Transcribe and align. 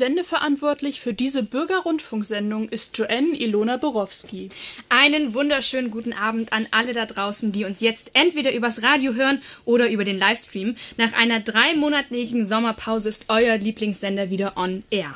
Sendeverantwortlich 0.00 0.98
für 0.98 1.12
diese 1.12 1.42
Bürgerrundfunksendung 1.42 2.70
ist 2.70 2.96
Joanne 2.96 3.38
Ilona 3.38 3.76
Borowski. 3.76 4.48
Einen 4.88 5.34
wunderschönen 5.34 5.90
guten 5.90 6.14
Abend 6.14 6.54
an 6.54 6.66
alle 6.70 6.94
da 6.94 7.04
draußen, 7.04 7.52
die 7.52 7.66
uns 7.66 7.82
jetzt 7.82 8.12
entweder 8.14 8.54
übers 8.54 8.82
Radio 8.82 9.12
hören 9.12 9.42
oder 9.66 9.90
über 9.90 10.04
den 10.04 10.18
Livestream. 10.18 10.74
Nach 10.96 11.12
einer 11.12 11.40
dreimonatigen 11.40 12.46
Sommerpause 12.46 13.10
ist 13.10 13.26
euer 13.28 13.58
Lieblingssender 13.58 14.30
wieder 14.30 14.56
on 14.56 14.84
air. 14.90 15.14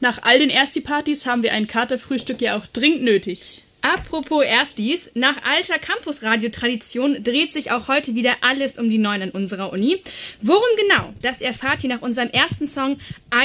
Nach 0.00 0.22
all 0.22 0.40
den 0.40 0.50
Ersti-Partys 0.50 1.26
haben 1.26 1.44
wir 1.44 1.52
ein 1.52 1.68
Katerfrühstück 1.68 2.40
ja 2.40 2.56
auch 2.56 2.66
dringend 2.66 3.04
nötig. 3.04 3.63
Apropos 3.84 4.42
Erstis, 4.42 5.10
nach 5.12 5.36
alter 5.44 5.78
Campusradio-Tradition 5.78 7.22
dreht 7.22 7.52
sich 7.52 7.70
auch 7.70 7.86
heute 7.86 8.14
wieder 8.14 8.32
alles 8.40 8.78
um 8.78 8.88
die 8.88 8.96
Neuen 8.96 9.20
an 9.20 9.30
unserer 9.30 9.74
Uni. 9.74 10.00
Worum 10.40 10.62
genau, 10.78 11.12
das 11.20 11.42
erfahrt 11.42 11.84
ihr 11.84 11.90
nach 11.90 12.00
unserem 12.00 12.30
ersten 12.30 12.66
Song 12.66 12.96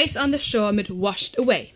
Ice 0.02 0.18
on 0.18 0.32
the 0.32 0.38
Shore 0.38 0.72
mit 0.72 0.88
Washed 0.88 1.38
Away. 1.38 1.74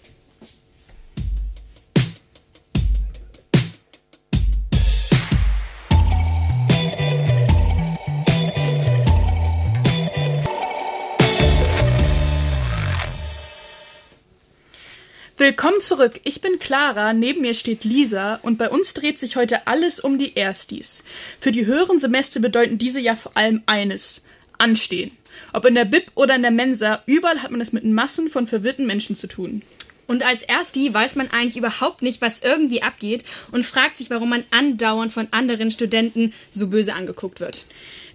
Willkommen 15.45 15.83
zurück. 15.83 16.21
Ich 16.25 16.41
bin 16.41 16.59
Clara, 16.59 17.13
neben 17.13 17.43
mir 17.43 17.53
steht 17.53 17.85
Lisa 17.85 18.37
und 18.37 18.57
bei 18.57 18.71
uns 18.71 18.95
dreht 18.95 19.19
sich 19.19 19.37
heute 19.37 19.67
alles 19.67 20.01
um 20.01 20.19
die 20.19 20.37
Erstis. 20.37 21.05
Für 21.39 21.53
die 21.53 21.67
höheren 21.67 21.99
Semester 21.99 22.41
bedeuten 22.41 22.79
diese 22.79 22.99
ja 22.99 23.15
vor 23.15 23.37
allem 23.37 23.63
eines: 23.67 24.23
Anstehen. 24.57 25.11
Ob 25.53 25.67
in 25.67 25.75
der 25.75 25.85
Bib 25.85 26.11
oder 26.15 26.35
in 26.35 26.41
der 26.41 26.51
Mensa, 26.51 27.03
überall 27.05 27.43
hat 27.43 27.51
man 27.51 27.61
es 27.61 27.75
mit 27.75 27.85
Massen 27.85 28.29
von 28.29 28.47
verwirrten 28.47 28.87
Menschen 28.87 29.17
zu 29.17 29.27
tun. 29.27 29.61
Und 30.07 30.25
als 30.25 30.41
Ersti 30.41 30.95
weiß 30.95 31.15
man 31.15 31.31
eigentlich 31.31 31.59
überhaupt 31.59 32.01
nicht, 32.01 32.23
was 32.23 32.41
irgendwie 32.41 32.83
abgeht 32.83 33.25
und 33.53 33.67
fragt 33.67 33.99
sich, 33.99 34.09
warum 34.09 34.31
man 34.31 34.45
andauernd 34.51 35.13
von 35.13 35.29
anderen 35.31 35.71
Studenten 35.71 36.33
so 36.51 36.69
böse 36.69 36.95
angeguckt 36.95 37.41
wird. 37.41 37.67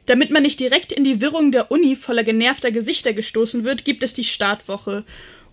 Damit 0.07 0.31
man 0.31 0.41
nicht 0.41 0.59
direkt 0.59 0.91
in 0.91 1.03
die 1.03 1.21
Wirrung 1.21 1.51
der 1.51 1.69
Uni 1.69 1.95
voller 1.95 2.23
genervter 2.23 2.71
Gesichter 2.71 3.13
gestoßen 3.13 3.63
wird, 3.63 3.85
gibt 3.85 4.01
es 4.01 4.15
die 4.15 4.23
Startwoche. 4.23 5.03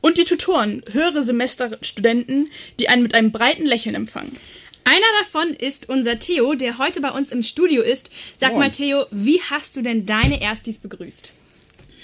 Und 0.01 0.19
die 0.19 0.25
Tutoren, 0.25 0.83
höhere 0.93 1.23
Semesterstudenten, 1.23 2.51
die 2.79 2.89
einen 2.89 3.03
mit 3.03 3.15
einem 3.15 3.33
breiten 3.33 3.67
Lächeln 3.67 3.95
empfangen. 3.95 4.37
Einer 4.85 5.07
davon 5.21 5.53
ist 5.55 5.89
unser 5.89 6.19
Theo, 6.19 6.55
der 6.55 6.79
heute 6.79 7.01
bei 7.01 7.11
uns 7.11 7.31
im 7.31 7.43
Studio 7.43 7.83
ist. 7.83 8.11
Sag 8.37 8.51
Moin. 8.53 8.61
mal, 8.61 8.71
Theo, 8.71 9.07
wie 9.11 9.41
hast 9.43 9.75
du 9.77 9.83
denn 9.83 10.07
deine 10.07 10.41
Erstis 10.41 10.79
begrüßt? 10.79 11.33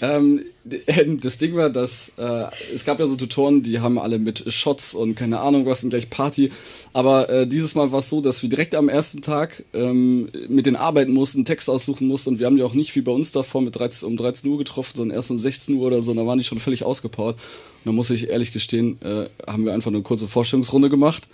Ähm, 0.02 0.42
das 1.22 1.38
Ding 1.38 1.54
war, 1.54 1.70
dass 1.70 2.12
äh, 2.18 2.46
es 2.74 2.84
gab 2.84 2.98
ja 2.98 3.06
so 3.06 3.16
Tutoren, 3.16 3.62
die 3.62 3.80
haben 3.80 3.98
alle 3.98 4.18
mit 4.18 4.52
Shots 4.52 4.94
und 4.94 5.14
keine 5.14 5.40
Ahnung 5.40 5.64
was 5.64 5.82
und 5.84 5.90
gleich 5.90 6.10
Party. 6.10 6.50
Aber 6.92 7.30
äh, 7.30 7.46
dieses 7.46 7.74
Mal 7.74 7.92
war 7.92 8.00
es 8.00 8.10
so, 8.10 8.20
dass 8.20 8.42
wir 8.42 8.48
direkt 8.50 8.74
am 8.74 8.88
ersten 8.88 9.22
Tag 9.22 9.64
ähm, 9.72 10.28
mit 10.48 10.66
den 10.66 10.76
arbeiten 10.76 11.12
mussten, 11.12 11.44
Text 11.44 11.70
aussuchen 11.70 12.08
mussten 12.08 12.30
und 12.30 12.38
wir 12.40 12.46
haben 12.46 12.56
die 12.56 12.62
auch 12.62 12.74
nicht 12.74 12.94
wie 12.96 13.00
bei 13.00 13.12
uns 13.12 13.30
davor 13.32 13.62
mit 13.62 13.76
13, 13.76 14.08
um 14.08 14.16
13 14.16 14.50
Uhr 14.50 14.58
getroffen, 14.58 14.96
sondern 14.96 15.16
erst 15.16 15.30
um 15.30 15.38
16 15.38 15.76
Uhr 15.76 15.86
oder 15.86 16.02
so. 16.02 16.10
Und 16.10 16.16
da 16.18 16.26
waren 16.26 16.38
die 16.38 16.44
schon 16.44 16.58
völlig 16.58 16.84
ausgepowert. 16.84 17.36
Und 17.36 17.86
da 17.86 17.92
muss 17.92 18.10
ich 18.10 18.28
ehrlich 18.28 18.52
gestehen, 18.52 19.00
äh, 19.02 19.26
haben 19.46 19.64
wir 19.64 19.72
einfach 19.72 19.90
eine 19.90 20.02
kurze 20.02 20.26
Vorstellungsrunde 20.26 20.90
gemacht 20.90 21.28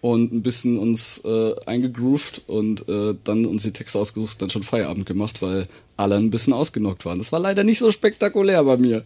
und 0.00 0.32
ein 0.32 0.42
bisschen 0.42 0.78
uns 0.78 1.22
äh, 1.24 1.54
eingegroovt 1.66 2.42
und 2.46 2.88
äh, 2.88 3.14
dann 3.24 3.46
uns 3.46 3.64
die 3.64 3.72
Texte 3.72 3.98
ausgesucht, 3.98 4.40
dann 4.40 4.50
schon 4.50 4.62
Feierabend 4.62 5.06
gemacht, 5.06 5.42
weil 5.42 5.66
alle 5.96 6.16
ein 6.16 6.30
bisschen 6.30 6.52
ausgenockt 6.52 7.04
waren. 7.04 7.18
Das 7.18 7.32
war 7.32 7.40
leider 7.40 7.64
nicht 7.64 7.78
so 7.78 7.90
spektakulär 7.90 8.62
bei 8.64 8.76
mir. 8.76 9.04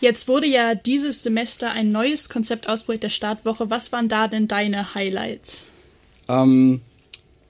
Jetzt 0.00 0.28
wurde 0.28 0.46
ja 0.46 0.74
dieses 0.74 1.22
Semester 1.22 1.70
ein 1.70 1.90
neues 1.90 2.28
Konzept 2.28 2.68
ausprobiert 2.68 3.04
der 3.04 3.08
Startwoche. 3.08 3.70
Was 3.70 3.92
waren 3.92 4.08
da 4.08 4.28
denn 4.28 4.48
deine 4.48 4.94
Highlights? 4.94 5.68
Ähm, 6.28 6.80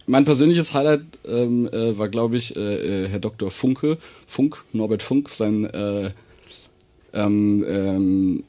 mein 0.06 0.24
persönliches 0.24 0.72
Highlight 0.72 1.02
ähm, 1.26 1.68
äh, 1.72 1.96
war, 1.98 2.08
glaube 2.08 2.36
ich, 2.36 2.56
äh, 2.56 3.04
äh, 3.04 3.08
Herr 3.08 3.18
Dr. 3.18 3.50
Funke, 3.50 3.98
Funk, 4.26 4.62
Norbert 4.72 5.02
Funk, 5.02 5.28
sein 5.28 5.64
äh, 5.64 6.10
ähm, 7.12 7.64
ähm, 7.66 8.44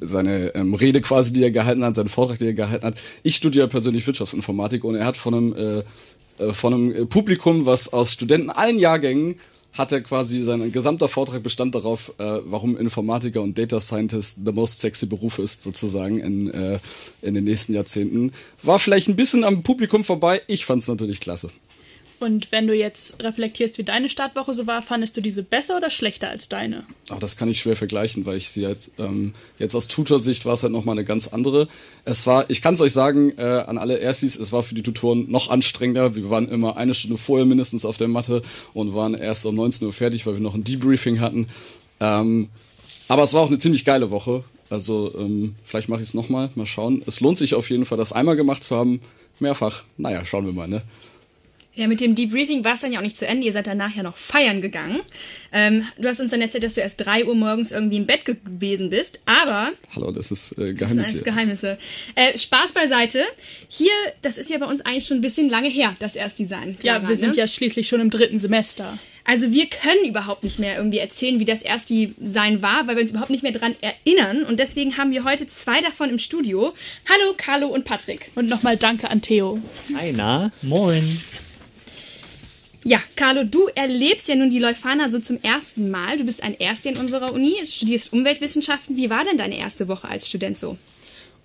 seine 0.00 0.54
ähm, 0.54 0.74
Rede 0.74 1.00
quasi, 1.00 1.32
die 1.32 1.42
er 1.42 1.50
gehalten 1.50 1.84
hat, 1.84 1.96
seinen 1.96 2.08
Vortrag, 2.08 2.38
den 2.38 2.48
er 2.48 2.54
gehalten 2.54 2.86
hat. 2.86 3.00
Ich 3.22 3.36
studiere 3.36 3.68
persönlich 3.68 4.06
Wirtschaftsinformatik 4.06 4.84
und 4.84 4.94
er 4.94 5.06
hat 5.06 5.16
von 5.16 5.34
einem, 5.34 5.54
äh, 5.54 6.42
äh, 6.42 6.52
von 6.52 6.74
einem 6.74 6.94
äh, 6.94 7.06
Publikum, 7.06 7.66
was 7.66 7.92
aus 7.92 8.12
Studenten 8.12 8.50
allen 8.50 8.78
Jahrgängen, 8.78 9.36
hat 9.72 9.92
er 9.92 10.00
quasi 10.00 10.42
sein 10.42 10.72
gesamter 10.72 11.08
Vortrag 11.08 11.42
bestand 11.42 11.74
darauf, 11.74 12.12
äh, 12.18 12.40
warum 12.44 12.76
Informatiker 12.76 13.40
und 13.40 13.56
Data 13.56 13.80
Scientist 13.80 14.38
the 14.44 14.52
most 14.52 14.80
sexy 14.80 15.06
Beruf 15.06 15.38
ist, 15.38 15.62
sozusagen 15.62 16.18
in, 16.18 16.50
äh, 16.50 16.78
in 17.22 17.34
den 17.34 17.44
nächsten 17.44 17.74
Jahrzehnten. 17.74 18.32
War 18.62 18.78
vielleicht 18.78 19.08
ein 19.08 19.16
bisschen 19.16 19.44
am 19.44 19.62
Publikum 19.62 20.02
vorbei, 20.02 20.42
ich 20.48 20.64
fand's 20.64 20.88
natürlich 20.88 21.20
klasse. 21.20 21.50
Und 22.20 22.52
wenn 22.52 22.66
du 22.66 22.74
jetzt 22.74 23.22
reflektierst, 23.22 23.78
wie 23.78 23.82
deine 23.82 24.10
Startwoche 24.10 24.52
so 24.52 24.66
war, 24.66 24.82
fandest 24.82 25.16
du 25.16 25.22
diese 25.22 25.42
besser 25.42 25.78
oder 25.78 25.88
schlechter 25.88 26.28
als 26.28 26.50
deine? 26.50 26.84
Ach, 27.08 27.18
das 27.18 27.38
kann 27.38 27.48
ich 27.48 27.60
schwer 27.60 27.76
vergleichen, 27.76 28.26
weil 28.26 28.36
ich 28.36 28.50
sie 28.50 28.60
jetzt, 28.60 28.92
ähm, 28.98 29.32
jetzt 29.58 29.74
aus 29.74 29.88
Tutorsicht 29.88 30.44
war 30.44 30.52
es 30.52 30.62
halt 30.62 30.72
nochmal 30.72 30.96
eine 30.96 31.06
ganz 31.06 31.28
andere. 31.28 31.66
Es 32.04 32.26
war, 32.26 32.48
ich 32.50 32.60
kann 32.60 32.74
es 32.74 32.82
euch 32.82 32.92
sagen, 32.92 33.32
äh, 33.38 33.64
an 33.66 33.78
alle 33.78 33.98
Erstis, 33.98 34.36
es 34.36 34.52
war 34.52 34.62
für 34.62 34.74
die 34.74 34.82
Tutoren 34.82 35.30
noch 35.30 35.48
anstrengender. 35.48 36.14
Wir 36.14 36.28
waren 36.28 36.46
immer 36.48 36.76
eine 36.76 36.92
Stunde 36.92 37.16
vorher 37.16 37.46
mindestens 37.46 37.86
auf 37.86 37.96
der 37.96 38.08
Matte 38.08 38.42
und 38.74 38.94
waren 38.94 39.14
erst 39.14 39.46
um 39.46 39.54
19 39.54 39.86
Uhr 39.86 39.92
fertig, 39.94 40.26
weil 40.26 40.34
wir 40.34 40.42
noch 40.42 40.54
ein 40.54 40.64
Debriefing 40.64 41.20
hatten. 41.20 41.48
Ähm, 42.00 42.50
aber 43.08 43.22
es 43.22 43.32
war 43.32 43.40
auch 43.40 43.48
eine 43.48 43.58
ziemlich 43.58 43.86
geile 43.86 44.10
Woche. 44.10 44.44
Also 44.68 45.12
ähm, 45.18 45.54
vielleicht 45.62 45.88
mache 45.88 46.02
ich 46.02 46.08
es 46.08 46.14
nochmal, 46.14 46.50
mal 46.54 46.66
schauen. 46.66 47.02
Es 47.06 47.20
lohnt 47.20 47.38
sich 47.38 47.54
auf 47.54 47.70
jeden 47.70 47.86
Fall, 47.86 47.98
das 47.98 48.12
einmal 48.12 48.36
gemacht 48.36 48.62
zu 48.62 48.76
haben. 48.76 49.00
Mehrfach. 49.40 49.84
Naja, 49.96 50.24
schauen 50.26 50.44
wir 50.44 50.52
mal, 50.52 50.68
ne? 50.68 50.82
Ja, 51.80 51.86
mit 51.86 52.02
dem 52.02 52.14
Debriefing 52.14 52.62
war 52.62 52.74
es 52.74 52.80
dann 52.80 52.92
ja 52.92 52.98
auch 52.98 53.02
nicht 53.02 53.16
zu 53.16 53.26
Ende. 53.26 53.46
Ihr 53.46 53.54
seid 53.54 53.66
danach 53.66 53.96
ja 53.96 54.02
noch 54.02 54.18
feiern 54.18 54.60
gegangen. 54.60 55.00
Ähm, 55.50 55.86
du 55.96 56.06
hast 56.08 56.20
uns 56.20 56.30
dann 56.30 56.42
erzählt, 56.42 56.62
dass 56.62 56.74
du 56.74 56.82
erst 56.82 57.00
drei 57.00 57.24
Uhr 57.24 57.34
morgens 57.34 57.72
irgendwie 57.72 57.96
im 57.96 58.04
Bett 58.04 58.26
gewesen 58.26 58.90
bist. 58.90 59.18
Aber 59.24 59.72
Hallo, 59.96 60.10
das 60.10 60.30
ist 60.30 60.52
äh, 60.58 60.74
das 60.74 60.76
Geheimnis 60.76 61.10
sind 61.12 61.24
hier. 61.24 61.32
alles 61.32 61.62
Geheimnisse. 61.62 61.78
Äh, 62.16 62.36
Spaß 62.36 62.72
beiseite. 62.72 63.24
Hier, 63.68 63.92
das 64.20 64.36
ist 64.36 64.50
ja 64.50 64.58
bei 64.58 64.66
uns 64.66 64.82
eigentlich 64.82 65.06
schon 65.06 65.16
ein 65.16 65.20
bisschen 65.22 65.48
lange 65.48 65.70
her, 65.70 65.96
das 66.00 66.16
Erstdesign. 66.16 66.76
Ja, 66.82 67.08
wir 67.08 67.16
sind 67.16 67.30
ne? 67.30 67.38
ja 67.38 67.46
schließlich 67.46 67.88
schon 67.88 68.02
im 68.02 68.10
dritten 68.10 68.38
Semester. 68.38 68.98
Also 69.24 69.50
wir 69.50 69.66
können 69.66 70.04
überhaupt 70.06 70.44
nicht 70.44 70.58
mehr 70.58 70.76
irgendwie 70.76 70.98
erzählen, 70.98 71.40
wie 71.40 71.46
das 71.46 71.62
Ersti-Sein 71.62 72.60
war, 72.60 72.88
weil 72.88 72.96
wir 72.96 73.02
uns 73.02 73.12
überhaupt 73.12 73.30
nicht 73.30 73.42
mehr 73.42 73.52
dran 73.52 73.74
erinnern. 73.80 74.44
Und 74.44 74.60
deswegen 74.60 74.98
haben 74.98 75.12
wir 75.12 75.24
heute 75.24 75.46
zwei 75.46 75.80
davon 75.80 76.10
im 76.10 76.18
Studio. 76.18 76.74
Hallo, 77.08 77.32
Carlo 77.38 77.68
und 77.68 77.86
Patrick. 77.86 78.30
Und 78.34 78.50
nochmal 78.50 78.76
danke 78.76 79.08
an 79.08 79.22
Theo. 79.22 79.60
Hi, 79.96 80.12
na? 80.12 80.52
Moin. 80.60 81.18
Ja, 82.82 82.98
Carlo, 83.14 83.44
du 83.44 83.68
erlebst 83.74 84.28
ja 84.28 84.36
nun 84.36 84.50
die 84.50 84.58
Leuphana 84.58 85.10
so 85.10 85.18
zum 85.18 85.38
ersten 85.42 85.90
Mal. 85.90 86.16
Du 86.16 86.24
bist 86.24 86.42
ein 86.42 86.54
Erster 86.54 86.90
in 86.90 86.96
unserer 86.96 87.32
Uni, 87.32 87.54
studierst 87.66 88.12
Umweltwissenschaften. 88.12 88.96
Wie 88.96 89.10
war 89.10 89.24
denn 89.24 89.36
deine 89.36 89.58
erste 89.58 89.86
Woche 89.86 90.08
als 90.08 90.28
Student 90.28 90.58
so? 90.58 90.78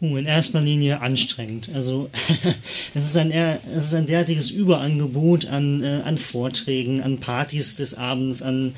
Uh, 0.02 0.18
in 0.18 0.26
erster 0.26 0.62
Linie 0.62 1.00
anstrengend. 1.02 1.70
Also 1.74 2.10
es 2.94 3.06
ist 3.06 3.18
ein 3.18 3.32
es 3.32 3.86
ist 3.86 3.96
ein 3.96 4.06
derartiges 4.06 4.50
Überangebot 4.50 5.46
an, 5.48 5.84
äh, 5.84 6.02
an 6.04 6.18
Vorträgen, 6.18 7.02
an 7.02 7.20
Partys 7.20 7.76
des 7.76 7.94
Abends, 7.94 8.42
an, 8.42 8.76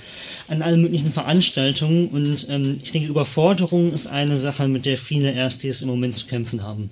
an 0.47 0.61
allen 0.61 0.81
möglichen 0.81 1.11
Veranstaltungen 1.11 2.09
und 2.09 2.47
ähm, 2.49 2.79
ich 2.83 2.91
denke, 2.91 3.09
Überforderung 3.09 3.93
ist 3.93 4.07
eine 4.07 4.37
Sache, 4.37 4.67
mit 4.67 4.85
der 4.85 4.97
viele 4.97 5.31
Erstis 5.31 5.81
im 5.81 5.87
Moment 5.87 6.15
zu 6.15 6.27
kämpfen 6.27 6.61
haben. 6.61 6.91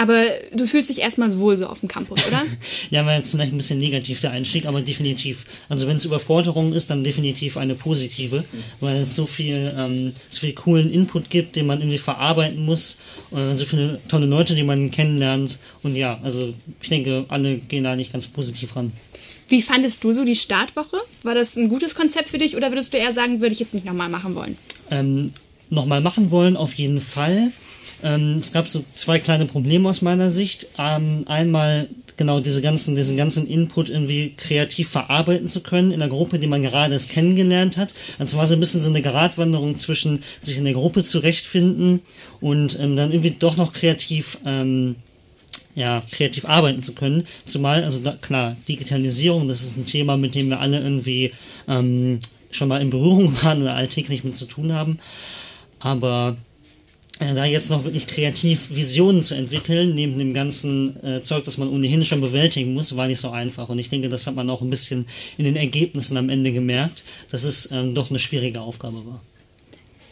Aber 0.00 0.24
du 0.54 0.66
fühlst 0.66 0.88
dich 0.88 1.00
erstmal 1.00 1.38
wohl 1.38 1.58
so 1.58 1.66
auf 1.66 1.80
dem 1.80 1.88
Campus, 1.90 2.26
oder? 2.26 2.42
Ja, 2.90 3.04
war 3.04 3.16
jetzt 3.16 3.32
vielleicht 3.32 3.52
ein 3.52 3.58
bisschen 3.58 3.78
negativ 3.78 4.22
der 4.22 4.30
Einstieg, 4.30 4.64
aber 4.64 4.80
definitiv. 4.80 5.44
Also 5.68 5.86
wenn 5.86 5.98
es 5.98 6.06
Überforderung 6.06 6.72
ist, 6.72 6.88
dann 6.88 7.04
definitiv 7.04 7.58
eine 7.58 7.74
positive, 7.74 8.42
weil 8.80 9.02
es 9.02 9.14
so 9.14 9.26
viel, 9.26 9.70
ähm, 9.76 10.14
so 10.30 10.40
viel 10.40 10.54
coolen 10.54 10.90
Input 10.90 11.28
gibt, 11.28 11.54
den 11.54 11.66
man 11.66 11.80
irgendwie 11.80 11.98
verarbeiten 11.98 12.64
muss, 12.64 13.00
äh, 13.32 13.54
so 13.54 13.66
viele 13.66 14.00
tolle 14.08 14.24
Leute, 14.24 14.54
die 14.54 14.62
man 14.62 14.90
kennenlernt 14.90 15.58
und 15.82 15.94
ja, 15.94 16.18
also 16.22 16.54
ich 16.80 16.88
denke, 16.88 17.26
alle 17.28 17.58
gehen 17.58 17.84
da 17.84 17.94
nicht 17.94 18.10
ganz 18.10 18.26
positiv 18.26 18.76
ran. 18.76 18.92
Wie 19.48 19.60
fandest 19.60 20.02
du 20.02 20.12
so 20.12 20.24
die 20.24 20.36
Startwoche? 20.36 20.96
War 21.24 21.34
das 21.34 21.56
ein 21.56 21.68
gutes 21.68 21.94
Konzept 21.94 22.30
für 22.30 22.38
dich 22.38 22.56
oder 22.56 22.70
würdest 22.70 22.94
du 22.94 22.96
eher 22.96 23.12
sagen, 23.12 23.42
würde 23.42 23.52
ich 23.52 23.60
jetzt 23.60 23.74
nicht 23.74 23.84
nochmal 23.84 24.08
machen 24.08 24.34
wollen? 24.34 24.56
Ähm, 24.90 25.30
nochmal 25.68 26.00
machen 26.00 26.30
wollen, 26.30 26.56
auf 26.56 26.72
jeden 26.72 27.02
Fall. 27.02 27.52
Ähm, 28.02 28.36
es 28.36 28.52
gab 28.52 28.68
so 28.68 28.84
zwei 28.94 29.18
kleine 29.18 29.46
Probleme 29.46 29.88
aus 29.88 30.02
meiner 30.02 30.30
Sicht. 30.30 30.66
Ähm, 30.78 31.24
einmal 31.26 31.88
genau 32.16 32.40
diese 32.40 32.60
ganzen, 32.60 32.96
diesen 32.96 33.16
ganzen 33.16 33.46
Input 33.46 33.88
irgendwie 33.88 34.34
kreativ 34.36 34.90
verarbeiten 34.90 35.48
zu 35.48 35.62
können 35.62 35.90
in 35.90 36.00
der 36.00 36.08
Gruppe, 36.08 36.38
die 36.38 36.46
man 36.46 36.62
gerade 36.62 36.92
erst 36.92 37.10
kennengelernt 37.10 37.78
hat. 37.78 37.94
Also 38.18 38.36
war 38.36 38.46
so 38.46 38.52
ein 38.52 38.60
bisschen 38.60 38.82
so 38.82 38.90
eine 38.90 39.00
Geradwanderung 39.00 39.78
zwischen 39.78 40.22
sich 40.40 40.58
in 40.58 40.64
der 40.64 40.74
Gruppe 40.74 41.02
zurechtfinden 41.02 42.00
und 42.40 42.78
ähm, 42.78 42.94
dann 42.94 43.10
irgendwie 43.10 43.36
doch 43.38 43.56
noch 43.56 43.72
kreativ 43.72 44.38
ähm, 44.44 44.96
ja, 45.74 46.02
kreativ 46.10 46.44
arbeiten 46.44 46.82
zu 46.82 46.94
können. 46.94 47.26
Zumal, 47.46 47.84
also 47.84 48.00
da, 48.00 48.12
klar, 48.20 48.56
Digitalisierung, 48.68 49.48
das 49.48 49.62
ist 49.62 49.78
ein 49.78 49.86
Thema, 49.86 50.16
mit 50.16 50.34
dem 50.34 50.48
wir 50.48 50.60
alle 50.60 50.78
irgendwie 50.78 51.32
ähm, 51.68 52.18
schon 52.50 52.68
mal 52.68 52.82
in 52.82 52.90
Berührung 52.90 53.34
waren 53.42 53.62
oder 53.62 53.76
alltäglich 53.76 54.24
mit 54.24 54.36
zu 54.36 54.46
tun 54.46 54.72
haben. 54.72 54.98
Aber 55.78 56.36
da 57.20 57.44
jetzt 57.44 57.68
noch 57.68 57.84
wirklich 57.84 58.06
kreativ 58.06 58.70
Visionen 58.70 59.22
zu 59.22 59.34
entwickeln, 59.34 59.94
neben 59.94 60.18
dem 60.18 60.32
ganzen 60.32 60.96
äh, 61.04 61.20
Zeug, 61.20 61.44
das 61.44 61.58
man 61.58 61.68
ohnehin 61.68 62.04
schon 62.04 62.22
bewältigen 62.22 62.72
muss, 62.72 62.96
war 62.96 63.06
nicht 63.08 63.20
so 63.20 63.30
einfach. 63.30 63.68
Und 63.68 63.78
ich 63.78 63.90
denke, 63.90 64.08
das 64.08 64.26
hat 64.26 64.34
man 64.34 64.48
auch 64.48 64.62
ein 64.62 64.70
bisschen 64.70 65.06
in 65.36 65.44
den 65.44 65.56
Ergebnissen 65.56 66.16
am 66.16 66.30
Ende 66.30 66.50
gemerkt, 66.50 67.04
dass 67.30 67.44
es 67.44 67.70
ähm, 67.72 67.94
doch 67.94 68.08
eine 68.08 68.18
schwierige 68.18 68.62
Aufgabe 68.62 69.04
war. 69.04 69.20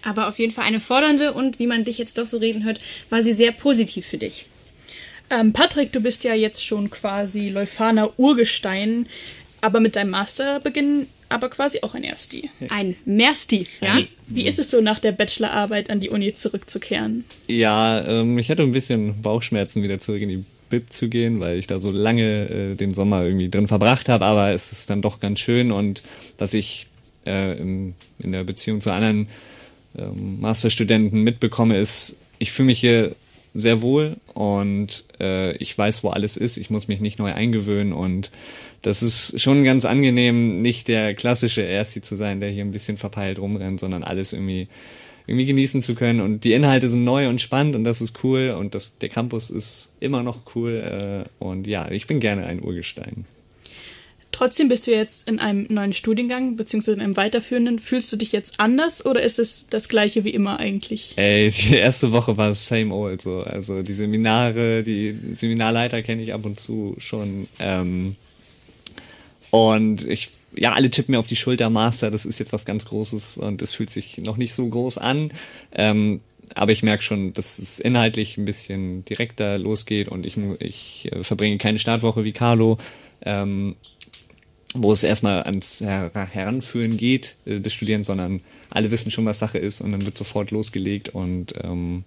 Aber 0.02 0.28
auf 0.28 0.38
jeden 0.38 0.52
Fall 0.52 0.64
eine 0.64 0.80
fordernde 0.80 1.32
und 1.32 1.58
wie 1.58 1.66
man 1.66 1.84
dich 1.84 1.96
jetzt 1.98 2.18
doch 2.18 2.26
so 2.26 2.36
reden 2.36 2.64
hört, 2.64 2.80
war 3.08 3.22
sie 3.22 3.32
sehr 3.32 3.52
positiv 3.52 4.06
für 4.06 4.18
dich. 4.18 4.46
Ähm, 5.30 5.52
Patrick, 5.52 5.92
du 5.92 6.00
bist 6.00 6.24
ja 6.24 6.34
jetzt 6.34 6.64
schon 6.64 6.90
quasi 6.90 7.48
Leuphana 7.48 8.10
Urgestein, 8.16 9.06
aber 9.60 9.80
mit 9.80 9.96
deinem 9.96 10.10
Masterbeginn 10.10 11.06
aber 11.28 11.48
quasi 11.50 11.80
auch 11.82 11.94
ein 11.94 12.04
Ersti. 12.04 12.50
Ein 12.68 12.96
Mersti, 13.04 13.66
ja? 13.80 13.98
Wie, 14.26 14.46
ist 14.46 14.58
es 14.58 14.70
so, 14.70 14.80
nach 14.80 14.98
der 14.98 15.12
Bachelorarbeit 15.12 15.90
an 15.90 16.00
die 16.00 16.10
Uni 16.10 16.32
zurückzukehren? 16.34 17.24
Ja, 17.46 18.06
ähm, 18.06 18.38
ich 18.38 18.50
hatte 18.50 18.62
ein 18.62 18.72
bisschen 18.72 19.22
Bauchschmerzen, 19.22 19.82
wieder 19.82 20.00
zurück 20.00 20.20
in 20.20 20.28
die 20.28 20.44
BIP 20.68 20.92
zu 20.92 21.08
gehen, 21.08 21.40
weil 21.40 21.58
ich 21.58 21.66
da 21.66 21.80
so 21.80 21.90
lange 21.90 22.48
äh, 22.48 22.74
den 22.74 22.94
Sommer 22.94 23.24
irgendwie 23.24 23.48
drin 23.48 23.68
verbracht 23.68 24.08
habe, 24.08 24.24
aber 24.26 24.50
es 24.50 24.70
ist 24.72 24.90
dann 24.90 25.02
doch 25.02 25.20
ganz 25.20 25.40
schön 25.40 25.72
und 25.72 26.02
dass 26.36 26.54
ich 26.54 26.86
äh, 27.26 27.58
in, 27.58 27.94
in 28.18 28.32
der 28.32 28.44
Beziehung 28.44 28.80
zu 28.80 28.92
anderen 28.92 29.28
ähm, 29.96 30.40
Masterstudenten 30.40 31.22
mitbekomme, 31.22 31.76
ist, 31.78 32.16
ich 32.38 32.52
fühle 32.52 32.66
mich 32.66 32.80
hier 32.80 33.14
sehr 33.54 33.82
wohl 33.82 34.16
und 34.34 35.04
äh, 35.20 35.56
ich 35.56 35.76
weiß, 35.76 36.04
wo 36.04 36.10
alles 36.10 36.36
ist. 36.36 36.56
Ich 36.56 36.70
muss 36.70 36.88
mich 36.88 37.00
nicht 37.00 37.18
neu 37.18 37.32
eingewöhnen 37.32 37.92
und 37.92 38.30
das 38.82 39.02
ist 39.02 39.40
schon 39.40 39.64
ganz 39.64 39.84
angenehm, 39.84 40.62
nicht 40.62 40.88
der 40.88 41.14
klassische 41.14 41.62
Ersti 41.62 42.02
zu 42.02 42.16
sein, 42.16 42.40
der 42.40 42.50
hier 42.50 42.64
ein 42.64 42.72
bisschen 42.72 42.96
verpeilt 42.96 43.38
rumrennt, 43.38 43.80
sondern 43.80 44.04
alles 44.04 44.32
irgendwie 44.32 44.68
irgendwie 45.26 45.46
genießen 45.46 45.82
zu 45.82 45.94
können 45.94 46.22
und 46.22 46.44
die 46.44 46.54
Inhalte 46.54 46.88
sind 46.88 47.04
neu 47.04 47.28
und 47.28 47.38
spannend 47.38 47.76
und 47.76 47.84
das 47.84 48.00
ist 48.00 48.24
cool 48.24 48.56
und 48.58 48.74
das, 48.74 48.96
der 48.96 49.10
Campus 49.10 49.50
ist 49.50 49.92
immer 50.00 50.22
noch 50.22 50.42
cool 50.54 51.26
äh, 51.28 51.44
und 51.44 51.66
ja, 51.66 51.90
ich 51.90 52.06
bin 52.06 52.18
gerne 52.18 52.46
ein 52.46 52.62
Urgestein. 52.62 53.26
Trotzdem 54.32 54.68
bist 54.68 54.86
du 54.86 54.90
jetzt 54.90 55.28
in 55.28 55.38
einem 55.38 55.66
neuen 55.68 55.92
Studiengang, 55.92 56.56
beziehungsweise 56.56 56.96
in 56.96 57.02
einem 57.02 57.16
weiterführenden. 57.16 57.78
Fühlst 57.78 58.12
du 58.12 58.16
dich 58.16 58.32
jetzt 58.32 58.60
anders 58.60 59.04
oder 59.04 59.22
ist 59.22 59.38
es 59.38 59.66
das 59.68 59.88
gleiche 59.88 60.24
wie 60.24 60.30
immer 60.30 60.60
eigentlich? 60.60 61.14
Ey, 61.16 61.50
die 61.50 61.74
erste 61.74 62.12
Woche 62.12 62.36
war 62.36 62.54
same 62.54 62.94
old 62.94 63.20
so. 63.20 63.40
Also 63.40 63.82
die 63.82 63.94
Seminare, 63.94 64.82
die 64.82 65.16
Seminarleiter 65.34 66.02
kenne 66.02 66.22
ich 66.22 66.34
ab 66.34 66.44
und 66.44 66.60
zu 66.60 66.94
schon. 66.98 67.48
Ähm, 67.58 68.16
und 69.50 70.06
ich, 70.06 70.30
ja, 70.54 70.72
alle 70.72 70.90
tippen 70.90 71.12
mir 71.12 71.18
auf 71.18 71.26
die 71.26 71.36
Schulter, 71.36 71.70
Master, 71.70 72.10
das 72.10 72.26
ist 72.26 72.38
jetzt 72.38 72.52
was 72.52 72.64
ganz 72.64 72.84
Großes 72.84 73.38
und 73.38 73.62
es 73.62 73.72
fühlt 73.72 73.90
sich 73.90 74.18
noch 74.18 74.36
nicht 74.36 74.54
so 74.54 74.66
groß 74.66 74.98
an. 74.98 75.30
Ähm, 75.72 76.20
aber 76.54 76.72
ich 76.72 76.82
merke 76.82 77.02
schon, 77.02 77.32
dass 77.34 77.58
es 77.58 77.78
inhaltlich 77.78 78.38
ein 78.38 78.44
bisschen 78.44 79.04
direkter 79.04 79.58
losgeht 79.58 80.08
und 80.08 80.24
ich, 80.24 80.36
ich 80.60 81.12
äh, 81.12 81.22
verbringe 81.22 81.58
keine 81.58 81.78
Startwoche 81.78 82.24
wie 82.24 82.32
Carlo. 82.32 82.78
Ähm, 83.22 83.76
wo 84.74 84.92
es 84.92 85.02
erstmal 85.02 85.42
ans 85.44 85.80
Her 85.80 86.10
Heranführen 86.12 86.96
geht 86.96 87.36
äh, 87.46 87.58
des 87.60 87.72
Studierens, 87.72 88.06
sondern 88.06 88.40
alle 88.70 88.90
wissen 88.90 89.10
schon, 89.10 89.24
was 89.24 89.38
Sache 89.38 89.58
ist 89.58 89.80
und 89.80 89.92
dann 89.92 90.04
wird 90.04 90.18
sofort 90.18 90.50
losgelegt 90.50 91.08
und 91.08 91.54
ähm, 91.62 92.04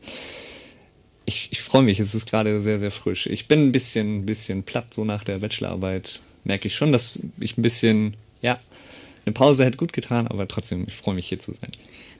ich, 1.26 1.50
ich 1.52 1.62
freue 1.62 1.84
mich, 1.84 2.00
es 2.00 2.14
ist 2.14 2.28
gerade 2.28 2.62
sehr, 2.62 2.80
sehr 2.80 2.92
frisch. 2.92 3.28
Ich 3.28 3.48
bin 3.48 3.68
ein 3.68 3.72
bisschen, 3.72 4.26
bisschen 4.26 4.64
platt 4.64 4.94
so 4.94 5.06
nach 5.06 5.24
der 5.24 5.40
Bachelorarbeit, 5.40 6.22
merke 6.44 6.68
ich 6.68 6.76
schon, 6.76 6.92
dass 6.92 7.20
ich 7.40 7.58
ein 7.58 7.62
bisschen, 7.62 8.16
ja, 8.42 8.60
eine 9.26 9.34
Pause 9.34 9.66
hätte 9.66 9.78
gut 9.78 9.94
getan, 9.94 10.28
aber 10.28 10.48
trotzdem, 10.48 10.86
ich 10.88 10.94
freue 10.94 11.16
mich 11.16 11.28
hier 11.28 11.40
zu 11.40 11.54
sein. 11.54 11.72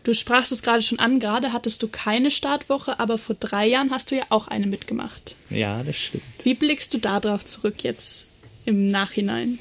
Du 0.04 0.14
sprachst 0.14 0.52
es 0.52 0.64
gerade 0.64 0.82
schon 0.82 1.00
an, 1.00 1.20
gerade 1.20 1.54
hattest 1.54 1.84
du 1.84 1.88
keine 1.88 2.32
Startwoche, 2.32 3.00
aber 3.00 3.18
vor 3.18 3.36
drei 3.40 3.68
Jahren 3.68 3.92
hast 3.92 4.10
du 4.10 4.16
ja 4.16 4.24
auch 4.30 4.48
eine 4.48 4.66
mitgemacht. 4.66 5.36
Ja, 5.50 5.84
das 5.84 5.96
stimmt. 5.96 6.24
Wie 6.44 6.56
blickst 6.56 6.94
du 6.94 6.98
darauf 6.98 7.46
zurück 7.46 7.84
jetzt 7.84 8.28
im 8.66 8.88
Nachhinein? 8.88 9.60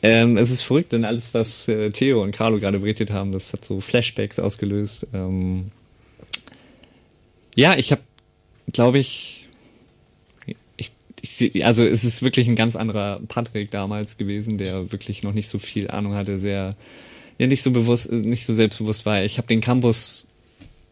Ähm, 0.00 0.36
es 0.36 0.50
ist 0.50 0.62
verrückt, 0.62 0.92
denn 0.92 1.04
alles, 1.04 1.34
was 1.34 1.66
äh, 1.66 1.90
Theo 1.90 2.22
und 2.22 2.30
Carlo 2.30 2.58
gerade 2.58 2.78
berichtet 2.78 3.10
haben, 3.10 3.32
das 3.32 3.52
hat 3.52 3.64
so 3.64 3.80
Flashbacks 3.80 4.38
ausgelöst. 4.38 5.08
Ähm, 5.12 5.72
ja, 7.56 7.76
ich 7.76 7.90
habe, 7.90 8.02
glaube 8.72 9.00
ich, 9.00 9.37
ich, 11.22 11.64
also 11.64 11.84
es 11.84 12.04
ist 12.04 12.22
wirklich 12.22 12.48
ein 12.48 12.56
ganz 12.56 12.76
anderer 12.76 13.20
Patrick 13.28 13.70
damals 13.70 14.16
gewesen, 14.16 14.58
der 14.58 14.92
wirklich 14.92 15.22
noch 15.22 15.32
nicht 15.32 15.48
so 15.48 15.58
viel 15.58 15.90
Ahnung 15.90 16.14
hatte, 16.14 16.38
sehr, 16.38 16.76
ja 17.38 17.46
nicht 17.46 17.62
so 17.62 17.70
bewusst, 17.70 18.10
nicht 18.10 18.46
so 18.46 18.54
selbstbewusst 18.54 19.06
war. 19.06 19.22
Ich 19.24 19.38
habe 19.38 19.48
den 19.48 19.60
Campus 19.60 20.28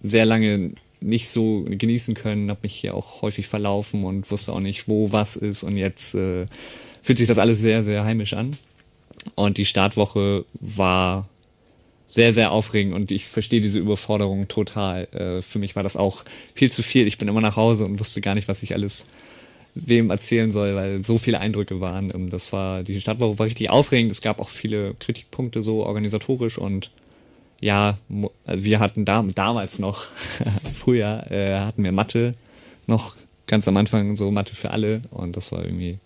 sehr 0.01 0.27
lange 0.27 0.73
nicht 1.01 1.29
so 1.29 1.65
genießen 1.69 2.15
können, 2.15 2.51
habe 2.51 2.61
mich 2.63 2.75
hier 2.75 2.95
auch 2.95 3.23
häufig 3.23 3.49
verlaufen 3.49 4.05
und 4.05 4.31
wusste 4.31 4.53
auch 4.53 4.61
nicht, 4.61 4.89
wo 4.89 5.13
was 5.13 5.37
ist 5.37 5.63
und 5.63 5.77
jetzt 5.77 6.15
äh, 6.15 6.47
fühlt 7.03 7.19
sich 7.19 7.29
das 7.29 7.39
alles 7.39 7.61
sehr, 7.61 7.85
sehr 7.85 8.05
heimisch 8.05 8.35
an. 8.35 8.57
Und 9.35 9.59
die 9.59 9.65
Startwoche 9.65 10.45
war 10.55 11.29
sehr, 12.07 12.33
sehr 12.33 12.53
aufregend 12.53 12.95
und 12.95 13.11
ich 13.11 13.27
verstehe 13.27 13.61
diese 13.61 13.79
Überforderung 13.79 14.49
total. 14.49 15.05
Äh, 15.13 15.43
für 15.43 15.59
mich 15.59 15.77
war 15.77 15.83
das 15.83 15.97
auch 15.97 16.25
viel 16.55 16.71
zu 16.71 16.83
viel. 16.83 17.07
Ich 17.07 17.19
bin 17.19 17.29
immer 17.29 17.41
nach 17.41 17.57
Hause 17.57 17.85
und 17.85 17.99
wusste 17.99 18.21
gar 18.21 18.35
nicht, 18.35 18.49
was 18.49 18.63
ich 18.63 18.75
alles 18.75 19.07
wem 19.77 20.11
erzählen 20.11 20.51
soll, 20.51 20.75
weil 20.75 21.05
so 21.05 21.19
viele 21.19 21.39
Eindrücke 21.39 21.81
waren. 21.81 22.11
Ähm, 22.13 22.29
das 22.29 22.53
war, 22.53 22.83
die 22.83 23.01
Startwoche 23.01 23.39
war 23.39 23.47
richtig 23.47 23.71
aufregend. 23.71 24.11
Es 24.11 24.23
gab 24.23 24.41
auch 24.41 24.49
viele 24.49 24.95
Kritikpunkte 24.95 25.63
so 25.63 25.85
organisatorisch 25.85 26.59
und 26.59 26.91
ja, 27.61 27.97
wir 28.45 28.81
hatten 28.81 29.05
da, 29.05 29.23
damals 29.35 29.79
noch, 29.79 30.07
früher 30.75 31.31
äh, 31.31 31.59
hatten 31.59 31.85
wir 31.85 31.93
Mathe 31.93 32.35
noch 32.87 33.17
ganz 33.47 33.67
am 33.69 33.77
Anfang 33.77 34.17
so 34.17 34.31
Mathe 34.31 34.55
für 34.55 34.71
alle 34.71 35.03
und 35.11 35.37
das 35.37 35.53
war 35.53 35.65
irgendwie 35.65 35.99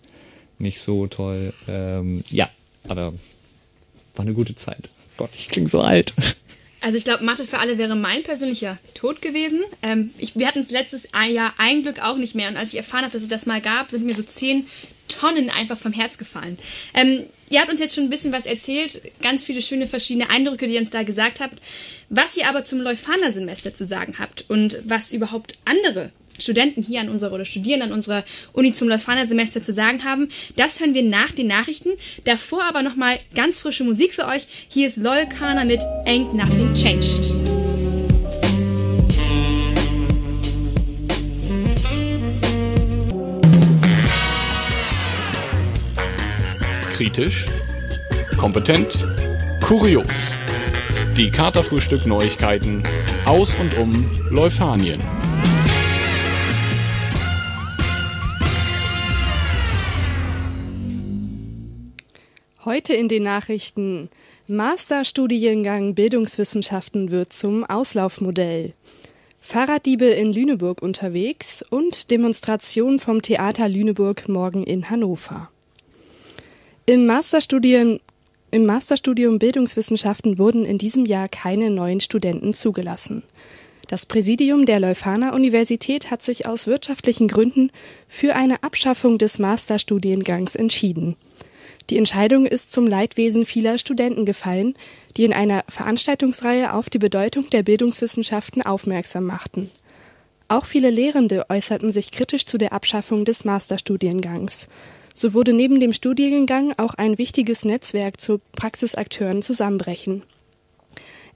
nicht 0.59 0.79
so 0.79 1.07
toll. 1.07 1.53
Ähm, 1.67 2.23
ja, 2.29 2.49
aber 2.87 3.13
war 4.15 4.25
eine 4.25 4.33
gute 4.33 4.55
Zeit. 4.55 4.89
Gott, 5.17 5.31
ich 5.35 5.49
klinge 5.49 5.67
so 5.67 5.81
alt. 5.81 6.13
Also 6.81 6.97
ich 6.97 7.03
glaube, 7.03 7.23
Mathe 7.23 7.45
für 7.45 7.59
alle 7.59 7.77
wäre 7.77 7.95
mein 7.95 8.23
persönlicher 8.23 8.77
Tod 8.95 9.21
gewesen. 9.21 9.61
Ähm, 9.83 10.11
ich, 10.17 10.35
wir 10.35 10.47
hatten 10.47 10.59
es 10.59 10.71
letztes 10.71 11.07
Jahr 11.29 11.53
ein 11.57 11.83
Glück 11.83 12.03
auch 12.03 12.17
nicht 12.17 12.35
mehr. 12.35 12.49
Und 12.49 12.57
als 12.57 12.73
ich 12.73 12.77
erfahren 12.77 13.03
habe, 13.03 13.13
dass 13.13 13.21
es 13.21 13.27
das 13.27 13.45
mal 13.45 13.61
gab, 13.61 13.91
sind 13.91 14.05
mir 14.05 14.15
so 14.15 14.23
zehn 14.23 14.65
Tonnen 15.07 15.49
einfach 15.49 15.77
vom 15.77 15.93
Herz 15.93 16.17
gefallen. 16.17 16.57
Ähm, 16.93 17.23
ihr 17.49 17.59
habt 17.59 17.69
uns 17.69 17.79
jetzt 17.79 17.93
schon 17.93 18.05
ein 18.05 18.09
bisschen 18.09 18.31
was 18.31 18.45
erzählt, 18.45 19.01
ganz 19.21 19.43
viele 19.43 19.61
schöne 19.61 19.85
verschiedene 19.85 20.29
Eindrücke, 20.29 20.67
die 20.67 20.73
ihr 20.73 20.79
uns 20.79 20.89
da 20.89 21.03
gesagt 21.03 21.39
habt. 21.39 21.59
Was 22.09 22.35
ihr 22.35 22.47
aber 22.47 22.65
zum 22.65 22.79
Leuphana-Semester 22.81 23.73
zu 23.73 23.85
sagen 23.85 24.15
habt 24.17 24.45
und 24.49 24.77
was 24.83 25.11
überhaupt 25.11 25.59
andere 25.65 26.11
Studenten 26.41 26.81
hier 26.83 27.01
an 27.01 27.09
unserer 27.09 27.33
oder 27.33 27.45
Studierenden 27.45 27.89
an 27.89 27.95
unserer 27.95 28.23
Uni 28.53 28.73
zum 28.73 28.89
Leuphana-Semester 28.89 29.61
zu 29.61 29.73
sagen 29.73 30.03
haben. 30.03 30.29
Das 30.55 30.79
hören 30.79 30.93
wir 30.93 31.03
nach 31.03 31.31
den 31.31 31.47
Nachrichten. 31.47 31.89
Davor 32.23 32.63
aber 32.63 32.83
nochmal 32.83 33.19
ganz 33.35 33.59
frische 33.59 33.83
Musik 33.83 34.13
für 34.13 34.27
euch. 34.27 34.47
Hier 34.69 34.87
ist 34.87 34.97
Loyal 34.97 35.29
Kana 35.29 35.65
mit 35.65 35.81
Ain't 36.05 36.33
Nothing 36.33 36.73
Changed. 36.73 37.35
Kritisch, 46.93 47.45
kompetent, 48.37 49.07
kurios. 49.61 50.37
Die 51.17 51.31
Katerfrühstück 51.31 52.05
Neuigkeiten 52.05 52.83
aus 53.25 53.55
und 53.55 53.75
um 53.77 54.05
Leuphanien. 54.29 55.20
Heute 62.81 62.93
in 62.93 63.09
den 63.09 63.21
Nachrichten. 63.21 64.09
Masterstudiengang 64.47 65.93
Bildungswissenschaften 65.93 67.11
wird 67.11 67.31
zum 67.31 67.63
Auslaufmodell. 67.63 68.73
Fahrraddiebe 69.39 70.05
in 70.05 70.33
Lüneburg 70.33 70.81
unterwegs 70.81 71.63
und 71.69 72.09
Demonstration 72.09 72.99
vom 72.99 73.21
Theater 73.21 73.69
Lüneburg 73.69 74.27
morgen 74.27 74.63
in 74.63 74.89
Hannover. 74.89 75.51
Im 76.87 77.05
Masterstudium, 77.05 77.99
Im 78.49 78.65
Masterstudium 78.65 79.37
Bildungswissenschaften 79.37 80.39
wurden 80.39 80.65
in 80.65 80.79
diesem 80.79 81.05
Jahr 81.05 81.29
keine 81.29 81.69
neuen 81.69 82.01
Studenten 82.01 82.55
zugelassen. 82.55 83.21
Das 83.89 84.07
Präsidium 84.07 84.65
der 84.65 84.79
Leuphana 84.79 85.35
Universität 85.35 86.09
hat 86.09 86.23
sich 86.23 86.47
aus 86.47 86.65
wirtschaftlichen 86.65 87.27
Gründen 87.27 87.71
für 88.07 88.35
eine 88.35 88.63
Abschaffung 88.63 89.19
des 89.19 89.37
Masterstudiengangs 89.37 90.55
entschieden. 90.55 91.15
Die 91.91 91.97
Entscheidung 91.97 92.45
ist 92.45 92.71
zum 92.71 92.87
Leidwesen 92.87 93.45
vieler 93.45 93.77
Studenten 93.77 94.25
gefallen, 94.25 94.75
die 95.17 95.25
in 95.25 95.33
einer 95.33 95.65
Veranstaltungsreihe 95.67 96.73
auf 96.73 96.89
die 96.89 96.99
Bedeutung 96.99 97.49
der 97.49 97.63
Bildungswissenschaften 97.63 98.61
aufmerksam 98.61 99.25
machten. 99.25 99.69
Auch 100.47 100.63
viele 100.63 100.89
Lehrende 100.89 101.49
äußerten 101.49 101.91
sich 101.91 102.11
kritisch 102.11 102.45
zu 102.45 102.57
der 102.57 102.71
Abschaffung 102.71 103.25
des 103.25 103.43
Masterstudiengangs. 103.43 104.69
So 105.13 105.33
wurde 105.33 105.51
neben 105.51 105.81
dem 105.81 105.91
Studiengang 105.91 106.73
auch 106.77 106.93
ein 106.93 107.17
wichtiges 107.17 107.65
Netzwerk 107.65 108.21
zu 108.21 108.39
Praxisakteuren 108.53 109.41
zusammenbrechen. 109.41 110.23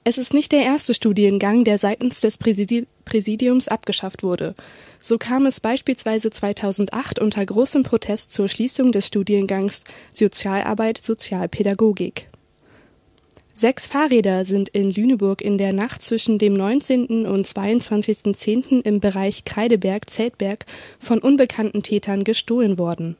Es 0.08 0.18
ist 0.18 0.32
nicht 0.32 0.52
der 0.52 0.62
erste 0.62 0.94
Studiengang, 0.94 1.64
der 1.64 1.78
seitens 1.78 2.20
des 2.20 2.38
Präsidi 2.38 2.86
Präsidiums 3.04 3.66
abgeschafft 3.66 4.22
wurde. 4.22 4.54
So 5.00 5.18
kam 5.18 5.46
es 5.46 5.58
beispielsweise 5.58 6.30
2008 6.30 7.18
unter 7.18 7.44
großem 7.44 7.82
Protest 7.82 8.32
zur 8.32 8.46
Schließung 8.46 8.92
des 8.92 9.08
Studiengangs 9.08 9.82
Sozialarbeit 10.12 11.02
Sozialpädagogik. 11.02 12.28
Sechs 13.52 13.88
Fahrräder 13.88 14.44
sind 14.44 14.68
in 14.68 14.92
Lüneburg 14.92 15.42
in 15.42 15.58
der 15.58 15.72
Nacht 15.72 16.02
zwischen 16.02 16.38
dem 16.38 16.54
19. 16.54 17.26
und 17.26 17.44
22.10. 17.44 18.82
im 18.82 19.00
Bereich 19.00 19.44
Kreideberg-Zeltberg 19.44 20.66
von 21.00 21.18
unbekannten 21.18 21.82
Tätern 21.82 22.22
gestohlen 22.22 22.78
worden. 22.78 23.16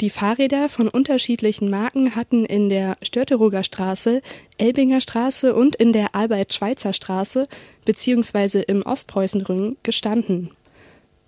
Die 0.00 0.10
Fahrräder 0.10 0.68
von 0.68 0.88
unterschiedlichen 0.88 1.70
Marken 1.70 2.16
hatten 2.16 2.44
in 2.44 2.68
der 2.68 2.96
Störteroger 3.02 3.62
Straße, 3.62 4.22
Elbinger 4.58 5.00
Straße 5.00 5.54
und 5.54 5.76
in 5.76 5.92
der 5.92 6.16
Albert-Schweitzer 6.16 6.92
Straße 6.92 7.46
bzw. 7.84 8.62
im 8.66 8.82
Ostpreußenring 8.82 9.76
gestanden. 9.84 10.50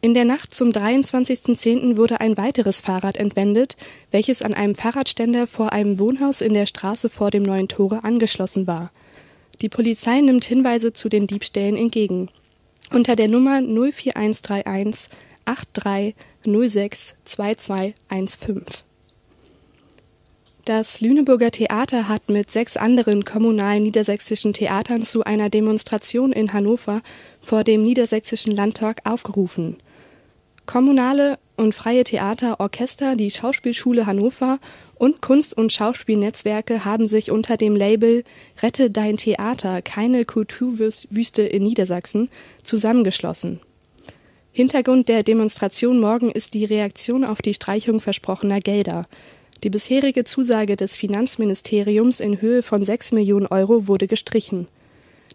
In 0.01 0.15
der 0.15 0.25
Nacht 0.25 0.53
zum 0.53 0.71
23.10. 0.71 1.97
wurde 1.97 2.21
ein 2.21 2.37
weiteres 2.37 2.81
Fahrrad 2.81 3.17
entwendet, 3.17 3.77
welches 4.11 4.43
an 4.43 4.53
einem 4.53 4.75
Fahrradständer 4.75 5.47
vor 5.47 5.73
einem 5.73 5.99
Wohnhaus 5.99 6.41
in 6.41 6.55
der 6.55 6.67
Straße 6.67 7.09
vor 7.09 7.31
dem 7.31 7.45
neuen 7.45 7.69
Tore 7.69 8.05
angeschlossen 8.05 8.67
war. 8.67 8.91
Die 9.61 9.69
Polizei 9.69 10.21
nimmt 10.21 10.45
Hinweise 10.45 10.93
zu 10.93 11.09
den 11.09 11.27
Diebstählen 11.27 11.77
entgegen. 11.77 12.31
Unter 12.93 13.17
der 13.17 13.29
Nummer 13.29 13.61
04131 13.63 15.09
83 15.47 16.15
06 16.47 17.17
2215. 17.25 18.65
Das 20.65 21.01
Lüneburger 21.01 21.51
Theater 21.51 22.09
hat 22.09 22.29
mit 22.29 22.51
sechs 22.51 22.77
anderen 22.77 23.25
kommunalen 23.25 23.83
niedersächsischen 23.85 24.53
Theatern 24.53 25.03
zu 25.03 25.25
einer 25.25 25.51
Demonstration 25.51 26.33
in 26.33 26.53
Hannover 26.53 27.03
vor 27.41 27.63
dem 27.63 27.83
Niedersächsischen 27.83 28.53
Landtag 28.53 29.01
aufgerufen. 29.05 29.77
Kommunale 30.67 31.39
und 31.57 31.75
freie 31.75 32.05
Theater, 32.05 32.59
Orchester, 32.61 33.17
die 33.17 33.31
Schauspielschule 33.31 34.07
Hannover 34.07 34.59
und 34.97 35.23
Kunst- 35.23 35.57
und 35.57 35.73
Schauspielnetzwerke 35.73 36.85
haben 36.85 37.07
sich 37.07 37.31
unter 37.31 37.57
dem 37.57 37.77
Label 37.77 38.25
Rette 38.63 38.91
dein 38.91 39.17
Theater, 39.17 39.83
keine 39.83 40.25
Kulturwüste 40.25 41.43
in 41.43 41.63
Niedersachsen 41.63 42.29
zusammengeschlossen. 42.63 43.61
Hintergrund 44.57 45.11
der 45.11 45.23
Demonstration 45.23 46.01
morgen 46.01 46.31
ist 46.31 46.55
die 46.55 46.65
Reaktion 46.65 47.25
auf 47.25 47.43
die 47.43 47.53
Streichung 47.53 48.01
versprochener 48.01 48.61
Gelder. 48.61 49.03
Die 49.63 49.69
bisherige 49.69 50.25
Zusage 50.25 50.77
des 50.77 50.97
Finanzministeriums 50.97 52.21
in 52.21 52.41
Höhe 52.41 52.63
von 52.63 52.83
6 52.83 53.13
Millionen 53.13 53.47
Euro 53.49 53.87
wurde 53.87 54.07
gestrichen. 54.07 54.67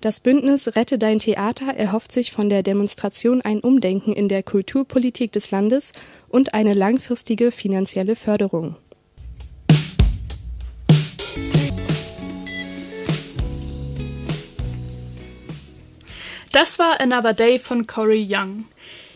Das 0.01 0.21
Bündnis 0.21 0.75
Rette 0.75 0.97
dein 0.97 1.19
Theater 1.19 1.67
erhofft 1.67 2.11
sich 2.11 2.31
von 2.31 2.49
der 2.49 2.63
Demonstration 2.63 3.43
ein 3.43 3.59
Umdenken 3.59 4.11
in 4.13 4.27
der 4.27 4.41
Kulturpolitik 4.41 5.31
des 5.31 5.51
Landes 5.51 5.91
und 6.27 6.55
eine 6.55 6.73
langfristige 6.73 7.51
finanzielle 7.51 8.15
Förderung. 8.15 8.75
Das 16.51 16.79
war 16.79 16.99
Another 16.99 17.33
Day 17.33 17.59
von 17.59 17.85
Corey 17.85 18.27
Young. 18.27 18.65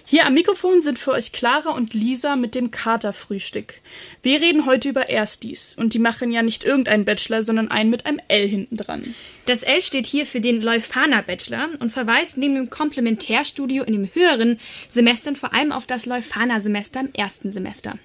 Hier 0.07 0.27
am 0.27 0.35
Mikrofon 0.35 0.83
sind 0.83 0.99
für 0.99 1.13
euch 1.13 1.31
Clara 1.31 1.71
und 1.71 1.95
Lisa 1.95 2.35
mit 2.35 2.53
dem 2.53 2.69
Katerfrühstück. 2.69 3.81
Wir 4.21 4.39
reden 4.39 4.67
heute 4.67 4.89
über 4.89 5.09
Erstis 5.09 5.73
und 5.75 5.95
die 5.95 5.99
machen 5.99 6.31
ja 6.31 6.43
nicht 6.43 6.63
irgendeinen 6.63 7.05
Bachelor, 7.05 7.41
sondern 7.41 7.71
einen 7.71 7.89
mit 7.89 8.05
einem 8.05 8.19
L 8.27 8.47
hinten 8.47 8.77
dran. 8.77 9.15
Das 9.47 9.63
L 9.63 9.81
steht 9.81 10.05
hier 10.05 10.27
für 10.27 10.41
den 10.41 10.61
Leuphana 10.61 11.21
Bachelor 11.21 11.69
und 11.79 11.91
verweist 11.91 12.37
neben 12.37 12.53
dem 12.53 12.69
Komplementärstudio 12.69 13.83
in 13.83 13.93
den 13.93 14.09
höheren 14.13 14.59
Semestern 14.89 15.35
vor 15.35 15.55
allem 15.55 15.71
auf 15.71 15.87
das 15.87 16.05
Leuphana 16.05 16.59
Semester 16.59 16.99
im 16.99 17.13
ersten 17.13 17.51
Semester. 17.51 17.97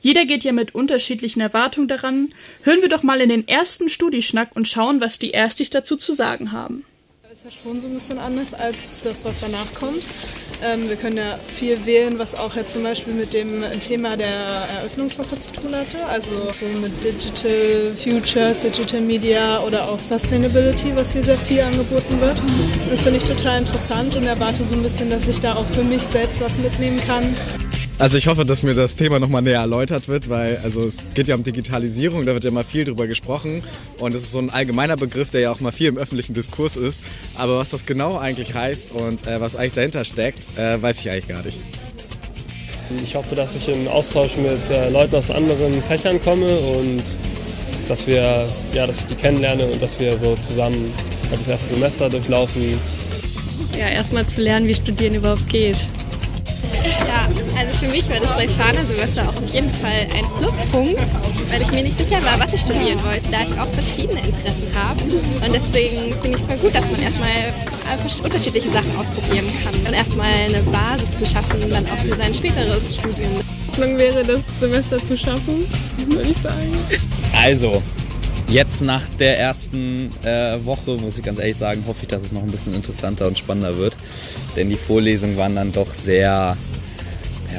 Jeder 0.00 0.26
geht 0.26 0.44
ja 0.44 0.52
mit 0.52 0.74
unterschiedlichen 0.74 1.40
Erwartungen 1.40 1.88
daran. 1.88 2.34
Hören 2.60 2.82
wir 2.82 2.90
doch 2.90 3.02
mal 3.02 3.22
in 3.22 3.30
den 3.30 3.48
ersten 3.48 3.88
Studieschnack 3.88 4.54
und 4.54 4.68
schauen, 4.68 5.00
was 5.00 5.18
die 5.18 5.30
Erstis 5.30 5.70
dazu 5.70 5.96
zu 5.96 6.12
sagen 6.12 6.52
haben 6.52 6.84
ist 7.38 7.44
ja 7.44 7.62
schon 7.62 7.78
so 7.78 7.86
ein 7.86 7.94
bisschen 7.94 8.18
anders 8.18 8.52
als 8.52 9.02
das, 9.02 9.24
was 9.24 9.40
danach 9.40 9.72
kommt. 9.74 10.02
Ähm, 10.62 10.88
wir 10.88 10.96
können 10.96 11.16
ja 11.16 11.38
viel 11.46 11.86
wählen, 11.86 12.18
was 12.18 12.34
auch 12.34 12.56
jetzt 12.56 12.72
zum 12.72 12.82
Beispiel 12.82 13.14
mit 13.14 13.32
dem 13.32 13.62
Thema 13.80 14.16
der 14.16 14.28
Eröffnungswoche 14.78 15.38
zu 15.38 15.52
tun 15.52 15.74
hatte. 15.74 16.04
Also 16.06 16.32
so 16.52 16.66
mit 16.80 17.04
Digital 17.04 17.92
Futures, 17.96 18.62
Digital 18.62 19.00
Media 19.00 19.60
oder 19.60 19.88
auch 19.88 20.00
Sustainability, 20.00 20.92
was 20.96 21.12
hier 21.12 21.22
sehr 21.22 21.38
viel 21.38 21.60
angeboten 21.60 22.20
wird. 22.20 22.42
Das 22.90 23.02
finde 23.02 23.18
ich 23.18 23.24
total 23.24 23.58
interessant 23.58 24.16
und 24.16 24.26
erwarte 24.26 24.64
so 24.64 24.74
ein 24.74 24.82
bisschen, 24.82 25.10
dass 25.10 25.28
ich 25.28 25.38
da 25.38 25.54
auch 25.54 25.66
für 25.66 25.84
mich 25.84 26.02
selbst 26.02 26.40
was 26.40 26.58
mitnehmen 26.58 27.00
kann. 27.06 27.34
Also 28.00 28.16
ich 28.16 28.28
hoffe, 28.28 28.44
dass 28.44 28.62
mir 28.62 28.74
das 28.74 28.94
Thema 28.94 29.18
nochmal 29.18 29.42
näher 29.42 29.58
erläutert 29.58 30.06
wird, 30.06 30.28
weil 30.28 30.58
also 30.62 30.86
es 30.86 30.98
geht 31.14 31.26
ja 31.26 31.34
um 31.34 31.42
Digitalisierung, 31.42 32.26
da 32.26 32.32
wird 32.32 32.44
ja 32.44 32.52
mal 32.52 32.62
viel 32.62 32.84
drüber 32.84 33.08
gesprochen 33.08 33.64
und 33.98 34.14
es 34.14 34.22
ist 34.22 34.30
so 34.30 34.38
ein 34.38 34.50
allgemeiner 34.50 34.94
Begriff, 34.94 35.30
der 35.30 35.40
ja 35.40 35.50
auch 35.50 35.58
mal 35.58 35.72
viel 35.72 35.88
im 35.88 35.98
öffentlichen 35.98 36.32
Diskurs 36.32 36.76
ist. 36.76 37.02
Aber 37.36 37.58
was 37.58 37.70
das 37.70 37.86
genau 37.86 38.16
eigentlich 38.16 38.54
heißt 38.54 38.92
und 38.92 39.26
äh, 39.26 39.40
was 39.40 39.56
eigentlich 39.56 39.72
dahinter 39.72 40.04
steckt, 40.04 40.56
äh, 40.56 40.80
weiß 40.80 41.00
ich 41.00 41.10
eigentlich 41.10 41.26
gar 41.26 41.42
nicht. 41.42 41.58
Ich 43.02 43.16
hoffe, 43.16 43.34
dass 43.34 43.56
ich 43.56 43.68
in 43.68 43.88
Austausch 43.88 44.36
mit 44.36 44.70
äh, 44.70 44.90
Leuten 44.90 45.16
aus 45.16 45.32
anderen 45.32 45.82
Fächern 45.82 46.20
komme 46.22 46.56
und 46.56 47.02
dass 47.88 48.06
wir, 48.06 48.48
ja, 48.74 48.86
dass 48.86 49.00
ich 49.00 49.06
die 49.06 49.16
kennenlerne 49.16 49.66
und 49.66 49.82
dass 49.82 49.98
wir 49.98 50.16
so 50.16 50.36
zusammen 50.36 50.92
das 51.32 51.48
erste 51.48 51.74
Semester 51.74 52.08
durchlaufen. 52.08 52.78
Ja, 53.76 53.88
erstmal 53.88 54.24
zu 54.24 54.40
lernen, 54.40 54.68
wie 54.68 54.74
Studieren 54.76 55.16
überhaupt 55.16 55.48
geht. 55.48 55.78
Ja, 56.84 57.17
also 57.58 57.76
für 57.78 57.88
mich 57.88 58.08
war 58.08 58.20
das 58.20 58.30
Leuphana-Semester 58.36 59.28
auch 59.28 59.36
auf 59.36 59.52
jeden 59.52 59.70
Fall 59.70 60.06
ein 60.14 60.24
Pluspunkt, 60.38 61.02
weil 61.50 61.62
ich 61.62 61.70
mir 61.72 61.82
nicht 61.82 61.98
sicher 61.98 62.22
war, 62.24 62.38
was 62.38 62.52
ich 62.52 62.60
studieren 62.60 63.02
wollte, 63.04 63.30
da 63.30 63.38
ich 63.42 63.58
auch 63.58 63.70
verschiedene 63.72 64.20
Interessen 64.20 64.68
habe. 64.74 65.02
Und 65.02 65.52
deswegen 65.52 66.14
finde 66.22 66.38
ich 66.38 66.38
es 66.38 66.44
voll 66.44 66.58
gut, 66.58 66.74
dass 66.74 66.90
man 66.90 67.02
erstmal 67.02 67.52
unterschiedliche 68.22 68.70
Sachen 68.70 68.90
ausprobieren 68.96 69.46
kann 69.64 69.74
und 69.86 69.92
erstmal 69.92 70.26
eine 70.26 70.62
Basis 70.62 71.14
zu 71.14 71.26
schaffen, 71.26 71.68
dann 71.70 71.84
auch 71.86 71.98
für 71.98 72.14
sein 72.14 72.32
späteres 72.32 72.96
Studium. 72.96 73.32
Hoffnung 73.68 73.98
wäre, 73.98 74.22
das 74.22 74.60
Semester 74.60 74.98
zu 75.04 75.16
schaffen, 75.16 75.66
würde 76.08 76.30
ich 76.30 76.36
sagen. 76.36 76.72
Also, 77.42 77.82
Jetzt 78.50 78.80
nach 78.80 79.02
der 79.18 79.38
ersten 79.38 80.10
äh, 80.24 80.56
Woche, 80.64 80.92
muss 80.92 81.18
ich 81.18 81.22
ganz 81.22 81.38
ehrlich 81.38 81.58
sagen, 81.58 81.84
hoffe 81.86 81.98
ich, 82.02 82.08
dass 82.08 82.24
es 82.24 82.32
noch 82.32 82.42
ein 82.42 82.50
bisschen 82.50 82.74
interessanter 82.74 83.26
und 83.26 83.36
spannender 83.36 83.76
wird. 83.76 83.94
Denn 84.56 84.70
die 84.70 84.78
Vorlesungen 84.78 85.36
waren 85.36 85.54
dann 85.54 85.70
doch 85.70 85.92
sehr, 85.92 86.56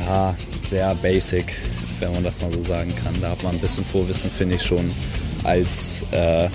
ja, 0.06 0.36
sehr 0.64 0.96
basic, 0.96 1.56
wenn 2.00 2.12
man 2.12 2.24
das 2.24 2.42
mal 2.42 2.52
so 2.52 2.62
sagen 2.62 2.94
kann. 3.04 3.14
Da 3.22 3.32
hat 3.32 3.44
man 3.44 3.56
ein 3.56 3.62
bisschen 3.62 3.86
Vorwissen, 3.86 4.30
finde 4.30 4.56
ich 4.56 4.64
schon, 4.64 4.90
als, 5.44 6.04
äh, 6.12 6.48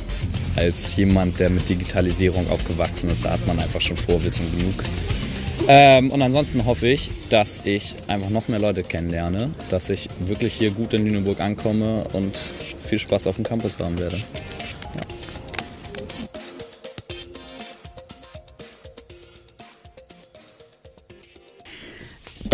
als 0.57 0.97
jemand, 0.97 1.39
der 1.41 1.51
mit 1.51 1.69
Digitalisierung 1.69 2.49
aufgewachsen 2.51 3.11
ist. 3.11 3.25
Da 3.25 3.33
hat 3.33 3.47
man 3.47 3.59
einfach 3.59 3.81
schon 3.81 3.97
Vorwissen 3.97 4.51
genug. 4.57 4.83
Ähm, 5.67 6.11
und 6.11 6.21
ansonsten 6.21 6.67
hoffe 6.67 6.89
ich, 6.89 7.11
dass 7.31 7.61
ich 7.65 7.95
einfach 8.07 8.29
noch 8.29 8.49
mehr 8.49 8.59
Leute 8.59 8.83
kennenlerne, 8.83 9.51
dass 9.71 9.89
ich 9.89 10.09
wirklich 10.21 10.55
hier 10.55 10.71
gut 10.71 10.93
in 10.93 11.07
Lüneburg 11.07 11.41
ankomme 11.41 12.05
und 12.13 12.39
viel 12.85 12.99
Spaß 12.99 13.27
auf 13.27 13.37
dem 13.37 13.45
Campus 13.45 13.79
haben 13.79 13.99
werde. 13.99 14.21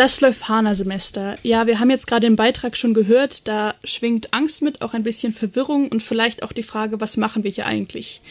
Das 0.01 0.23
Leuphana-Semester. 0.23 1.37
Ja, 1.43 1.67
wir 1.67 1.79
haben 1.79 1.91
jetzt 1.91 2.07
gerade 2.07 2.27
den 2.27 2.35
Beitrag 2.35 2.75
schon 2.75 2.95
gehört, 2.95 3.47
da 3.47 3.75
schwingt 3.85 4.33
Angst 4.33 4.63
mit, 4.63 4.81
auch 4.81 4.95
ein 4.95 5.03
bisschen 5.03 5.35
Verwirrung 5.35 5.89
und 5.89 6.03
vielleicht 6.03 6.43
auch 6.43 6.53
die 6.53 6.63
Frage, 6.63 7.03
was 7.03 7.19
machen 7.19 7.45
wir 7.45 7.51
hier 7.51 7.67
eigentlich? 7.67 8.23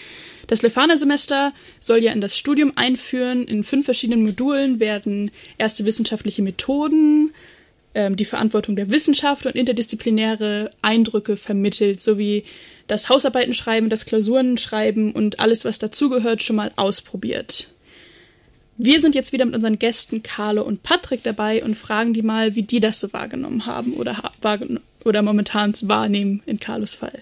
Das 0.47 0.63
Leuphana-Semester 0.63 1.53
soll 1.79 1.99
ja 1.99 2.11
in 2.11 2.21
das 2.21 2.35
Studium 2.35 2.73
einführen. 2.75 3.43
In 3.43 3.63
fünf 3.63 3.85
verschiedenen 3.85 4.23
Modulen 4.23 4.79
werden 4.79 5.29
erste 5.59 5.85
wissenschaftliche 5.85 6.41
Methoden 6.41 7.35
ähm, 7.93 8.15
die 8.15 8.25
Verantwortung 8.25 8.75
der 8.75 8.89
Wissenschaft 8.89 9.45
und 9.45 9.55
interdisziplinäre 9.55 10.71
Eindrücke 10.81 11.37
vermittelt, 11.37 12.01
sowie 12.01 12.45
das 12.87 13.09
Hausarbeiten 13.09 13.53
schreiben, 13.53 13.91
das 13.91 14.07
Klausuren 14.07 14.57
schreiben 14.57 15.11
und 15.11 15.39
alles, 15.39 15.65
was 15.65 15.77
dazugehört, 15.77 16.41
schon 16.41 16.55
mal 16.55 16.71
ausprobiert. 16.77 17.67
Wir 18.81 19.01
sind 19.01 19.13
jetzt 19.13 19.33
wieder 19.33 19.43
mit 19.43 19.55
unseren 19.55 19.77
Gästen 19.77 20.23
Carlo 20.23 20.61
und 20.61 20.83
Patrick 20.83 21.21
dabei 21.21 21.61
und 21.65 21.75
fragen 21.75 22.13
die 22.13 22.21
mal, 22.21 22.55
wie 22.55 22.63
die 22.63 22.79
das 22.79 23.01
so 23.01 23.11
wahrgenommen 23.11 23.65
haben 23.65 23.91
oder, 23.95 24.31
oder 25.03 25.21
momentan 25.21 25.73
wahrnehmen 25.81 26.41
in 26.45 26.61
Carlos 26.61 26.93
Fall. 26.93 27.19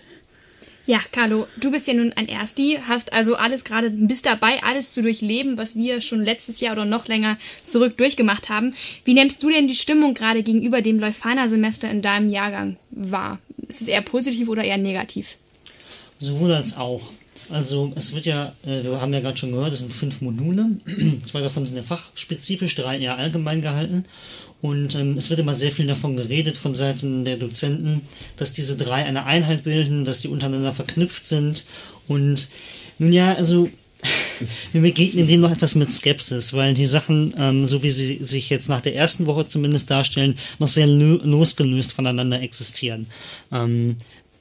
Ja, 0.86 1.00
Carlo, 1.12 1.48
du 1.58 1.72
bist 1.72 1.88
ja 1.88 1.96
nun 1.96 2.14
ein 2.14 2.30
Ersti, 2.30 2.78
hast 2.88 3.12
also 3.12 3.38
alles 3.38 3.64
gerade, 3.64 3.90
bist 3.90 4.28
dabei, 4.28 4.62
alles 4.62 4.94
zu 4.94 5.02
durchleben, 5.02 5.58
was 5.58 5.76
wir 5.76 6.00
schon 6.02 6.24
letztes 6.24 6.60
Jahr 6.60 6.74
oder 6.74 6.86
noch 6.86 7.08
länger 7.08 7.38
zurück 7.64 7.98
durchgemacht 7.98 8.50
haben. 8.50 8.76
Wie 9.04 9.16
nimmst 9.16 9.42
du 9.42 9.50
denn 9.50 9.68
die 9.68 9.74
Stimmung 9.74 10.14
gerade 10.14 10.44
gegenüber 10.44 10.84
dem 10.84 11.00
Leuphana-Semester 11.00 11.90
in 11.90 12.04
deinem 12.04 12.30
Jahrgang 12.30 12.78
wahr? 12.92 13.40
Ist 13.68 13.82
es 13.82 13.88
eher 13.88 14.04
positiv 14.04 14.48
oder 14.48 14.64
eher 14.64 14.78
negativ? 14.78 15.38
Sowohl 16.20 16.54
als 16.54 16.78
auch. 16.78 17.10
Also 17.50 17.94
es 17.96 18.14
wird 18.14 18.26
ja, 18.26 18.54
äh, 18.66 18.84
wir 18.84 19.00
haben 19.00 19.14
ja 19.14 19.20
gerade 19.20 19.38
schon 19.38 19.52
gehört, 19.52 19.74
es 19.74 19.80
sind 19.80 19.94
fünf 19.94 20.22
Module. 20.22 20.66
Zwei 21.26 21.42
davon 21.42 21.66
sind 21.66 21.78
ja 21.78 21.84
fachspezifisch, 21.84 22.76
drei 22.76 23.00
eher 23.00 23.18
allgemein 23.18 23.62
gehalten. 23.62 24.06
Und 24.62 24.96
ähm, 24.96 25.18
es 25.18 25.30
wird 25.30 25.40
immer 25.40 25.54
sehr 25.54 25.72
viel 25.72 25.88
davon 25.88 26.16
geredet 26.16 26.58
von 26.58 26.76
Seiten 26.76 27.26
der 27.26 27.38
Dozenten, 27.38 28.02
dass 28.38 28.54
diese 28.54 28.76
drei 28.76 29.06
eine 29.06 29.26
Einheit 29.26 29.64
bilden, 29.64 30.04
dass 30.04 30.22
die 30.22 30.30
untereinander 30.30 30.74
verknüpft 30.74 31.28
sind. 31.28 31.66
Und 32.08 32.48
nun 32.98 33.14
ja, 33.14 33.34
also 33.36 33.70
wir 34.72 34.82
begegnen 34.82 35.28
dem 35.28 35.42
noch 35.42 35.52
etwas 35.52 35.76
mit 35.76 35.92
Skepsis, 35.92 36.54
weil 36.54 36.74
die 36.74 36.86
Sachen, 36.86 37.34
ähm, 37.38 37.66
so 37.66 37.84
wie 37.84 37.92
sie 37.92 38.20
sich 38.24 38.50
jetzt 38.50 38.70
nach 38.70 38.82
der 38.82 38.96
ersten 38.96 39.26
Woche 39.26 39.48
zumindest 39.48 39.90
darstellen, 39.90 40.38
noch 40.60 40.68
sehr 40.68 40.88
losgelöst 40.88 41.94
voneinander 41.94 42.42
existieren. 42.42 43.08
Ähm, 43.52 43.98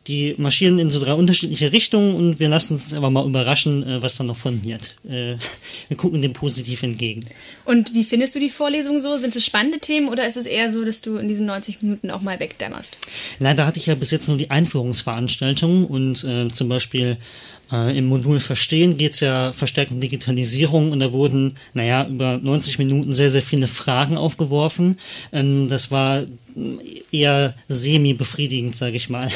die 0.07 0.35
marschieren 0.39 0.79
in 0.79 0.91
so 0.91 1.01
drei 1.01 1.15
unterschiedliche 1.15 1.73
Richtungen 1.73 2.15
und 2.15 2.39
wir 2.39 2.49
lassen 2.49 2.75
uns 2.75 2.93
einfach 2.93 3.11
mal 3.11 3.27
überraschen, 3.27 3.87
äh, 3.87 4.03
was 4.03 4.17
da 4.17 4.25
noch 4.25 4.37
fundiert. 4.37 4.95
Äh, 5.05 5.37
wir 5.89 5.97
gucken 5.97 6.23
dem 6.23 6.33
positiv 6.33 6.83
entgegen. 6.83 7.21
Und 7.65 7.95
wie 7.95 8.05
findest 8.05 8.35
du 8.35 8.41
die 8.41 8.51
Vorlesung 8.51 9.01
so? 9.01 9.17
Sind 9.19 9.35
es 9.35 9.45
spannende 9.45 9.81
Themen 9.81 10.09
oder 10.09 10.27
ist 10.27 10.37
es 10.37 10.47
eher 10.47 10.73
so, 10.73 10.85
dass 10.85 11.03
du 11.03 11.17
in 11.17 11.29
diesen 11.29 11.47
90 11.47 11.83
Minuten 11.83 12.11
auch 12.11 12.23
mal 12.23 12.39
wegdämmerst? 12.39 12.99
Leider 13.39 13.67
hatte 13.67 13.81
ich 13.81 13.87
ja 13.87 13.95
bis 13.95 14.11
jetzt 14.11 14.29
nur 14.29 14.37
die 14.37 14.51
Einführungsveranstaltung 14.51 15.87
und 15.87 16.23
äh, 16.25 16.49
zum 16.53 16.69
Beispiel 16.69 17.17
äh, 17.73 17.99
Im 17.99 18.06
Modul 18.06 18.38
Verstehen 18.38 18.96
geht 18.96 19.14
es 19.14 19.20
ja 19.20 19.52
verstärkt 19.52 19.90
um 19.90 20.00
Digitalisierung 20.00 20.92
und 20.92 21.00
da 21.00 21.12
wurden, 21.12 21.56
naja, 21.75 22.06
über 22.06 22.38
90 22.38 22.78
Minuten 22.78 23.14
sehr, 23.14 23.30
sehr 23.30 23.42
viele 23.42 23.66
Fragen 23.66 24.16
aufgeworfen. 24.16 24.99
Ähm, 25.32 25.68
das 25.68 25.90
war 25.90 26.25
eher 27.11 27.54
semi-befriedigend, 27.68 28.76
sage 28.76 28.96
ich 28.96 29.08
mal. 29.08 29.30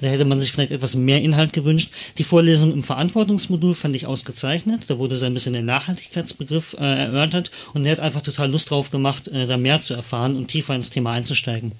Da 0.00 0.08
hätte 0.08 0.24
man 0.24 0.40
sich 0.40 0.52
vielleicht 0.52 0.70
etwas 0.70 0.96
mehr 0.96 1.22
Inhalt 1.22 1.52
gewünscht. 1.52 1.92
Die 2.18 2.24
Vorlesung 2.24 2.72
im 2.72 2.82
Verantwortungsmodul 2.82 3.74
fand 3.74 3.96
ich 3.96 4.06
ausgezeichnet. 4.06 4.82
Da 4.88 4.98
wurde 4.98 5.16
so 5.16 5.26
ein 5.26 5.34
bisschen 5.34 5.54
der 5.54 5.62
Nachhaltigkeitsbegriff 5.62 6.76
äh, 6.78 6.84
erörtert 6.84 7.50
und 7.74 7.86
er 7.86 7.92
hat 7.92 8.00
einfach 8.00 8.22
total 8.22 8.50
Lust 8.50 8.70
drauf 8.70 8.90
gemacht, 8.90 9.28
äh, 9.28 9.46
da 9.46 9.56
mehr 9.56 9.80
zu 9.80 9.94
erfahren 9.94 10.36
und 10.36 10.48
tiefer 10.48 10.74
ins 10.74 10.90
Thema 10.90 11.12
einzusteigen. 11.12 11.72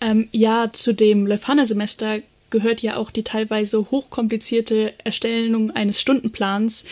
Ähm, 0.00 0.28
ja, 0.30 0.70
zu 0.72 0.94
dem 0.94 1.26
Leuphana-Semester 1.26 2.20
gehört 2.50 2.80
ja 2.80 2.96
auch 2.96 3.10
die 3.10 3.24
teilweise 3.24 3.90
hochkomplizierte 3.90 4.94
Erstellung 5.04 5.70
eines 5.70 6.00
Stundenplans. 6.00 6.84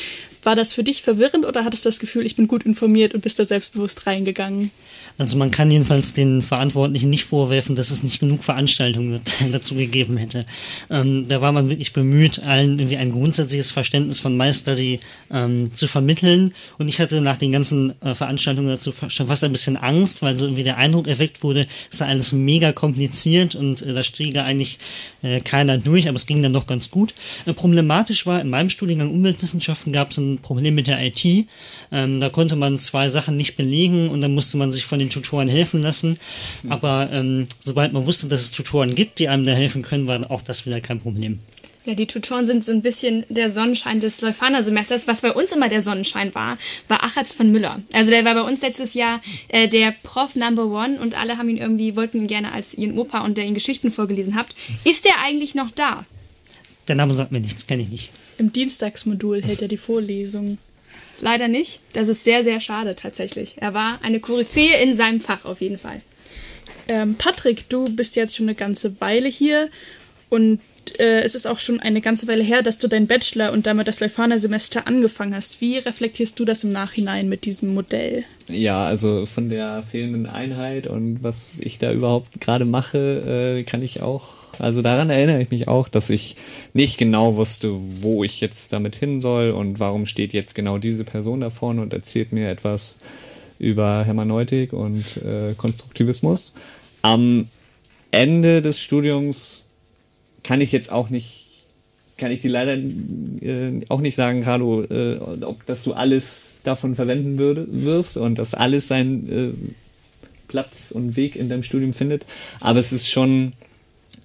War 0.42 0.54
das 0.54 0.74
für 0.74 0.84
dich 0.84 1.02
verwirrend 1.02 1.44
oder 1.44 1.64
hattest 1.64 1.84
du 1.84 1.88
das 1.88 1.98
Gefühl, 1.98 2.24
ich 2.24 2.36
bin 2.36 2.46
gut 2.46 2.64
informiert 2.64 3.14
und 3.14 3.22
bist 3.22 3.38
da 3.38 3.44
selbstbewusst 3.44 4.06
reingegangen? 4.06 4.70
Also 5.18 5.38
man 5.38 5.50
kann 5.50 5.70
jedenfalls 5.70 6.12
den 6.12 6.42
Verantwortlichen 6.42 7.08
nicht 7.08 7.24
vorwerfen, 7.24 7.74
dass 7.74 7.90
es 7.90 8.02
nicht 8.02 8.20
genug 8.20 8.44
Veranstaltungen 8.44 9.20
dazu 9.52 9.74
gegeben 9.74 10.18
hätte. 10.18 10.44
Ähm, 10.90 11.26
da 11.26 11.40
war 11.40 11.52
man 11.52 11.70
wirklich 11.70 11.92
bemüht, 11.94 12.40
allen 12.44 12.78
irgendwie 12.78 12.98
ein 12.98 13.12
grundsätzliches 13.12 13.72
Verständnis 13.72 14.20
von 14.20 14.36
Meisterly 14.36 15.00
ähm, 15.32 15.70
zu 15.74 15.88
vermitteln. 15.88 16.52
Und 16.78 16.88
ich 16.88 17.00
hatte 17.00 17.22
nach 17.22 17.38
den 17.38 17.52
ganzen 17.52 18.00
äh, 18.02 18.14
Veranstaltungen 18.14 18.68
dazu 18.68 18.92
schon 19.08 19.26
fast 19.26 19.42
ein 19.42 19.52
bisschen 19.52 19.76
Angst, 19.76 20.20
weil 20.20 20.38
so 20.38 20.46
irgendwie 20.46 20.64
der 20.64 20.76
Eindruck 20.76 21.08
erweckt 21.08 21.42
wurde, 21.42 21.66
es 21.90 21.98
sei 21.98 22.06
alles 22.06 22.32
mega 22.32 22.72
kompliziert 22.72 23.54
und 23.54 23.82
äh, 23.82 23.94
da 23.94 24.02
stiege 24.02 24.44
eigentlich 24.44 24.78
äh, 25.26 25.40
keiner 25.40 25.78
durch, 25.78 26.08
aber 26.08 26.16
es 26.16 26.26
ging 26.26 26.42
dann 26.42 26.52
doch 26.52 26.66
ganz 26.66 26.90
gut. 26.90 27.14
Äh, 27.44 27.52
problematisch 27.52 28.26
war, 28.26 28.40
in 28.40 28.48
meinem 28.48 28.70
Studiengang 28.70 29.10
Umweltwissenschaften 29.10 29.92
gab 29.92 30.10
es 30.10 30.18
ein 30.18 30.38
Problem 30.38 30.74
mit 30.74 30.86
der 30.86 31.04
IT. 31.04 31.46
Ähm, 31.92 32.20
da 32.20 32.28
konnte 32.30 32.56
man 32.56 32.78
zwei 32.78 33.10
Sachen 33.10 33.36
nicht 33.36 33.56
belegen 33.56 34.08
und 34.08 34.20
dann 34.20 34.34
musste 34.34 34.56
man 34.56 34.72
sich 34.72 34.86
von 34.86 34.98
den 34.98 35.10
Tutoren 35.10 35.48
helfen 35.48 35.82
lassen. 35.82 36.18
Mhm. 36.62 36.72
Aber 36.72 37.08
ähm, 37.12 37.46
sobald 37.60 37.92
man 37.92 38.06
wusste, 38.06 38.28
dass 38.28 38.42
es 38.42 38.50
Tutoren 38.52 38.94
gibt, 38.94 39.18
die 39.18 39.28
einem 39.28 39.44
da 39.44 39.52
helfen 39.52 39.82
können, 39.82 40.06
war 40.06 40.30
auch 40.30 40.42
das 40.42 40.66
wieder 40.66 40.80
kein 40.80 41.00
Problem. 41.00 41.40
Ja, 41.86 41.94
die 41.94 42.06
Tutoren 42.06 42.48
sind 42.48 42.64
so 42.64 42.72
ein 42.72 42.82
bisschen 42.82 43.24
der 43.28 43.48
Sonnenschein 43.48 44.00
des 44.00 44.20
Leuphana-Semesters. 44.20 45.06
Was 45.06 45.20
bei 45.20 45.32
uns 45.32 45.52
immer 45.52 45.68
der 45.68 45.82
Sonnenschein 45.82 46.34
war, 46.34 46.58
war 46.88 47.04
Achatz 47.04 47.32
von 47.32 47.52
Müller. 47.52 47.80
Also 47.92 48.10
der 48.10 48.24
war 48.24 48.34
bei 48.34 48.42
uns 48.42 48.60
letztes 48.60 48.94
Jahr 48.94 49.22
äh, 49.46 49.68
der 49.68 49.94
Prof 50.02 50.34
Number 50.34 50.66
One 50.66 50.98
und 51.00 51.16
alle 51.16 51.38
haben 51.38 51.48
ihn 51.48 51.58
irgendwie, 51.58 51.94
wollten 51.94 52.18
ihn 52.18 52.26
gerne 52.26 52.50
als 52.50 52.74
ihren 52.74 52.98
Opa 52.98 53.24
und 53.24 53.38
der 53.38 53.44
ihn 53.44 53.54
Geschichten 53.54 53.92
vorgelesen 53.92 54.34
habt. 54.34 54.56
Ist 54.84 55.04
der 55.04 55.22
eigentlich 55.24 55.54
noch 55.54 55.70
da? 55.70 56.04
Der 56.88 56.96
Name 56.96 57.14
sagt 57.14 57.30
mir 57.30 57.40
nichts, 57.40 57.68
kenne 57.68 57.82
ich 57.82 57.88
nicht. 57.88 58.10
Im 58.36 58.52
Dienstagsmodul 58.52 59.42
hält 59.44 59.62
er 59.62 59.68
die 59.68 59.76
Vorlesung 59.76 60.58
leider 61.20 61.46
nicht. 61.46 61.78
Das 61.92 62.08
ist 62.08 62.24
sehr, 62.24 62.42
sehr 62.42 62.60
schade 62.60 62.96
tatsächlich. 62.96 63.58
Er 63.60 63.74
war 63.74 64.00
eine 64.02 64.18
Koryphäe 64.18 64.82
in 64.82 64.94
seinem 64.94 65.20
Fach 65.20 65.44
auf 65.44 65.60
jeden 65.60 65.78
Fall. 65.78 66.02
Ähm, 66.88 67.14
Patrick, 67.14 67.68
du 67.68 67.84
bist 67.84 68.16
jetzt 68.16 68.34
schon 68.34 68.46
eine 68.46 68.56
ganze 68.56 69.00
Weile 69.00 69.28
hier 69.28 69.70
und 70.28 70.60
äh, 70.98 71.20
es 71.22 71.34
ist 71.34 71.46
auch 71.46 71.58
schon 71.58 71.80
eine 71.80 72.00
ganze 72.00 72.26
Weile 72.28 72.42
her, 72.42 72.62
dass 72.62 72.78
du 72.78 72.88
deinen 72.88 73.06
Bachelor 73.06 73.52
und 73.52 73.66
damit 73.66 73.88
das 73.88 74.00
Leuphana-Semester 74.00 74.86
angefangen 74.86 75.34
hast. 75.34 75.60
Wie 75.60 75.78
reflektierst 75.78 76.38
du 76.38 76.44
das 76.44 76.64
im 76.64 76.72
Nachhinein 76.72 77.28
mit 77.28 77.44
diesem 77.44 77.74
Modell? 77.74 78.24
Ja, 78.48 78.86
also 78.86 79.26
von 79.26 79.48
der 79.48 79.82
fehlenden 79.82 80.26
Einheit 80.26 80.86
und 80.86 81.22
was 81.22 81.58
ich 81.58 81.78
da 81.78 81.92
überhaupt 81.92 82.40
gerade 82.40 82.64
mache, 82.64 83.58
äh, 83.58 83.62
kann 83.64 83.82
ich 83.82 84.02
auch 84.02 84.46
also 84.58 84.82
daran 84.82 85.10
erinnere 85.10 85.42
ich 85.42 85.50
mich 85.50 85.68
auch, 85.68 85.88
dass 85.88 86.10
ich 86.10 86.36
nicht 86.72 86.98
genau 86.98 87.36
wusste, 87.36 87.74
wo 88.00 88.24
ich 88.24 88.40
jetzt 88.40 88.72
damit 88.72 88.96
hin 88.96 89.20
soll 89.20 89.50
und 89.50 89.80
warum 89.80 90.06
steht 90.06 90.32
jetzt 90.32 90.54
genau 90.54 90.78
diese 90.78 91.04
Person 91.04 91.40
da 91.40 91.50
vorne 91.50 91.82
und 91.82 91.92
erzählt 91.92 92.32
mir 92.32 92.48
etwas 92.48 92.98
über 93.58 94.04
Hermeneutik 94.04 94.72
und 94.72 95.18
äh, 95.18 95.54
Konstruktivismus. 95.56 96.52
Am 97.02 97.48
Ende 98.10 98.62
des 98.62 98.80
Studiums 98.80 99.68
kann 100.46 100.60
ich 100.60 100.72
jetzt 100.72 100.90
auch 100.90 101.10
nicht 101.10 101.46
kann 102.18 102.30
ich 102.30 102.40
dir 102.40 102.50
leider 102.50 102.76
äh, 102.76 103.82
auch 103.88 104.00
nicht 104.00 104.14
sagen, 104.14 104.42
Carlo, 104.42 104.84
äh, 104.84 105.18
ob 105.42 105.66
dass 105.66 105.84
du 105.84 105.92
alles 105.92 106.60
davon 106.62 106.94
verwenden 106.94 107.36
würde, 107.36 107.66
wirst 107.68 108.16
und 108.16 108.38
dass 108.38 108.54
alles 108.54 108.88
seinen 108.88 109.28
äh, 109.28 109.52
Platz 110.48 110.90
und 110.90 111.16
Weg 111.16 111.36
in 111.36 111.48
deinem 111.48 111.62
Studium 111.62 111.92
findet. 111.92 112.24
Aber 112.60 112.78
es 112.78 112.92
ist 112.92 113.08
schon 113.08 113.52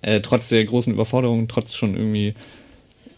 äh, 0.01 0.21
trotz 0.21 0.49
der 0.49 0.63
großen 0.63 0.93
Überforderung, 0.93 1.47
trotz 1.47 1.75
schon 1.75 1.95
irgendwie 1.95 2.33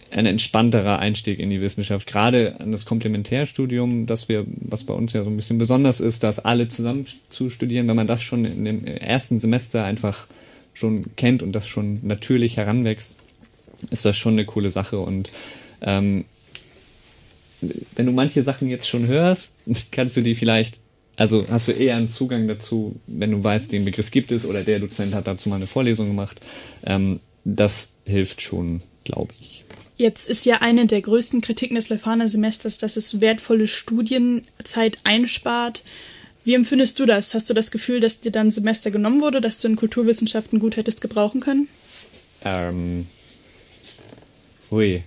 ein 0.10 0.26
entspannterer 0.26 1.00
Einstieg 1.00 1.40
in 1.40 1.50
die 1.50 1.62
Wissenschaft. 1.62 2.08
Gerade 2.08 2.60
an 2.60 2.72
das 2.72 2.86
Komplementärstudium, 2.86 4.06
das 4.06 4.30
wir, 4.30 4.46
was 4.48 4.84
bei 4.84 4.94
uns 4.94 5.14
ja 5.14 5.24
so 5.24 5.30
ein 5.30 5.36
bisschen 5.36 5.58
besonders 5.58 6.00
ist, 6.00 6.24
das 6.24 6.40
alle 6.40 6.68
zusammen 6.68 7.06
zu 7.30 7.50
studieren, 7.50 7.88
wenn 7.88 7.96
man 7.96 8.08
das 8.08 8.22
schon 8.22 8.46
in 8.46 8.66
dem 8.66 8.86
ersten 8.86 9.40
Semester 9.40 9.84
einfach 9.84 10.28
schon 10.74 11.16
kennt 11.16 11.44
und 11.44 11.52
das 11.52 11.68
schon 11.68 12.00
natürlich 12.04 12.58
heranwächst, 12.58 13.18
ist 13.90 14.06
das 14.06 14.18
schon 14.18 14.34
eine 14.34 14.46
coole 14.46 14.72
Sache. 14.72 15.00
Und 15.00 15.32
ähm, 15.82 16.26
wenn 17.96 18.06
du 18.06 18.12
manche 18.12 18.44
Sachen 18.44 18.70
jetzt 18.70 18.88
schon 18.88 19.08
hörst, 19.08 19.52
kannst 19.92 20.18
du 20.18 20.22
die 20.22 20.36
vielleicht 20.36 20.80
also 21.16 21.46
hast 21.50 21.68
du 21.68 21.74
eher 21.74 21.96
einen 21.96 22.08
Zugang 22.08 22.48
dazu, 22.48 22.96
wenn 23.08 23.32
du 23.32 23.44
weißt, 23.44 23.72
den 23.72 23.86
Begriff 23.86 24.10
gibt 24.10 24.32
es 24.32 24.46
oder 24.46 24.64
der 24.64 24.80
Dozent 24.80 25.14
hat 25.14 25.28
dazu 25.28 25.50
mal 25.50 25.58
eine 25.58 25.68
Vorlesung 25.68 26.08
gemacht. 26.08 26.42
Ähm, 26.86 27.20
das 27.44 27.94
hilft 28.06 28.42
schon, 28.42 28.82
glaube 29.04 29.34
ich. 29.40 29.64
Jetzt 29.96 30.28
ist 30.28 30.46
ja 30.46 30.62
eine 30.62 30.88
der 30.88 31.02
größten 31.02 31.42
Kritiken 31.42 31.76
des 31.76 31.90
Leuphana-Semesters, 31.90 32.80
dass 32.80 32.98
es 32.98 33.22
wertvolle 33.22 33.68
Studienzeit 33.68 34.98
einspart. 35.04 35.84
Wie 36.44 36.54
empfindest 36.54 37.00
du 37.00 37.06
das? 37.06 37.34
Hast 37.34 37.50
du 37.50 37.54
das 37.54 37.72
Gefühl, 37.72 38.00
dass 38.00 38.20
dir 38.20 38.32
dann 38.32 38.52
Semester 38.52 38.92
genommen 38.92 39.22
wurde, 39.22 39.42
dass 39.42 39.60
du 39.60 39.68
in 39.68 39.76
Kulturwissenschaften 39.76 40.60
gut 40.60 40.78
hättest 40.78 41.02
gebrauchen 41.02 41.42
können? 41.42 41.68
Ähm. 42.44 43.08
Hui. 44.70 45.04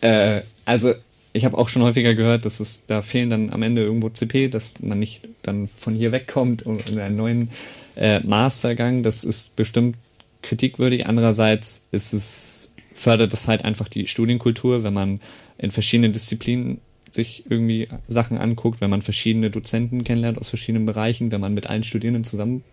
Äh, 0.00 0.42
also 0.64 0.94
ich 1.32 1.44
habe 1.44 1.58
auch 1.58 1.68
schon 1.68 1.82
häufiger 1.82 2.14
gehört, 2.14 2.44
dass 2.44 2.60
es 2.60 2.86
da 2.86 3.02
fehlen 3.02 3.30
dann 3.30 3.50
am 3.50 3.62
Ende 3.62 3.82
irgendwo 3.82 4.08
CP, 4.08 4.48
dass 4.48 4.70
man 4.80 4.98
nicht 4.98 5.28
dann 5.42 5.68
von 5.68 5.94
hier 5.94 6.12
wegkommt 6.12 6.62
und 6.62 6.88
in 6.88 6.98
einen 6.98 7.16
neuen 7.16 7.50
äh, 7.96 8.20
Mastergang. 8.20 9.02
Das 9.02 9.24
ist 9.24 9.56
bestimmt 9.56 9.96
kritikwürdig. 10.42 11.06
Andererseits 11.06 11.84
ist 11.92 12.12
es 12.12 12.70
fördert 12.98 13.32
es 13.32 13.46
halt 13.46 13.64
einfach 13.64 13.88
die 13.88 14.06
Studienkultur, 14.08 14.82
wenn 14.82 14.92
man 14.94 15.20
in 15.56 15.70
verschiedenen 15.70 16.12
Disziplinen 16.12 16.80
sich 17.14 17.44
irgendwie 17.48 17.88
Sachen 18.08 18.38
anguckt, 18.38 18.80
wenn 18.80 18.90
man 18.90 19.02
verschiedene 19.02 19.50
Dozenten 19.50 20.04
kennenlernt 20.04 20.38
aus 20.38 20.48
verschiedenen 20.48 20.86
Bereichen, 20.86 21.32
wenn 21.32 21.40
man 21.40 21.54
mit 21.54 21.66
allen 21.66 21.84
Studierenden 21.84 22.24
zusammen 22.24 22.64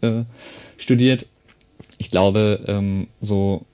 äh, 0.00 0.24
studiert. 0.76 1.26
Ich 1.98 2.10
glaube, 2.10 2.64
ähm, 2.66 3.08
so 3.20 3.64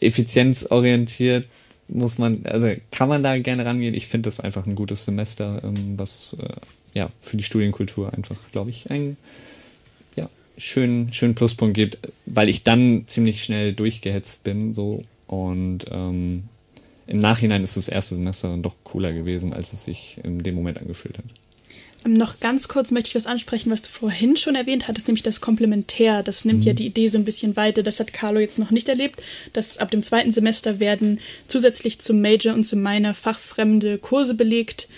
effizienzorientiert 0.00 1.48
muss 1.88 2.18
man, 2.18 2.44
also 2.46 2.72
kann 2.90 3.08
man 3.08 3.22
da 3.22 3.38
gerne 3.38 3.64
rangehen. 3.64 3.94
Ich 3.94 4.06
finde 4.06 4.28
das 4.28 4.40
einfach 4.40 4.66
ein 4.66 4.74
gutes 4.74 5.04
Semester, 5.04 5.62
ähm, 5.62 5.98
was 5.98 6.36
äh, 6.38 6.54
ja 6.94 7.10
für 7.20 7.36
die 7.36 7.42
Studienkultur 7.42 8.12
einfach, 8.14 8.38
glaube 8.52 8.70
ich, 8.70 8.90
einen 8.90 9.16
ja, 10.16 10.28
schönen, 10.56 11.12
schönen 11.12 11.34
Pluspunkt 11.34 11.74
gibt, 11.74 11.98
weil 12.26 12.48
ich 12.48 12.64
dann 12.64 13.04
ziemlich 13.06 13.42
schnell 13.42 13.74
durchgehetzt 13.74 14.44
bin 14.44 14.72
so 14.72 15.02
und 15.26 15.86
ähm, 15.90 16.44
im 17.06 17.18
Nachhinein 17.18 17.62
ist 17.62 17.76
das 17.76 17.88
erste 17.88 18.14
Semester 18.14 18.48
dann 18.48 18.62
doch 18.62 18.76
cooler 18.84 19.12
gewesen, 19.12 19.52
als 19.52 19.72
es 19.72 19.84
sich 19.84 20.18
in 20.22 20.42
dem 20.42 20.54
Moment 20.54 20.78
angefühlt 20.78 21.18
hat. 21.18 21.24
Ähm, 22.04 22.14
noch 22.14 22.40
ganz 22.40 22.68
kurz 22.68 22.90
möchte 22.90 23.08
ich 23.08 23.14
was 23.14 23.26
ansprechen, 23.26 23.70
was 23.70 23.82
du 23.82 23.90
vorhin 23.90 24.36
schon 24.36 24.54
erwähnt 24.54 24.88
hattest, 24.88 25.08
nämlich 25.08 25.22
das 25.22 25.40
Komplementär. 25.40 26.22
Das 26.22 26.44
nimmt 26.44 26.60
mhm. 26.60 26.66
ja 26.66 26.72
die 26.72 26.86
Idee 26.86 27.08
so 27.08 27.18
ein 27.18 27.24
bisschen 27.24 27.56
weiter. 27.56 27.82
Das 27.82 28.00
hat 28.00 28.12
Carlo 28.12 28.40
jetzt 28.40 28.58
noch 28.58 28.70
nicht 28.70 28.88
erlebt. 28.88 29.22
Dass 29.52 29.78
ab 29.78 29.90
dem 29.90 30.02
zweiten 30.02 30.32
Semester 30.32 30.80
werden 30.80 31.20
zusätzlich 31.48 31.98
zum 32.00 32.20
Major 32.20 32.54
und 32.54 32.64
zum 32.64 32.82
Minor 32.82 33.14
fachfremde 33.14 33.98
Kurse 33.98 34.34
belegt, 34.34 34.88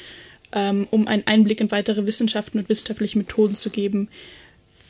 ähm, 0.53 0.87
um 0.91 1.09
einen 1.09 1.27
Einblick 1.27 1.61
in 1.61 1.71
weitere 1.71 2.07
Wissenschaften 2.07 2.59
und 2.59 2.69
wissenschaftliche 2.69 3.19
Methoden 3.19 3.55
zu 3.57 3.71
geben. 3.71 4.09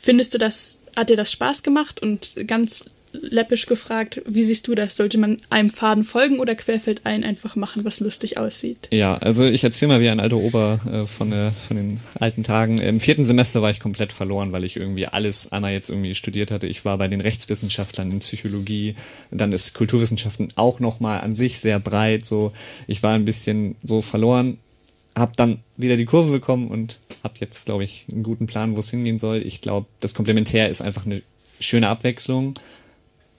Findest 0.01 0.33
du 0.33 0.37
das, 0.37 0.79
hat 0.95 1.09
dir 1.09 1.17
das 1.17 1.31
Spaß 1.31 1.63
gemacht? 1.63 2.01
Und 2.01 2.31
ganz 2.47 2.85
läppisch 3.21 3.65
gefragt, 3.65 4.21
wie 4.25 4.43
siehst 4.43 4.67
du 4.67 4.75
das? 4.75 4.95
Sollte 4.95 5.17
man 5.17 5.39
einem 5.49 5.69
Faden 5.69 6.03
folgen 6.03 6.39
oder 6.39 6.55
querfeldein 6.55 7.23
einfach 7.23 7.55
machen, 7.55 7.85
was 7.85 7.99
lustig 7.99 8.37
aussieht? 8.37 8.87
Ja, 8.91 9.17
also 9.17 9.45
ich 9.45 9.63
erzähle 9.63 9.93
mal 9.93 10.01
wie 10.01 10.09
ein 10.09 10.19
alter 10.19 10.37
Ober 10.37 10.79
äh, 10.91 11.05
von, 11.05 11.31
der, 11.31 11.51
von 11.51 11.77
den 11.77 11.99
alten 12.19 12.43
Tagen. 12.43 12.77
Im 12.77 12.99
vierten 12.99 13.25
Semester 13.25 13.61
war 13.61 13.71
ich 13.71 13.79
komplett 13.79 14.13
verloren, 14.13 14.51
weil 14.51 14.63
ich 14.63 14.75
irgendwie 14.75 15.07
alles 15.07 15.51
einmal 15.51 15.73
jetzt 15.73 15.89
irgendwie 15.89 16.15
studiert 16.15 16.51
hatte. 16.51 16.67
Ich 16.67 16.85
war 16.85 16.97
bei 16.97 17.07
den 17.07 17.21
Rechtswissenschaftlern 17.21 18.11
in 18.11 18.19
Psychologie, 18.19 18.95
dann 19.31 19.51
ist 19.51 19.73
Kulturwissenschaften 19.73 20.49
auch 20.55 20.79
nochmal 20.79 21.21
an 21.21 21.35
sich 21.35 21.59
sehr 21.59 21.79
breit. 21.79 22.25
So, 22.25 22.51
ich 22.87 23.03
war 23.03 23.13
ein 23.13 23.25
bisschen 23.25 23.75
so 23.83 24.01
verloren, 24.01 24.57
habe 25.15 25.31
dann 25.35 25.59
wieder 25.75 25.97
die 25.97 26.05
Kurve 26.05 26.31
bekommen 26.31 26.67
und 26.67 26.99
habe 27.23 27.35
jetzt, 27.39 27.65
glaube 27.65 27.83
ich, 27.83 28.05
einen 28.11 28.23
guten 28.23 28.45
Plan, 28.45 28.75
wo 28.75 28.79
es 28.79 28.89
hingehen 28.89 29.19
soll. 29.19 29.41
Ich 29.45 29.61
glaube, 29.61 29.87
das 29.99 30.13
Komplementär 30.13 30.69
ist 30.69 30.81
einfach 30.81 31.05
eine 31.05 31.21
schöne 31.59 31.89
Abwechslung 31.89 32.53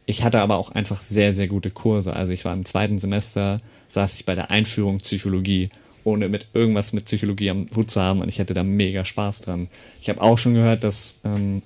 ich 0.09 0.25
hatte 0.25 0.41
aber 0.41 0.57
auch 0.57 0.71
einfach 0.71 1.03
sehr, 1.03 1.35
sehr 1.35 1.49
gute 1.49 1.71
Kurse. 1.71 2.17
Also 2.17 2.33
ich 2.33 2.47
war 2.47 2.55
im 2.55 2.65
zweiten 2.65 2.99
Semester, 2.99 3.61
saß 3.89 4.15
ich 4.15 4.25
bei 4.25 4.35
der 4.35 4.51
Einführung 4.51 4.99
Psychologie, 4.99 5.69
ohne 6.03 6.31
mit 6.31 6.47
irgendwas 6.55 6.95
mit 6.95 7.05
Psychologie 7.05 7.51
am 7.51 7.67
Hut 7.77 7.91
zu 7.91 8.01
haben 8.01 8.23
und 8.23 8.31
ich 8.31 8.41
hatte 8.41 8.55
da 8.55 8.65
mega 8.65 9.05
Spaß 9.05 9.43
dran. 9.43 9.69
Ich 10.01 10.09
habe 10.09 10.23
auch 10.23 10.39
schon 10.39 10.55
gehört, 10.55 10.83
dass 10.83 11.21
ähm, 11.25 11.61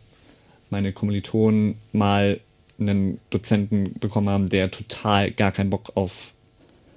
meine 0.70 0.92
Kommilitonen 0.92 1.76
mal 1.92 2.40
einen 2.80 3.20
Dozenten 3.30 3.94
bekommen 4.00 4.28
haben, 4.28 4.48
der 4.48 4.72
total 4.72 5.30
gar 5.30 5.52
keinen 5.52 5.70
Bock 5.70 5.92
auf 5.94 6.32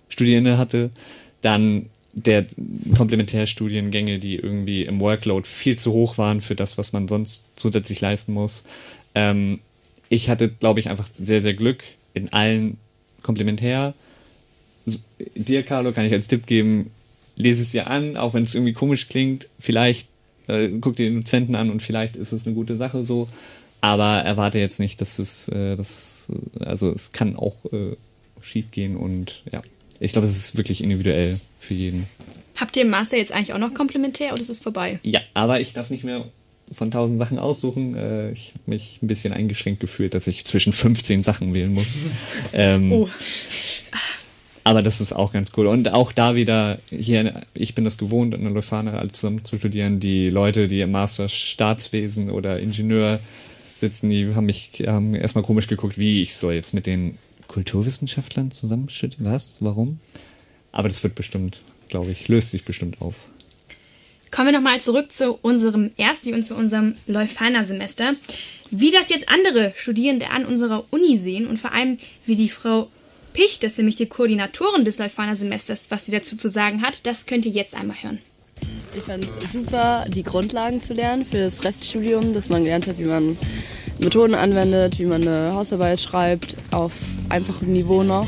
Studierende 0.09 0.57
hatte. 0.57 0.89
Dann 1.41 1.91
der 2.13 2.47
Komplementärstudiengänge, 2.97 4.17
die 4.17 4.37
irgendwie 4.37 4.81
im 4.81 4.99
Workload 4.99 5.47
viel 5.47 5.77
zu 5.77 5.91
hoch 5.91 6.17
waren 6.17 6.41
für 6.41 6.55
das, 6.55 6.79
was 6.79 6.91
man 6.91 7.07
sonst 7.07 7.49
zusätzlich 7.55 8.01
leisten 8.01 8.33
muss. 8.33 8.63
Ähm, 9.13 9.59
ich 10.09 10.29
hatte, 10.29 10.49
glaube 10.49 10.79
ich, 10.79 10.89
einfach 10.89 11.07
sehr, 11.19 11.41
sehr 11.41 11.53
Glück 11.53 11.83
in 12.13 12.31
allen 12.33 12.77
komplementär. 13.21 13.93
Dir, 15.35 15.63
Carlo, 15.63 15.91
kann 15.91 16.05
ich 16.05 16.13
als 16.13 16.27
Tipp 16.27 16.45
geben, 16.45 16.91
lese 17.35 17.63
es 17.63 17.71
dir 17.71 17.87
an, 17.87 18.17
auch 18.17 18.33
wenn 18.33 18.43
es 18.43 18.53
irgendwie 18.53 18.73
komisch 18.73 19.07
klingt. 19.07 19.47
Vielleicht 19.59 20.07
äh, 20.47 20.69
guck 20.79 20.95
dir 20.95 21.09
den 21.09 21.21
Dozenten 21.21 21.55
an 21.55 21.69
und 21.69 21.81
vielleicht 21.81 22.15
ist 22.15 22.31
es 22.31 22.45
eine 22.45 22.55
gute 22.55 22.77
Sache 22.77 23.03
so. 23.03 23.27
Aber 23.81 24.19
erwarte 24.19 24.59
jetzt 24.59 24.79
nicht, 24.79 25.01
dass 25.01 25.19
es, 25.19 25.47
äh, 25.49 25.75
das, 25.75 26.27
also 26.59 26.91
es 26.91 27.11
kann 27.11 27.35
auch 27.35 27.65
äh, 27.71 27.95
schief 28.41 28.71
gehen 28.71 28.95
und 28.95 29.43
ja, 29.51 29.61
ich 29.99 30.11
glaube, 30.11 30.27
es 30.27 30.35
ist 30.35 30.57
wirklich 30.57 30.83
individuell 30.83 31.39
für 31.59 31.73
jeden. 31.73 32.07
Habt 32.55 32.75
ihr 32.77 32.83
im 32.83 32.89
Master 32.89 33.17
jetzt 33.17 33.31
eigentlich 33.31 33.53
auch 33.53 33.59
noch 33.59 33.73
komplementär 33.73 34.33
oder 34.33 34.41
ist 34.41 34.49
es 34.49 34.59
vorbei? 34.59 34.99
Ja, 35.03 35.19
aber 35.33 35.59
ich 35.59 35.73
darf 35.73 35.89
nicht 35.89 36.03
mehr 36.03 36.25
von 36.71 36.91
tausend 36.91 37.19
Sachen 37.19 37.39
aussuchen. 37.39 37.95
Äh, 37.95 38.31
ich 38.31 38.53
habe 38.53 38.71
mich 38.71 38.99
ein 39.01 39.07
bisschen 39.07 39.33
eingeschränkt 39.33 39.79
gefühlt, 39.79 40.13
dass 40.13 40.27
ich 40.27 40.45
zwischen 40.45 40.73
15 40.73 41.23
Sachen 41.23 41.53
wählen 41.53 41.73
muss. 41.73 41.99
ähm, 42.53 42.91
oh. 42.91 43.09
Aber 44.63 44.81
das 44.81 44.99
ist 44.99 45.13
auch 45.13 45.31
ganz 45.31 45.51
cool. 45.57 45.67
Und 45.67 45.93
auch 45.93 46.11
da 46.11 46.35
wieder, 46.35 46.79
hier, 46.89 47.43
ich 47.53 47.75
bin 47.75 47.85
das 47.85 47.99
gewohnt, 47.99 48.33
in 48.33 48.41
der 48.41 48.51
Leuphana 48.51 48.97
alle 48.97 49.11
zusammen 49.11 49.45
zu 49.45 49.59
studieren. 49.59 49.99
Die 49.99 50.31
Leute, 50.31 50.67
die 50.67 50.81
im 50.81 50.91
Master 50.91 51.29
Staatswesen 51.29 52.31
oder 52.31 52.59
Ingenieur 52.59 53.19
sitzen, 53.77 54.09
die 54.09 54.33
haben 54.33 54.47
mich 54.47 54.71
haben 54.87 55.13
erstmal 55.13 55.43
komisch 55.43 55.67
geguckt, 55.67 55.99
wie 55.99 56.21
ich 56.21 56.35
soll 56.35 56.53
jetzt 56.53 56.73
mit 56.73 56.87
den 56.87 57.19
Kulturwissenschaftlern 57.47 58.49
zusammen 58.49 58.89
studieren. 58.89 59.25
Was? 59.25 59.57
Warum? 59.61 59.99
Aber 60.71 60.87
das 60.87 61.03
wird 61.03 61.13
bestimmt, 61.13 61.61
glaube 61.87 62.09
ich, 62.09 62.27
löst 62.27 62.49
sich 62.49 62.65
bestimmt 62.65 63.01
auf. 63.01 63.15
Kommen 64.35 64.49
wir 64.49 64.59
nochmal 64.59 64.81
zurück 64.81 65.13
zu 65.13 65.39
unserem 65.43 65.91
Ersti 65.95 66.33
und 66.33 66.43
zu 66.43 66.55
unserem 66.55 66.95
Leuphana-Semester. 67.07 68.15
Wie 68.69 68.91
das 68.91 69.07
jetzt 69.07 69.29
andere 69.29 69.71
Studierende 69.77 70.29
an 70.29 70.43
unserer 70.43 70.83
Uni 70.91 71.17
sehen 71.17 71.47
und 71.47 71.57
vor 71.57 71.71
allem 71.71 71.97
wie 72.25 72.35
die 72.35 72.49
Frau 72.49 72.89
Picht, 73.31 73.63
das 73.63 73.73
ist 73.73 73.77
nämlich 73.77 73.95
die 73.95 74.07
Koordinatorin 74.07 74.83
des 74.83 74.99
Leuphana-Semesters, 74.99 75.89
was 75.89 76.05
sie 76.05 76.11
dazu 76.11 76.35
zu 76.35 76.49
sagen 76.49 76.81
hat, 76.81 77.05
das 77.05 77.27
könnt 77.27 77.45
ihr 77.45 77.51
jetzt 77.53 77.75
einmal 77.75 77.95
hören. 78.03 78.19
Ich 78.93 79.03
fand 79.03 79.23
es 79.23 79.53
super, 79.53 80.03
die 80.09 80.23
Grundlagen 80.23 80.81
zu 80.81 80.93
lernen 80.93 81.23
für 81.23 81.37
das 81.37 81.63
Reststudium, 81.63 82.33
dass 82.33 82.49
man 82.49 82.65
gelernt 82.65 82.87
hat, 82.87 82.99
wie 82.99 83.05
man 83.05 83.37
Methoden 83.99 84.35
anwendet, 84.35 84.99
wie 84.99 85.05
man 85.05 85.25
eine 85.25 85.53
Hausarbeit 85.53 86.01
schreibt, 86.01 86.57
auf 86.71 86.91
einfachem 87.29 87.71
Niveau 87.71 88.03
noch. 88.03 88.27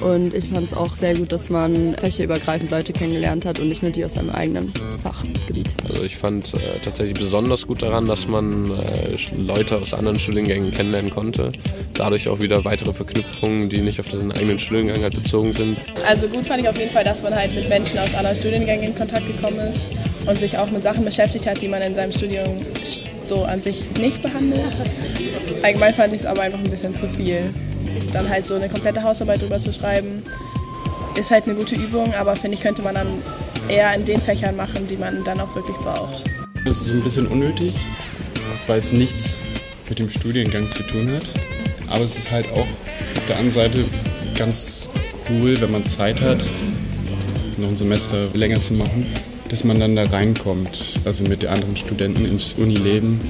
Und 0.00 0.34
ich 0.34 0.48
fand 0.48 0.64
es 0.64 0.74
auch 0.74 0.96
sehr 0.96 1.14
gut, 1.14 1.32
dass 1.32 1.50
man 1.50 1.94
fächerübergreifend 1.94 2.70
Leute 2.70 2.92
kennengelernt 2.92 3.44
hat 3.44 3.58
und 3.58 3.68
nicht 3.68 3.82
nur 3.82 3.90
die 3.90 4.04
aus 4.04 4.14
seinem 4.14 4.30
eigenen 4.30 4.72
Fachgebiet. 5.02 5.74
Also 5.88 6.02
ich 6.02 6.16
fand 6.16 6.54
äh, 6.54 6.78
tatsächlich 6.82 7.18
besonders 7.18 7.66
gut 7.66 7.82
daran, 7.82 8.06
dass 8.06 8.28
man 8.28 8.70
äh, 8.70 9.16
Leute 9.36 9.78
aus 9.78 9.94
anderen 9.94 10.18
Studiengängen 10.18 10.70
kennenlernen 10.70 11.10
konnte. 11.10 11.50
Dadurch 11.94 12.28
auch 12.28 12.40
wieder 12.40 12.64
weitere 12.64 12.92
Verknüpfungen, 12.92 13.68
die 13.68 13.80
nicht 13.80 13.98
auf 14.00 14.08
den 14.08 14.32
eigenen 14.32 14.58
Studiengang 14.58 15.02
halt 15.02 15.14
bezogen 15.14 15.52
sind. 15.52 15.78
Also 16.06 16.28
gut 16.28 16.46
fand 16.46 16.62
ich 16.62 16.68
auf 16.68 16.78
jeden 16.78 16.90
Fall, 16.90 17.04
dass 17.04 17.22
man 17.22 17.34
halt 17.34 17.54
mit 17.54 17.68
Menschen 17.68 17.98
aus 17.98 18.14
anderen 18.14 18.36
Studiengängen 18.36 18.88
in 18.88 18.94
Kontakt 18.94 19.26
gekommen 19.26 19.58
ist 19.58 19.90
und 20.26 20.38
sich 20.38 20.56
auch 20.58 20.70
mit 20.70 20.82
Sachen 20.82 21.04
beschäftigt 21.04 21.46
hat, 21.46 21.60
die 21.60 21.68
man 21.68 21.82
in 21.82 21.94
seinem 21.94 22.12
Studium 22.12 22.64
so 23.24 23.44
an 23.44 23.60
sich 23.60 23.90
nicht 23.98 24.22
behandelt 24.22 24.78
hat. 24.78 24.90
Allgemein 25.62 25.92
fand 25.92 26.14
ich 26.14 26.20
es 26.20 26.26
aber 26.26 26.42
einfach 26.42 26.58
ein 26.58 26.70
bisschen 26.70 26.96
zu 26.96 27.08
viel 27.08 27.52
dann 28.12 28.28
halt 28.28 28.46
so 28.46 28.54
eine 28.54 28.68
komplette 28.68 29.02
Hausarbeit 29.02 29.42
drüber 29.42 29.58
zu 29.58 29.72
schreiben, 29.72 30.22
ist 31.16 31.30
halt 31.30 31.44
eine 31.44 31.54
gute 31.54 31.74
Übung, 31.74 32.14
aber 32.14 32.36
finde 32.36 32.56
ich, 32.56 32.62
könnte 32.62 32.82
man 32.82 32.94
dann 32.94 33.22
eher 33.68 33.92
in 33.94 34.04
den 34.04 34.20
Fächern 34.20 34.56
machen, 34.56 34.86
die 34.86 34.96
man 34.96 35.24
dann 35.24 35.40
auch 35.40 35.54
wirklich 35.54 35.76
braucht. 35.78 36.24
Das 36.64 36.82
ist 36.82 36.90
ein 36.90 37.02
bisschen 37.02 37.26
unnötig, 37.26 37.74
weil 38.66 38.78
es 38.78 38.92
nichts 38.92 39.40
mit 39.88 39.98
dem 39.98 40.10
Studiengang 40.10 40.70
zu 40.70 40.82
tun 40.82 41.10
hat. 41.12 41.24
Aber 41.88 42.04
es 42.04 42.18
ist 42.18 42.30
halt 42.30 42.46
auch 42.52 42.66
auf 42.66 43.26
der 43.26 43.36
anderen 43.36 43.50
Seite 43.50 43.84
ganz 44.36 44.90
cool, 45.28 45.60
wenn 45.60 45.72
man 45.72 45.86
Zeit 45.86 46.20
hat, 46.20 46.44
noch 47.56 47.68
ein 47.68 47.76
Semester 47.76 48.28
länger 48.34 48.60
zu 48.60 48.74
machen, 48.74 49.06
dass 49.48 49.64
man 49.64 49.80
dann 49.80 49.96
da 49.96 50.04
reinkommt, 50.04 51.00
also 51.04 51.24
mit 51.24 51.42
den 51.42 51.48
anderen 51.48 51.76
Studenten 51.76 52.24
ins 52.24 52.52
Unileben 52.52 53.20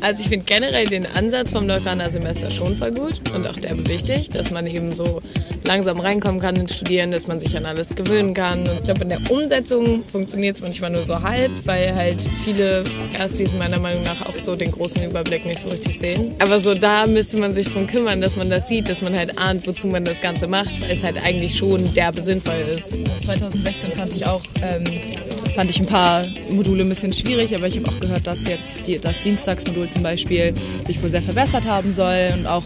also 0.00 0.22
ich 0.22 0.28
finde 0.28 0.44
generell 0.46 0.86
den 0.86 1.06
Ansatz 1.06 1.52
vom 1.52 1.66
Leuphana 1.66 2.10
Semester 2.10 2.50
schon 2.50 2.76
voll 2.76 2.92
gut 2.92 3.20
und 3.34 3.46
auch 3.46 3.56
der 3.56 3.78
wichtig, 3.88 4.28
dass 4.30 4.50
man 4.50 4.66
eben 4.66 4.92
so 4.92 5.20
langsam 5.64 6.00
reinkommen 6.00 6.40
kann 6.40 6.56
ins 6.56 6.74
Studieren, 6.74 7.10
dass 7.10 7.26
man 7.26 7.40
sich 7.40 7.56
an 7.56 7.66
alles 7.66 7.94
gewöhnen 7.94 8.34
kann. 8.34 8.60
Und 8.60 8.78
ich 8.78 8.84
glaube, 8.84 9.02
in 9.02 9.10
der 9.10 9.20
Umsetzung 9.30 10.02
funktioniert 10.04 10.56
es 10.56 10.62
manchmal 10.62 10.90
nur 10.90 11.06
so 11.06 11.22
halb, 11.22 11.50
weil 11.64 11.94
halt 11.94 12.16
viele 12.44 12.84
Erstis 13.18 13.52
meiner 13.52 13.78
Meinung 13.78 14.02
nach 14.02 14.26
auch 14.26 14.34
so 14.34 14.56
den 14.56 14.70
großen 14.70 15.02
Überblick 15.02 15.44
nicht 15.44 15.60
so 15.60 15.68
richtig 15.68 15.98
sehen. 15.98 16.34
Aber 16.38 16.58
so 16.60 16.74
da 16.74 17.06
müsste 17.06 17.36
man 17.36 17.54
sich 17.54 17.68
drum 17.68 17.86
kümmern, 17.86 18.20
dass 18.20 18.36
man 18.36 18.48
das 18.48 18.68
sieht, 18.68 18.88
dass 18.88 19.02
man 19.02 19.14
halt 19.14 19.38
ahnt, 19.38 19.66
wozu 19.66 19.86
man 19.88 20.04
das 20.04 20.20
Ganze 20.20 20.46
macht, 20.46 20.80
weil 20.80 20.90
es 20.90 21.04
halt 21.04 21.22
eigentlich 21.22 21.56
schon 21.56 21.92
derbe 21.94 22.22
sinnvoll 22.22 22.64
ist. 22.74 22.92
2016 23.24 23.92
fand 23.92 24.14
ich 24.14 24.24
auch 24.26 24.42
ähm, 24.62 24.84
fand 25.58 25.70
ich 25.70 25.80
ein 25.80 25.86
paar 25.86 26.24
Module 26.50 26.84
ein 26.84 26.88
bisschen 26.88 27.12
schwierig, 27.12 27.52
aber 27.56 27.66
ich 27.66 27.76
habe 27.78 27.88
auch 27.88 27.98
gehört, 27.98 28.28
dass 28.28 28.46
jetzt 28.46 28.86
die, 28.86 29.00
das 29.00 29.18
Dienstagsmodul 29.18 29.88
zum 29.88 30.04
Beispiel 30.04 30.54
sich 30.84 31.02
wohl 31.02 31.10
sehr 31.10 31.20
verbessert 31.20 31.64
haben 31.66 31.92
soll 31.92 32.32
und 32.38 32.46
auch 32.46 32.62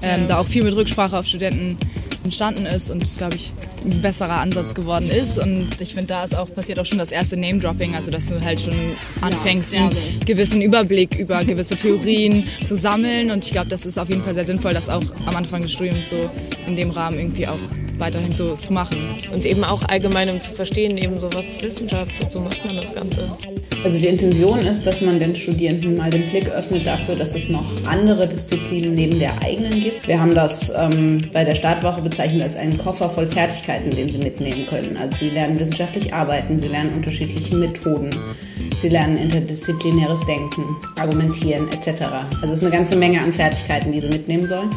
ähm, 0.00 0.26
da 0.26 0.38
auch 0.38 0.46
viel 0.46 0.62
mit 0.62 0.74
Rücksprache 0.74 1.18
auf 1.18 1.26
Studenten 1.26 1.76
entstanden 2.24 2.64
ist 2.64 2.90
und 2.90 3.02
es, 3.02 3.18
glaube 3.18 3.36
ich, 3.36 3.52
ein 3.84 4.00
besserer 4.00 4.38
Ansatz 4.38 4.72
geworden 4.72 5.10
ist. 5.10 5.36
Und 5.36 5.68
ich 5.80 5.92
finde, 5.92 6.06
da 6.06 6.24
ist 6.24 6.34
auch 6.34 6.50
passiert 6.54 6.78
auch 6.78 6.86
schon 6.86 6.96
das 6.96 7.12
erste 7.12 7.36
Name-Dropping, 7.36 7.94
also 7.94 8.10
dass 8.10 8.28
du 8.28 8.40
halt 8.40 8.62
schon 8.62 8.72
anfängst, 9.20 9.74
einen 9.74 9.90
gewissen 10.24 10.62
Überblick 10.62 11.18
über 11.18 11.44
gewisse 11.44 11.76
Theorien 11.76 12.48
zu 12.66 12.74
sammeln. 12.74 13.30
Und 13.30 13.44
ich 13.44 13.50
glaube, 13.50 13.68
das 13.68 13.84
ist 13.84 13.98
auf 13.98 14.08
jeden 14.08 14.22
Fall 14.22 14.32
sehr 14.32 14.46
sinnvoll, 14.46 14.72
das 14.72 14.88
auch 14.88 15.04
am 15.26 15.36
Anfang 15.36 15.60
des 15.60 15.72
Studiums 15.72 16.08
so 16.08 16.30
in 16.66 16.74
dem 16.74 16.88
Rahmen 16.88 17.18
irgendwie 17.18 17.46
auch 17.46 17.58
weiterhin 18.00 18.32
so 18.32 18.56
zu 18.56 18.72
machen. 18.72 18.98
Und 19.32 19.44
eben 19.44 19.64
auch 19.64 19.82
allgemein, 19.88 20.30
um 20.30 20.40
zu 20.40 20.50
verstehen, 20.50 20.96
eben 20.96 21.18
so 21.18 21.32
was 21.32 21.62
Wissenschaft, 21.62 22.32
so 22.32 22.40
macht 22.40 22.64
man 22.64 22.76
das 22.76 22.94
Ganze. 22.94 23.30
Also 23.82 23.98
die 23.98 24.08
Intention 24.08 24.58
ist, 24.58 24.86
dass 24.86 25.00
man 25.00 25.20
den 25.20 25.34
Studierenden 25.34 25.96
mal 25.96 26.10
den 26.10 26.28
Blick 26.28 26.48
öffnet 26.50 26.86
dafür, 26.86 27.16
dass 27.16 27.34
es 27.34 27.48
noch 27.48 27.64
andere 27.86 28.26
Disziplinen 28.26 28.94
neben 28.94 29.18
der 29.18 29.40
eigenen 29.42 29.80
gibt. 29.80 30.06
Wir 30.06 30.20
haben 30.20 30.34
das 30.34 30.70
ähm, 30.76 31.28
bei 31.32 31.44
der 31.44 31.54
Startwoche 31.54 32.02
bezeichnet 32.02 32.42
als 32.42 32.56
einen 32.56 32.76
Koffer 32.76 33.08
voll 33.08 33.26
Fertigkeiten, 33.26 33.90
den 33.90 34.10
sie 34.10 34.18
mitnehmen 34.18 34.66
können. 34.66 34.98
Also 34.98 35.18
sie 35.18 35.30
lernen 35.30 35.58
wissenschaftlich 35.58 36.12
arbeiten, 36.12 36.58
sie 36.58 36.68
lernen 36.68 36.94
unterschiedliche 36.94 37.54
Methoden, 37.54 38.10
sie 38.76 38.90
lernen 38.90 39.16
interdisziplinäres 39.16 40.20
Denken, 40.26 40.62
Argumentieren 40.98 41.68
etc. 41.72 42.02
Also 42.42 42.52
es 42.52 42.58
ist 42.58 42.62
eine 42.62 42.76
ganze 42.76 42.96
Menge 42.96 43.20
an 43.22 43.32
Fertigkeiten, 43.32 43.92
die 43.92 44.00
sie 44.00 44.08
mitnehmen 44.08 44.46
sollen. 44.46 44.70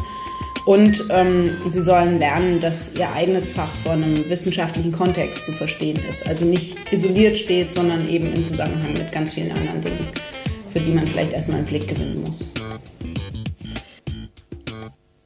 Und 0.66 1.04
ähm, 1.10 1.58
sie 1.68 1.82
sollen 1.82 2.18
lernen, 2.18 2.60
dass 2.60 2.94
ihr 2.94 3.12
eigenes 3.12 3.50
Fach 3.50 3.68
vor 3.68 3.92
einem 3.92 4.30
wissenschaftlichen 4.30 4.92
Kontext 4.92 5.44
zu 5.44 5.52
verstehen 5.52 5.98
ist. 6.08 6.26
Also 6.26 6.46
nicht 6.46 6.90
isoliert 6.90 7.36
steht, 7.36 7.74
sondern 7.74 8.08
eben 8.08 8.32
in 8.32 8.46
Zusammenhang 8.46 8.94
mit 8.94 9.12
ganz 9.12 9.34
vielen 9.34 9.52
anderen 9.52 9.82
Dingen, 9.82 10.08
für 10.72 10.80
die 10.80 10.92
man 10.92 11.06
vielleicht 11.06 11.34
erstmal 11.34 11.58
einen 11.58 11.66
Blick 11.66 11.86
gewinnen 11.86 12.22
muss. 12.22 12.50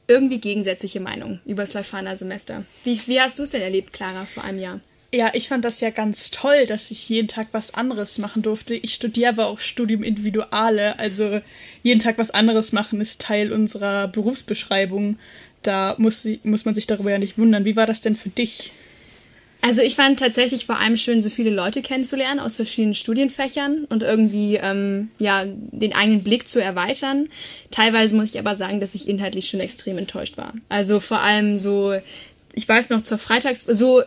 Irgendwie 0.09 0.41
gegensätzliche 0.41 0.99
Meinung 0.99 1.39
über 1.45 1.63
das 1.63 1.73
Leuphana-Semester. 1.73 2.65
Wie, 2.83 2.99
wie 3.07 3.21
hast 3.21 3.39
du 3.39 3.43
es 3.43 3.51
denn 3.51 3.61
erlebt, 3.61 3.93
Clara, 3.93 4.25
vor 4.25 4.43
einem 4.43 4.59
Jahr? 4.59 4.81
Ja, 5.11 5.31
ich 5.33 5.47
fand 5.47 5.65
das 5.65 5.81
ja 5.81 5.89
ganz 5.89 6.29
toll, 6.29 6.67
dass 6.67 6.91
ich 6.91 7.09
jeden 7.09 7.27
Tag 7.27 7.47
was 7.51 7.73
anderes 7.73 8.19
machen 8.19 8.43
durfte. 8.43 8.75
Ich 8.75 8.93
studiere 8.93 9.29
aber 9.29 9.47
auch 9.47 9.59
Studium 9.59 10.03
Individuale, 10.03 10.99
also 10.99 11.41
jeden 11.81 11.99
Tag 11.99 12.19
was 12.19 12.29
anderes 12.29 12.73
machen 12.73 13.01
ist 13.01 13.19
Teil 13.19 13.51
unserer 13.51 14.07
Berufsbeschreibung. 14.07 15.17
Da 15.63 15.95
muss, 15.97 16.27
muss 16.43 16.65
man 16.65 16.75
sich 16.75 16.85
darüber 16.85 17.09
ja 17.09 17.17
nicht 17.17 17.39
wundern. 17.39 17.65
Wie 17.65 17.75
war 17.75 17.87
das 17.87 18.01
denn 18.01 18.15
für 18.15 18.29
dich? 18.29 18.71
Also 19.61 19.81
ich 19.81 19.95
fand 19.95 20.19
tatsächlich 20.19 20.65
vor 20.65 20.79
allem 20.79 20.95
schön, 20.95 21.21
so 21.21 21.29
viele 21.29 21.49
Leute 21.49 21.81
kennenzulernen 21.81 22.39
aus 22.39 22.55
verschiedenen 22.55 22.93
Studienfächern 22.95 23.85
und 23.89 24.03
irgendwie 24.03 24.55
ähm, 24.55 25.09
ja 25.19 25.43
den 25.45 25.93
eigenen 25.93 26.23
Blick 26.23 26.47
zu 26.47 26.63
erweitern. 26.63 27.27
Teilweise 27.69 28.15
muss 28.15 28.29
ich 28.29 28.39
aber 28.39 28.55
sagen, 28.55 28.79
dass 28.79 28.95
ich 28.95 29.09
inhaltlich 29.09 29.49
schon 29.49 29.59
extrem 29.59 29.97
enttäuscht 29.97 30.37
war. 30.37 30.53
Also 30.69 31.01
vor 31.01 31.19
allem 31.19 31.57
so 31.57 31.93
ich 32.53 32.67
weiß 32.67 32.89
noch, 32.89 33.03
zur 33.03 33.17
Freitags, 33.17 33.61
so 33.61 34.01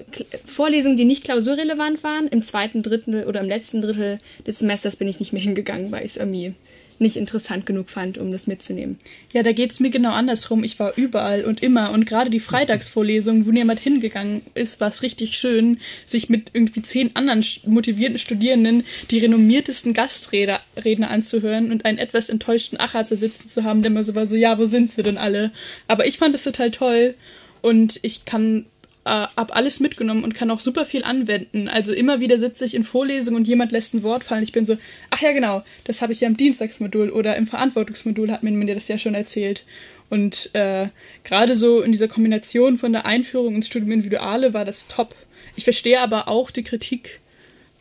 Vorlesungen, 0.45 0.97
die 0.97 1.05
nicht 1.05 1.25
klausurrelevant 1.25 2.03
waren, 2.03 2.29
im 2.29 2.43
zweiten 2.43 2.83
Drittel 2.83 3.25
oder 3.25 3.41
im 3.41 3.49
letzten 3.49 3.83
Drittel 3.83 4.19
des 4.47 4.59
Semesters 4.59 4.97
bin 4.97 5.09
ich 5.09 5.21
nicht 5.21 5.33
mehr 5.33 5.43
hingegangen, 5.43 5.93
weil 5.93 6.05
ich 6.05 6.13
es 6.13 6.17
irgendwie 6.17 6.55
nicht 7.03 7.17
interessant 7.17 7.67
genug 7.67 7.91
fand, 7.91 8.17
um 8.17 8.33
das 8.33 8.47
mitzunehmen. 8.47 8.99
Ja, 9.33 9.43
da 9.43 9.53
geht's 9.53 9.81
mir 9.81 9.91
genau 9.91 10.13
andersrum. 10.13 10.65
Ich 10.65 10.79
war 10.79 10.93
überall 10.97 11.45
und 11.45 11.63
immer 11.63 11.91
und 11.91 12.07
gerade 12.07 12.31
die 12.31 12.41
Freitagsvorlesung, 12.41 13.45
wo 13.45 13.51
niemand 13.51 13.81
hingegangen 13.81 14.43
ist, 14.55 14.81
war 14.81 14.89
es 14.89 15.03
richtig 15.03 15.37
schön, 15.37 15.79
sich 16.07 16.31
mit 16.31 16.51
irgendwie 16.55 16.83
zehn 16.83 17.15
anderen 17.15 17.45
motivierten 17.67 18.19
Studierenden 18.19 18.85
die 19.11 19.19
renommiertesten 19.19 19.93
Gastredner 19.93 21.11
anzuhören 21.11 21.73
und 21.73 21.85
einen 21.85 21.99
etwas 21.99 22.29
enttäuschten 22.29 22.81
Achatzer 22.81 23.17
sitzen 23.17 23.49
zu 23.49 23.65
haben, 23.65 23.83
der 23.83 23.91
immer 23.91 24.05
so 24.05 24.15
war, 24.15 24.27
so, 24.27 24.37
ja, 24.37 24.59
wo 24.59 24.67
sind 24.67 24.89
sie 24.89 25.03
denn 25.03 25.19
alle? 25.19 25.51
Aber 25.89 26.07
ich 26.07 26.19
fand 26.19 26.35
es 26.35 26.45
total 26.45 26.71
toll 26.71 27.15
und 27.63 27.99
ich 28.03 28.25
kann 28.25 28.67
äh, 29.05 29.27
hab 29.37 29.57
alles 29.57 29.81
mitgenommen 29.81 30.25
und 30.25 30.35
kann 30.35 30.51
auch 30.51 30.61
super 30.61 30.87
viel 30.87 31.05
anwenden. 31.05 31.69
Also 31.69 31.93
immer 31.93 32.21
wieder 32.21 32.39
sitze 32.39 32.65
ich 32.65 32.75
in 32.75 32.85
Vorlesungen 32.85 33.39
und 33.39 33.49
jemand 33.49 33.73
lässt 33.73 33.95
ein 33.95 34.03
Wort 34.03 34.25
fallen. 34.25 34.43
Ich 34.43 34.53
bin 34.53 34.67
so, 34.67 34.77
ach 35.11 35.21
ja 35.21 35.33
genau, 35.33 35.63
das 35.85 36.03
habe 36.03 36.13
ich 36.13 36.21
ja 36.21 36.29
im 36.29 36.37
Dienstagsmodul 36.37 37.11
oder 37.11 37.37
im 37.37 37.47
Verantwortungsmodul 37.47 38.31
hat 38.31 38.43
mir, 38.43 38.75
das 38.75 38.89
ja 38.89 38.99
schon 38.99 39.15
erzählt. 39.15 39.65
Und 40.09 40.51
äh, 40.55 40.89
gerade 41.25 41.57
so 41.57 41.81
in 41.81 41.91
dieser 41.91 42.09
Kombination 42.09 42.77
von 42.79 42.93
der 42.93 43.07
Einführung 43.07 43.55
ins 43.55 43.69
Studium 43.69 43.93
Individuale 43.93 44.53
war 44.53 44.65
das 44.65 44.87
top. 44.87 45.15
Ich 45.57 45.65
verstehe 45.65 46.01
aber 46.01 46.29
auch 46.29 46.51
die 46.51 46.63
Kritik, 46.63 47.21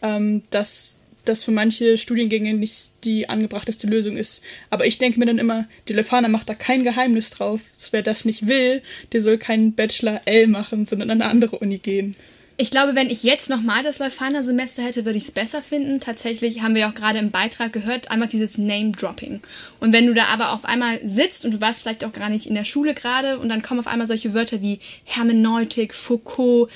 ähm, 0.02 0.44
dass 0.50 1.01
das 1.26 1.44
für 1.44 1.52
manche 1.52 1.98
Studiengänge 1.98 2.54
nicht 2.54 3.04
die 3.04 3.30
angebrachteste 3.30 3.88
Lösung 3.88 4.18
ist. 4.18 4.44
Aber 4.70 4.86
ich 4.86 4.98
denke 4.98 5.20
mir 5.20 5.26
dann 5.26 5.38
immer, 5.38 5.68
die 5.88 5.94
Lefana 5.94 6.28
macht 6.28 6.50
da 6.50 6.56
kein 6.56 6.84
Geheimnis 6.84 7.30
drauf. 7.30 7.62
Wer 7.92 8.02
das 8.02 8.26
nicht 8.26 8.48
will, 8.48 8.82
der 9.12 9.22
soll 9.22 9.38
keinen 9.38 9.74
Bachelor 9.74 10.22
L 10.26 10.48
machen, 10.48 10.86
sondern 10.86 11.10
an 11.10 11.22
eine 11.22 11.30
andere 11.30 11.60
Uni 11.60 11.78
gehen. 11.78 12.16
Ich 12.62 12.70
glaube, 12.70 12.94
wenn 12.94 13.10
ich 13.10 13.24
jetzt 13.24 13.50
nochmal 13.50 13.82
das 13.82 13.98
Leuphana-Semester 13.98 14.84
hätte, 14.84 15.04
würde 15.04 15.18
ich 15.18 15.24
es 15.24 15.32
besser 15.32 15.64
finden. 15.64 16.00
Tatsächlich 16.00 16.62
haben 16.62 16.76
wir 16.76 16.88
auch 16.88 16.94
gerade 16.94 17.18
im 17.18 17.32
Beitrag 17.32 17.74
gehört, 17.74 18.12
einmal 18.12 18.28
dieses 18.28 18.60
Name-Dropping. 18.60 19.42
Und 19.80 19.94
wenn 19.94 20.06
du 20.06 20.14
da 20.14 20.26
aber 20.26 20.52
auf 20.52 20.64
einmal 20.64 21.00
sitzt 21.04 21.44
und 21.44 21.54
du 21.54 21.60
warst 21.60 21.82
vielleicht 21.82 22.06
auch 22.06 22.14
gar 22.14 22.30
nicht 22.30 22.46
in 22.46 22.54
der 22.54 22.64
Schule 22.64 22.94
gerade 22.94 23.40
und 23.40 23.50
dann 23.50 23.64
kommen 23.64 23.80
auf 23.80 23.88
einmal 23.88 24.06
solche 24.06 24.36
Wörter 24.36 24.62
wie 24.62 24.80
Hermeneutik, 25.06 25.96
Foucault, 25.96 26.70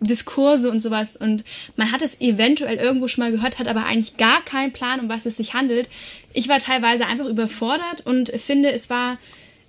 Diskurse 0.00 0.70
und 0.70 0.80
sowas 0.80 1.18
und 1.18 1.44
man 1.76 1.92
hat 1.92 2.00
es 2.00 2.22
eventuell 2.22 2.78
irgendwo 2.78 3.06
schon 3.06 3.22
mal 3.22 3.30
gehört, 3.30 3.58
hat 3.58 3.68
aber 3.68 3.84
eigentlich 3.84 4.16
gar 4.16 4.42
keinen 4.46 4.72
Plan, 4.72 5.00
um 5.00 5.10
was 5.10 5.26
es 5.26 5.36
sich 5.36 5.52
handelt. 5.52 5.90
Ich 6.32 6.48
war 6.48 6.60
teilweise 6.60 7.04
einfach 7.04 7.26
überfordert 7.26 8.06
und 8.06 8.30
finde, 8.30 8.72
es 8.72 8.88
war 8.88 9.18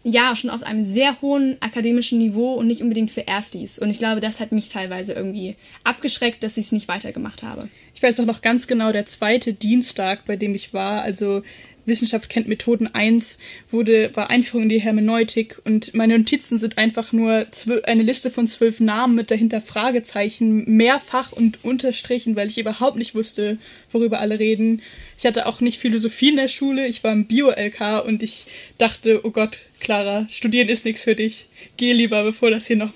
ja, 0.04 0.36
schon 0.36 0.50
auf 0.50 0.64
einem 0.64 0.84
sehr 0.84 1.22
hohen 1.22 1.58
akademischen 1.60 2.18
Niveau 2.18 2.56
und 2.56 2.68
nicht 2.68 2.82
unbedingt 2.82 3.12
für 3.12 3.28
Erstis. 3.28 3.78
Und 3.78 3.90
ich 3.90 4.00
glaube, 4.00 4.20
das 4.20 4.40
hat 4.40 4.52
mich 4.52 4.70
teilweise 4.70 5.14
irgendwie 5.14 5.56
abgeschreckt, 5.84 6.44
dass 6.44 6.58
ich 6.58 6.66
es 6.66 6.72
nicht 6.72 6.88
weitergemacht 6.88 7.44
habe. 7.44 7.68
Ich 7.94 8.02
weiß 8.02 8.20
auch 8.20 8.26
noch 8.26 8.42
ganz 8.42 8.66
genau, 8.66 8.92
der 8.92 9.06
zweite 9.06 9.54
Dienstag, 9.54 10.26
bei 10.26 10.36
dem 10.36 10.56
ich 10.56 10.74
war, 10.74 11.04
also 11.04 11.44
Wissenschaft 11.86 12.30
kennt 12.30 12.48
Methoden 12.48 12.88
1 12.94 13.40
wurde, 13.70 14.16
war 14.16 14.30
Einführung 14.30 14.64
in 14.64 14.70
die 14.70 14.82
Hermeneutik 14.82 15.60
und 15.66 15.94
meine 15.94 16.18
Notizen 16.18 16.58
sind 16.58 16.78
einfach 16.78 17.12
nur 17.12 17.48
eine 17.84 18.04
Liste 18.04 18.30
von 18.30 18.48
zwölf 18.48 18.80
Namen 18.80 19.16
mit 19.16 19.32
dahinter 19.32 19.62
Fragezeichen, 19.62 20.66
mehrfach 20.66 21.32
und 21.32 21.64
unterstrichen, 21.64 22.36
weil 22.36 22.48
ich 22.48 22.60
überhaupt 22.60 22.98
nicht 22.98 23.16
wusste, 23.16 23.58
worüber 23.92 24.20
alle 24.20 24.40
reden. 24.40 24.82
Ich 25.18 25.26
hatte 25.26 25.48
auch 25.48 25.60
nicht 25.60 25.80
Philosophie 25.80 26.30
in 26.30 26.36
der 26.36 26.48
Schule, 26.48 26.88
ich 26.88 27.04
war 27.04 27.14
im 27.14 27.26
Bio-LK 27.26 28.06
und 28.06 28.24
ich 28.24 28.46
dachte, 28.78 29.22
oh 29.24 29.32
Gott, 29.32 29.60
Clara, 29.82 30.28
studieren 30.30 30.70
ist 30.70 30.86
nichts 30.86 31.04
für 31.04 31.16
dich. 31.16 31.48
Geh 31.76 31.92
lieber, 31.92 32.24
bevor 32.24 32.52
das 32.52 32.68
hier 32.68 32.78
noch 32.78 32.92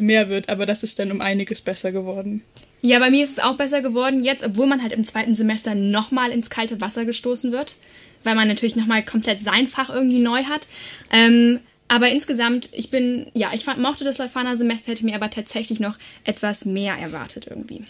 mehr 0.00 0.28
wird, 0.28 0.48
aber 0.48 0.66
das 0.66 0.82
ist 0.82 0.98
dann 0.98 1.12
um 1.12 1.20
einiges 1.20 1.60
besser 1.60 1.92
geworden. 1.92 2.42
Ja, 2.82 2.98
bei 2.98 3.10
mir 3.10 3.24
ist 3.24 3.30
es 3.30 3.38
auch 3.38 3.56
besser 3.56 3.80
geworden 3.80 4.22
jetzt, 4.24 4.44
obwohl 4.44 4.66
man 4.66 4.82
halt 4.82 4.92
im 4.92 5.04
zweiten 5.04 5.34
Semester 5.34 5.74
nochmal 5.74 6.32
ins 6.32 6.50
kalte 6.50 6.80
Wasser 6.80 7.04
gestoßen 7.04 7.52
wird 7.52 7.76
weil 8.24 8.34
man 8.34 8.48
natürlich 8.48 8.74
nochmal 8.74 9.04
komplett 9.04 9.40
sein 9.40 9.68
Fach 9.68 9.90
irgendwie 9.90 10.18
neu 10.18 10.44
hat. 10.44 10.66
Ähm, 11.12 11.60
aber 11.86 12.08
insgesamt, 12.08 12.70
ich 12.72 12.90
bin, 12.90 13.26
ja, 13.34 13.52
ich 13.52 13.66
mochte 13.76 14.04
das 14.04 14.18
Leuphana-Semester, 14.18 14.90
hätte 14.90 15.04
mir 15.04 15.14
aber 15.14 15.30
tatsächlich 15.30 15.78
noch 15.80 15.98
etwas 16.24 16.64
mehr 16.64 16.94
erwartet 16.94 17.46
irgendwie. 17.48 17.84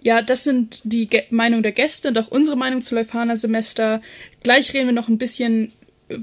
Ja, 0.00 0.22
das 0.22 0.44
sind 0.44 0.80
die 0.84 1.08
Ge 1.08 1.24
Meinung 1.30 1.62
der 1.62 1.72
Gäste 1.72 2.08
und 2.08 2.18
auch 2.18 2.28
unsere 2.28 2.56
Meinung 2.56 2.82
zu 2.82 2.94
Leuphana-Semester. 2.94 4.00
Gleich 4.42 4.72
reden 4.72 4.86
wir 4.86 4.92
noch 4.92 5.08
ein 5.08 5.18
bisschen 5.18 5.72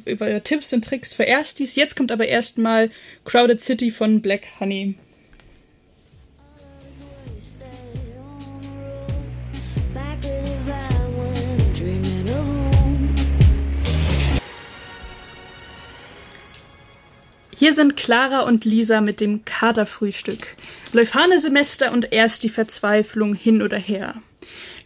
über 0.05 0.43
Tipps 0.43 0.73
und 0.73 0.83
Tricks 0.85 1.13
für 1.13 1.23
Erstis. 1.23 1.75
Jetzt 1.75 1.95
kommt 1.95 2.11
aber 2.11 2.27
erstmal 2.27 2.89
Crowded 3.25 3.61
City 3.61 3.91
von 3.91 4.21
Black 4.21 4.47
Honey. 4.59 4.95
Hier 17.59 17.73
sind 17.73 17.97
Clara 17.97 18.43
und 18.43 18.63
Lisa 18.63 19.01
mit 19.01 19.19
dem 19.19 19.43
Katerfrühstück. 19.43 20.55
Leuphane-Semester 20.93 21.91
und 21.91 22.13
erst 22.13 22.43
die 22.43 22.49
Verzweiflung 22.49 23.33
hin 23.33 23.61
oder 23.61 23.77
her. 23.77 24.15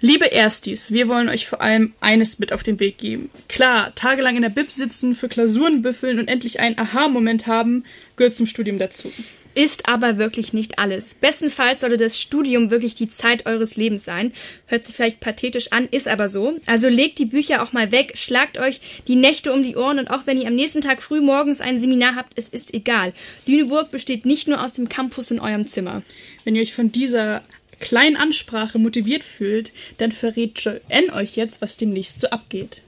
Liebe 0.05 0.33
Erstis, 0.33 0.91
wir 0.91 1.07
wollen 1.07 1.29
euch 1.29 1.47
vor 1.47 1.61
allem 1.61 1.93
eines 2.01 2.37
mit 2.37 2.51
auf 2.51 2.61
den 2.61 2.81
Weg 2.81 2.97
geben. 2.97 3.29
Klar, 3.47 3.95
tagelang 3.95 4.35
in 4.35 4.41
der 4.41 4.49
Bib 4.49 4.69
sitzen, 4.69 5.15
für 5.15 5.29
Klausuren 5.29 5.81
büffeln 5.81 6.19
und 6.19 6.27
endlich 6.27 6.59
einen 6.59 6.77
Aha-Moment 6.77 7.47
haben, 7.47 7.85
gehört 8.17 8.35
zum 8.35 8.45
Studium 8.45 8.79
dazu. 8.79 9.13
Ist 9.55 9.87
aber 9.87 10.17
wirklich 10.17 10.51
nicht 10.51 10.77
alles. 10.77 11.13
Bestenfalls 11.13 11.79
sollte 11.79 11.95
das 11.95 12.19
Studium 12.19 12.69
wirklich 12.69 12.95
die 12.95 13.07
Zeit 13.07 13.45
eures 13.45 13.77
Lebens 13.77 14.03
sein. 14.03 14.33
Hört 14.65 14.83
sich 14.83 14.93
vielleicht 14.93 15.21
pathetisch 15.21 15.71
an, 15.71 15.87
ist 15.89 16.09
aber 16.09 16.27
so. 16.27 16.59
Also 16.65 16.89
legt 16.89 17.17
die 17.17 17.25
Bücher 17.25 17.63
auch 17.63 17.71
mal 17.71 17.93
weg, 17.93 18.17
schlagt 18.17 18.57
euch 18.57 18.81
die 19.07 19.15
Nächte 19.15 19.53
um 19.53 19.63
die 19.63 19.77
Ohren 19.77 19.99
und 19.99 20.09
auch 20.09 20.25
wenn 20.27 20.37
ihr 20.37 20.47
am 20.47 20.55
nächsten 20.55 20.81
Tag 20.81 21.01
früh 21.01 21.21
morgens 21.21 21.61
ein 21.61 21.79
Seminar 21.79 22.15
habt, 22.15 22.33
es 22.35 22.49
ist 22.49 22.73
egal. 22.73 23.13
Lüneburg 23.45 23.89
besteht 23.89 24.25
nicht 24.25 24.49
nur 24.49 24.61
aus 24.61 24.73
dem 24.73 24.89
Campus 24.89 25.31
in 25.31 25.39
eurem 25.39 25.65
Zimmer. 25.65 26.01
Wenn 26.43 26.57
ihr 26.57 26.61
euch 26.61 26.73
von 26.73 26.91
dieser 26.91 27.41
kleinen 27.79 28.15
Ansprache 28.15 28.79
motiviert 28.79 29.23
fühlt, 29.23 29.71
dann 29.97 30.11
verrät 30.11 30.59
Joanne 30.59 31.13
euch 31.13 31.35
jetzt, 31.35 31.61
was 31.61 31.77
demnächst 31.77 32.19
so 32.19 32.27
abgeht. 32.29 32.81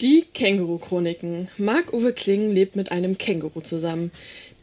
Die 0.00 0.24
Känguru-Chroniken. 0.32 1.48
Marc-Uwe 1.58 2.12
Kling 2.12 2.54
lebt 2.54 2.76
mit 2.76 2.92
einem 2.92 3.18
Känguru 3.18 3.60
zusammen. 3.60 4.12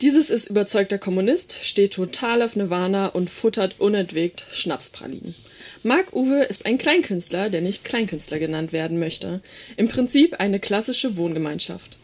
Dieses 0.01 0.29
ist 0.29 0.49
überzeugter 0.49 0.97
Kommunist, 0.97 1.57
steht 1.61 1.93
total 1.93 2.41
auf 2.41 2.55
Nirvana 2.55 3.07
und 3.07 3.29
futtert 3.29 3.79
unentwegt 3.79 4.45
Schnapspralinen. 4.49 5.35
Marc-Uwe 5.83 6.43
ist 6.43 6.65
ein 6.65 6.77
Kleinkünstler, 6.77 7.49
der 7.49 7.61
nicht 7.61 7.83
Kleinkünstler 7.83 8.39
genannt 8.39 8.71
werden 8.71 8.97
möchte. 8.97 9.41
Im 9.77 9.89
Prinzip 9.89 10.39
eine 10.39 10.59
klassische 10.59 11.17
Wohngemeinschaft. 11.17 11.97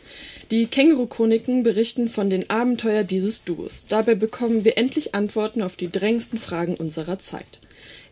Die 0.52 0.68
Känguru-Chroniken 0.68 1.64
berichten 1.64 2.10
von 2.10 2.30
den 2.30 2.50
Abenteuern 2.50 3.08
dieses 3.08 3.46
Duos. 3.46 3.86
Dabei 3.88 4.16
bekommen 4.16 4.66
wir 4.66 4.78
endlich 4.78 5.16
Antworten 5.16 5.62
auf 5.62 5.78
die 5.78 5.90
drängendsten 5.90 6.38
Fragen 6.38 6.76
unserer 6.76 7.20
Zeit. 7.20 7.60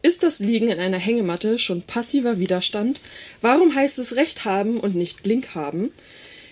Ist 0.03 0.23
das 0.23 0.39
Liegen 0.39 0.69
in 0.69 0.79
einer 0.79 0.97
Hängematte 0.97 1.59
schon 1.59 1.81
passiver 1.81 2.39
Widerstand? 2.39 3.01
Warum 3.41 3.75
heißt 3.75 3.99
es 3.99 4.15
Recht 4.15 4.45
haben 4.45 4.79
und 4.79 4.95
nicht 4.95 5.27
Link 5.27 5.53
haben? 5.53 5.91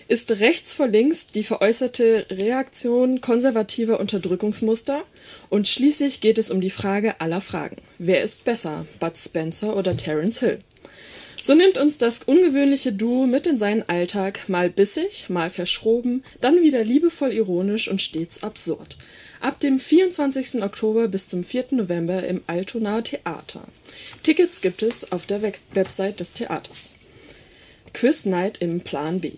Ist 0.08 0.40
rechts 0.40 0.74
vor 0.74 0.88
links 0.88 1.28
die 1.28 1.42
veräußerte 1.42 2.26
Reaktion 2.32 3.22
konservativer 3.22 3.98
Unterdrückungsmuster? 3.98 5.04
Und 5.48 5.68
schließlich 5.68 6.20
geht 6.20 6.36
es 6.36 6.50
um 6.50 6.60
die 6.60 6.68
Frage 6.68 7.18
aller 7.22 7.40
Fragen. 7.40 7.76
Wer 7.98 8.22
ist 8.22 8.44
besser, 8.44 8.84
Bud 9.00 9.16
Spencer 9.16 9.74
oder 9.74 9.96
Terence 9.96 10.40
Hill? 10.40 10.58
So 11.42 11.54
nimmt 11.54 11.78
uns 11.78 11.96
das 11.98 12.20
ungewöhnliche 12.26 12.92
Duo 12.92 13.26
mit 13.26 13.46
in 13.46 13.58
seinen 13.58 13.88
Alltag, 13.88 14.48
mal 14.48 14.68
bissig, 14.68 15.30
mal 15.30 15.50
verschroben, 15.50 16.22
dann 16.40 16.60
wieder 16.62 16.84
liebevoll 16.84 17.32
ironisch 17.32 17.88
und 17.88 18.02
stets 18.02 18.42
absurd. 18.42 18.96
Ab 19.40 19.60
dem 19.60 19.78
24. 19.78 20.62
Oktober 20.62 21.08
bis 21.08 21.28
zum 21.28 21.44
4. 21.44 21.66
November 21.70 22.22
im 22.24 22.42
Altonaer 22.48 23.04
Theater. 23.04 23.62
Tickets 24.22 24.60
gibt 24.60 24.82
es 24.82 25.12
auf 25.12 25.26
der 25.26 25.40
Website 25.72 26.20
des 26.20 26.32
Theaters. 26.32 26.96
Quiz 27.94 28.26
Night 28.26 28.58
im 28.60 28.80
Plan 28.80 29.20
B. 29.20 29.32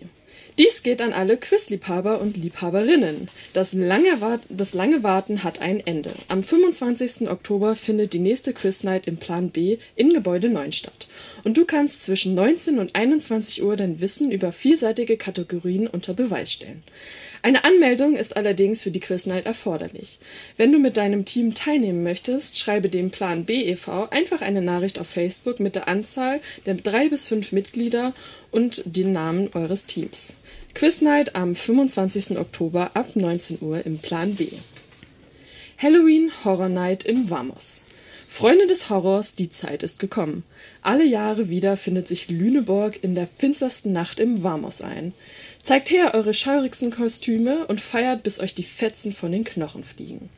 Dies 0.57 0.83
geht 0.83 1.01
an 1.01 1.13
alle 1.13 1.37
Quizliebhaber 1.37 2.19
und 2.19 2.35
Liebhaberinnen. 2.35 3.29
Das 3.53 3.71
lange, 3.73 4.39
das 4.49 4.73
lange, 4.73 5.01
Warten 5.01 5.43
hat 5.43 5.61
ein 5.61 5.79
Ende. 5.79 6.11
Am 6.27 6.43
25. 6.43 7.29
Oktober 7.29 7.75
findet 7.75 8.13
die 8.13 8.19
nächste 8.19 8.51
Quiznight 8.53 9.07
im 9.07 9.17
Plan 9.17 9.49
B 9.49 9.77
in 9.95 10.13
Gebäude 10.13 10.49
9 10.49 10.71
statt. 10.73 11.07
Und 11.43 11.57
du 11.57 11.65
kannst 11.65 12.03
zwischen 12.03 12.35
19 12.35 12.79
und 12.79 12.95
21 12.95 13.63
Uhr 13.63 13.77
dein 13.77 14.01
Wissen 14.01 14.31
über 14.31 14.51
vielseitige 14.51 15.15
Kategorien 15.15 15.87
unter 15.87 16.13
Beweis 16.13 16.51
stellen. 16.51 16.83
Eine 17.43 17.63
Anmeldung 17.63 18.15
ist 18.15 18.37
allerdings 18.37 18.83
für 18.83 18.91
die 18.91 18.99
Quiznight 18.99 19.47
erforderlich. 19.47 20.19
Wenn 20.57 20.71
du 20.71 20.77
mit 20.77 20.97
deinem 20.97 21.25
Team 21.25 21.55
teilnehmen 21.55 22.03
möchtest, 22.03 22.59
schreibe 22.59 22.89
dem 22.89 23.09
Plan 23.09 23.45
B 23.45 23.63
e.V. 23.63 24.09
einfach 24.09 24.41
eine 24.41 24.61
Nachricht 24.61 24.99
auf 24.99 25.07
Facebook 25.07 25.59
mit 25.59 25.75
der 25.75 25.87
Anzahl 25.87 26.39
der 26.67 26.75
drei 26.75 27.09
bis 27.09 27.27
fünf 27.27 27.51
Mitglieder 27.51 28.13
und 28.51 28.83
den 28.85 29.11
Namen 29.11 29.49
eures 29.53 29.85
Teams. 29.87 30.35
Quiznight 30.73 31.35
am 31.35 31.55
25. 31.55 32.37
Oktober 32.39 32.91
ab 32.95 33.15
19 33.15 33.59
Uhr 33.61 33.85
im 33.85 33.99
Plan 33.99 34.35
B. 34.35 34.47
Halloween 35.77 36.31
Horror 36.43 36.69
Night 36.69 37.03
im 37.03 37.29
Vamos. 37.29 37.81
Freunde 38.27 38.65
des 38.65 38.89
Horrors, 38.89 39.35
die 39.35 39.49
Zeit 39.49 39.83
ist 39.83 39.99
gekommen. 39.99 40.43
Alle 40.81 41.05
Jahre 41.05 41.49
wieder 41.49 41.75
findet 41.75 42.07
sich 42.07 42.29
Lüneburg 42.29 43.03
in 43.03 43.13
der 43.13 43.27
finstersten 43.27 43.91
Nacht 43.91 44.19
im 44.19 44.43
Vamos 44.43 44.81
ein. 44.81 45.13
Zeigt 45.61 45.91
her 45.91 46.13
eure 46.13 46.33
schaurigsten 46.33 46.91
Kostüme 46.91 47.67
und 47.67 47.81
feiert, 47.81 48.23
bis 48.23 48.39
euch 48.39 48.55
die 48.55 48.63
Fetzen 48.63 49.13
von 49.13 49.31
den 49.31 49.43
Knochen 49.43 49.83
fliegen. 49.83 50.29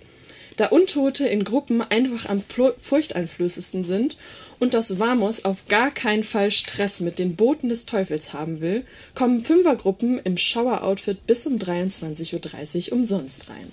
Da 0.57 0.67
Untote 0.67 1.27
in 1.27 1.43
Gruppen 1.43 1.81
einfach 1.81 2.29
am 2.29 2.41
furchteinflößendsten 2.41 3.85
sind 3.85 4.17
und 4.63 4.73
das 4.73 4.97
Vamos 4.97 5.43
auf 5.43 5.67
gar 5.67 5.91
keinen 5.91 6.23
Fall 6.23 6.49
Stress 6.49 7.01
mit 7.01 7.19
den 7.19 7.35
Boten 7.35 7.67
des 7.67 7.85
Teufels 7.85 8.31
haben 8.31 8.61
will, 8.61 8.85
kommen 9.13 9.41
Fünfergruppen 9.41 10.21
im 10.23 10.37
Schaueroutfit 10.37 11.27
bis 11.27 11.45
um 11.45 11.57
23.30 11.57 12.87
Uhr 12.87 12.97
umsonst 12.97 13.49
rein. 13.49 13.69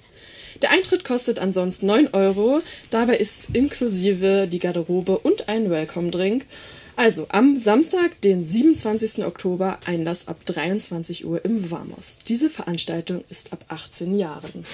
Der 0.62 0.72
Eintritt 0.72 1.04
kostet 1.04 1.38
ansonsten 1.38 1.86
9 1.86 2.08
Euro, 2.12 2.60
dabei 2.90 3.18
ist 3.18 3.50
inklusive 3.52 4.48
die 4.50 4.58
Garderobe 4.58 5.18
und 5.18 5.48
ein 5.48 5.70
Welcome-Drink. 5.70 6.44
Also 6.96 7.26
am 7.28 7.56
Samstag, 7.56 8.20
den 8.22 8.42
27. 8.42 9.24
Oktober, 9.24 9.78
Einlass 9.86 10.26
ab 10.26 10.44
23 10.44 11.24
Uhr 11.24 11.44
im 11.44 11.70
Vamos. 11.70 12.18
Diese 12.26 12.50
Veranstaltung 12.50 13.22
ist 13.28 13.52
ab 13.52 13.64
18 13.68 14.18
Jahren. 14.18 14.66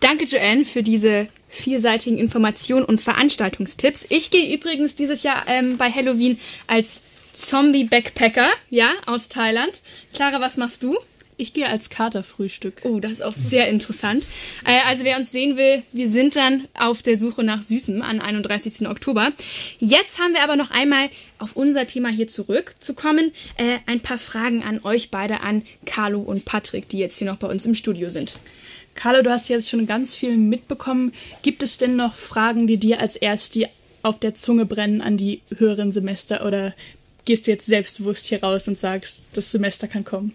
Danke, 0.00 0.24
Joanne, 0.24 0.64
für 0.64 0.82
diese 0.82 1.28
vielseitigen 1.48 2.18
Informationen 2.18 2.84
und 2.84 3.00
Veranstaltungstipps. 3.00 4.06
Ich 4.10 4.30
gehe 4.30 4.54
übrigens 4.54 4.94
dieses 4.94 5.22
Jahr 5.22 5.44
ähm, 5.46 5.76
bei 5.76 5.90
Halloween 5.90 6.38
als 6.66 7.00
Zombie-Backpacker, 7.34 8.48
ja, 8.70 8.90
aus 9.06 9.28
Thailand. 9.28 9.80
Clara, 10.12 10.40
was 10.40 10.56
machst 10.56 10.82
du? 10.82 10.96
Ich 11.40 11.54
gehe 11.54 11.68
als 11.68 11.88
Katerfrühstück. 11.88 12.82
Oh, 12.82 12.98
das 12.98 13.12
ist 13.12 13.22
auch 13.22 13.32
sehr 13.32 13.68
interessant. 13.68 14.26
Äh, 14.64 14.80
also 14.88 15.04
wer 15.04 15.16
uns 15.16 15.30
sehen 15.30 15.56
will, 15.56 15.84
wir 15.92 16.08
sind 16.08 16.34
dann 16.34 16.66
auf 16.74 17.02
der 17.02 17.16
Suche 17.16 17.44
nach 17.44 17.62
Süßem 17.62 18.02
am 18.02 18.20
31. 18.20 18.88
Oktober. 18.88 19.30
Jetzt 19.78 20.20
haben 20.20 20.34
wir 20.34 20.42
aber 20.42 20.56
noch 20.56 20.72
einmal 20.72 21.08
auf 21.38 21.54
unser 21.54 21.86
Thema 21.86 22.08
hier 22.08 22.26
zurückzukommen. 22.26 23.32
Äh, 23.56 23.78
ein 23.86 24.00
paar 24.00 24.18
Fragen 24.18 24.64
an 24.64 24.80
euch 24.82 25.12
beide, 25.12 25.40
an 25.42 25.62
Carlo 25.86 26.18
und 26.18 26.44
Patrick, 26.44 26.88
die 26.88 26.98
jetzt 26.98 27.18
hier 27.18 27.28
noch 27.28 27.36
bei 27.36 27.46
uns 27.46 27.64
im 27.64 27.76
Studio 27.76 28.08
sind. 28.08 28.34
Carlo, 28.98 29.22
du 29.22 29.30
hast 29.30 29.48
jetzt 29.48 29.70
schon 29.70 29.86
ganz 29.86 30.16
viel 30.16 30.36
mitbekommen. 30.36 31.12
Gibt 31.42 31.62
es 31.62 31.78
denn 31.78 31.94
noch 31.94 32.16
Fragen, 32.16 32.66
die 32.66 32.78
dir 32.78 32.98
als 32.98 33.14
erste 33.14 33.68
auf 34.02 34.18
der 34.18 34.34
Zunge 34.34 34.66
brennen 34.66 35.02
an 35.02 35.16
die 35.16 35.40
höheren 35.56 35.92
Semester 35.92 36.44
oder 36.44 36.74
gehst 37.24 37.46
du 37.46 37.52
jetzt 37.52 37.66
selbstbewusst 37.66 38.26
hier 38.26 38.42
raus 38.42 38.66
und 38.66 38.76
sagst, 38.76 39.22
das 39.34 39.52
Semester 39.52 39.86
kann 39.86 40.04
kommen? 40.04 40.32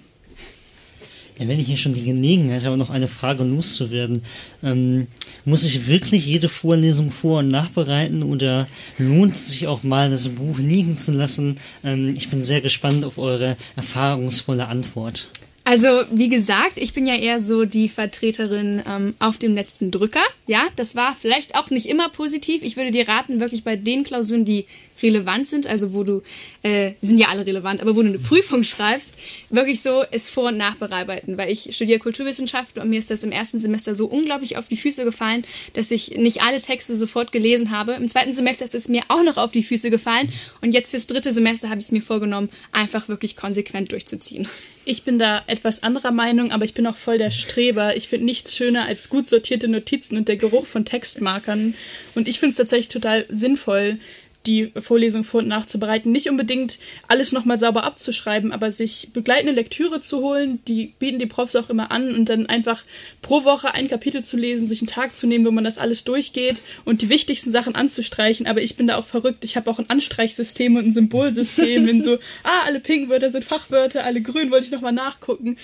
Ja, 1.38 1.45
wenn 1.49 1.60
ich 1.60 1.67
hier 1.67 1.76
schon 1.76 1.91
die 1.91 2.06
Gelegenheit 2.06 2.63
habe, 2.63 2.78
noch 2.78 2.89
eine 2.89 3.10
Frage 3.10 3.43
loszuwerden, 3.43 4.23
ähm, 4.63 5.08
muss 5.43 5.65
ich 5.65 5.88
wirklich 5.88 6.26
jede 6.26 6.47
Vorlesung 6.47 7.12
vor- 7.12 7.39
und 7.39 7.49
nachbereiten 7.49 8.23
oder 8.23 8.69
lohnt 8.97 9.36
es 9.36 9.49
sich 9.49 9.67
auch 9.67 9.84
mal, 9.84 10.10
das 10.10 10.30
Buch 10.30 10.58
liegen 10.58 10.97
zu 10.97 11.12
lassen? 11.12 11.58
Ähm, 11.84 12.13
ich 12.15 12.30
bin 12.30 12.45
sehr 12.45 12.62
gespannt 12.62 13.04
auf 13.04 13.17
eure 13.17 13.58
erfahrungsvolle 13.76 14.67
Antwort. 14.67 15.28
Also, 15.65 15.88
wie 16.12 16.28
gesagt, 16.28 16.73
ich 16.76 16.93
bin 16.93 17.08
ja 17.08 17.15
eher 17.15 17.39
so 17.39 17.63
die 17.63 17.88
Vertreterin 17.88 18.84
ähm, 18.86 19.15
auf 19.19 19.38
dem 19.38 19.56
letzten 19.56 19.91
Drücker. 19.91 20.23
Ja, 20.45 20.65
das 20.76 20.93
war 20.93 21.15
vielleicht 21.15 21.56
auch 21.56 21.69
nicht 21.69 21.88
immer 21.88 22.10
positiv. 22.10 22.63
Ich 22.63 22.76
würde 22.76 22.91
dir 22.91 23.08
raten, 23.08 23.39
wirklich 23.39 23.63
bei 23.63 23.78
den 23.78 24.04
Klausuren, 24.04 24.43
die 24.43 24.65
relevant 25.02 25.47
sind, 25.47 25.65
also 25.65 25.93
wo 25.93 26.04
du, 26.04 26.21
äh, 26.63 26.91
sind 27.02 27.17
ja 27.17 27.28
alle 27.30 27.45
relevant, 27.45 27.82
aber 27.82 27.95
wo 27.95 28.02
du 28.02 28.10
eine 28.10 28.19
Prüfung 28.19 28.63
schreibst, 28.63 29.15
wirklich 29.49 29.82
so 29.82 30.04
es 30.12 30.30
vor- 30.30 30.49
und 30.49 30.58
nachbereiten, 30.58 31.38
weil 31.38 31.52
ich 31.52 31.76
studiere 31.76 31.99
Kulturwissenschaften 31.99 32.82
und 32.82 32.89
mir 32.89 32.99
ist 32.99 33.10
das 33.10 33.23
im 33.23 33.32
ersten 33.32 33.60
Semester 33.60 33.95
so 33.95 34.06
unglaublich 34.06 34.58
auf 34.58 34.67
die 34.67 34.78
Füße 34.78 35.04
gefallen, 35.04 35.45
dass 35.73 35.91
ich 35.91 36.12
nicht 36.17 36.41
alle 36.41 36.62
Texte 36.62 36.95
sofort 36.95 37.32
gelesen 37.32 37.71
habe. 37.71 37.93
Im 37.93 38.10
zweiten 38.10 38.36
Semester 38.36 38.65
ist 38.65 38.76
es 38.76 38.88
mir 38.88 39.04
auch 39.08 39.23
noch 39.23 39.38
auf 39.38 39.52
die 39.52 39.63
Füße 39.63 39.89
gefallen 39.89 40.32
und 40.62 40.73
jetzt 40.73 40.91
fürs 40.91 41.08
dritte 41.08 41.34
Semester 41.34 41.69
habe 41.69 41.80
ich 41.80 41.86
es 41.86 41.91
mir 41.91 42.02
vorgenommen, 42.02 42.49
einfach 42.71 43.08
wirklich 43.08 43.36
konsequent 43.36 43.91
durchzuziehen. 43.91 44.47
Ich 44.86 45.04
bin 45.04 45.17
da 45.17 45.41
etwas 45.48 45.82
anderer 45.82 46.12
Meinung, 46.12 46.52
aber 46.52 46.65
ich 46.65 46.74
bin 46.74 46.86
auch 46.88 46.98
voll 46.98 47.17
der 47.17 47.32
Streber. 47.32 47.96
Ich 47.96 48.10
finde 48.10 48.26
nichts 48.26 48.56
schöner 48.56 48.86
als 48.86 49.08
gut 49.08 49.28
sortierte 49.28 49.69
Notizen 49.69 50.17
und 50.17 50.28
der 50.28 50.36
Geruch 50.36 50.65
von 50.65 50.84
Textmarkern. 50.84 51.74
Und 52.15 52.28
ich 52.28 52.39
finde 52.39 52.52
es 52.52 52.58
tatsächlich 52.58 52.89
total 52.89 53.26
sinnvoll, 53.30 53.98
die 54.45 54.71
Vorlesung 54.79 55.23
vor- 55.23 55.41
und 55.41 55.47
nachzubereiten. 55.47 56.12
Nicht 56.12 56.29
unbedingt 56.29 56.79
alles 57.08 57.32
nochmal 57.32 57.58
sauber 57.58 57.84
abzuschreiben, 57.84 58.51
aber 58.51 58.71
sich 58.71 59.12
begleitende 59.13 59.53
Lektüre 59.53 60.01
zu 60.01 60.21
holen, 60.21 60.60
die 60.67 60.93
bieten 60.99 61.19
die 61.19 61.25
Profs 61.25 61.56
auch 61.56 61.69
immer 61.69 61.91
an 61.91 62.13
und 62.13 62.29
dann 62.29 62.47
einfach 62.47 62.84
pro 63.21 63.45
Woche 63.45 63.73
ein 63.73 63.88
Kapitel 63.88 64.23
zu 64.23 64.36
lesen, 64.36 64.67
sich 64.67 64.82
einen 64.82 64.88
Tag 64.88 65.15
zu 65.15 65.27
nehmen, 65.27 65.45
wo 65.45 65.51
man 65.51 65.63
das 65.63 65.77
alles 65.77 66.03
durchgeht 66.03 66.62
und 66.84 67.01
die 67.01 67.10
wichtigsten 67.10 67.51
Sachen 67.51 67.75
anzustreichen. 67.75 68.45
Aber 68.45 68.62
ich 68.62 68.75
bin 68.75 68.88
da 68.88 68.97
auch 68.97 69.06
verrückt. 69.06 69.45
Ich 69.45 69.56
habe 69.56 69.71
auch 69.71 69.79
ein 69.79 69.89
Anstreichsystem 69.89 70.75
und 70.75 70.88
ein 70.88 70.91
Symbolsystem, 70.91 71.88
wenn 71.88 72.01
so, 72.01 72.15
ah, 72.43 72.65
alle 72.65 72.82
pinken 72.82 73.10
Wörter 73.10 73.29
sind 73.29 73.45
Fachwörter, 73.45 74.03
alle 74.03 74.21
grün 74.21 74.51
wollte 74.51 74.65
ich 74.65 74.71
nochmal 74.71 74.93
nachgucken. 74.93 75.58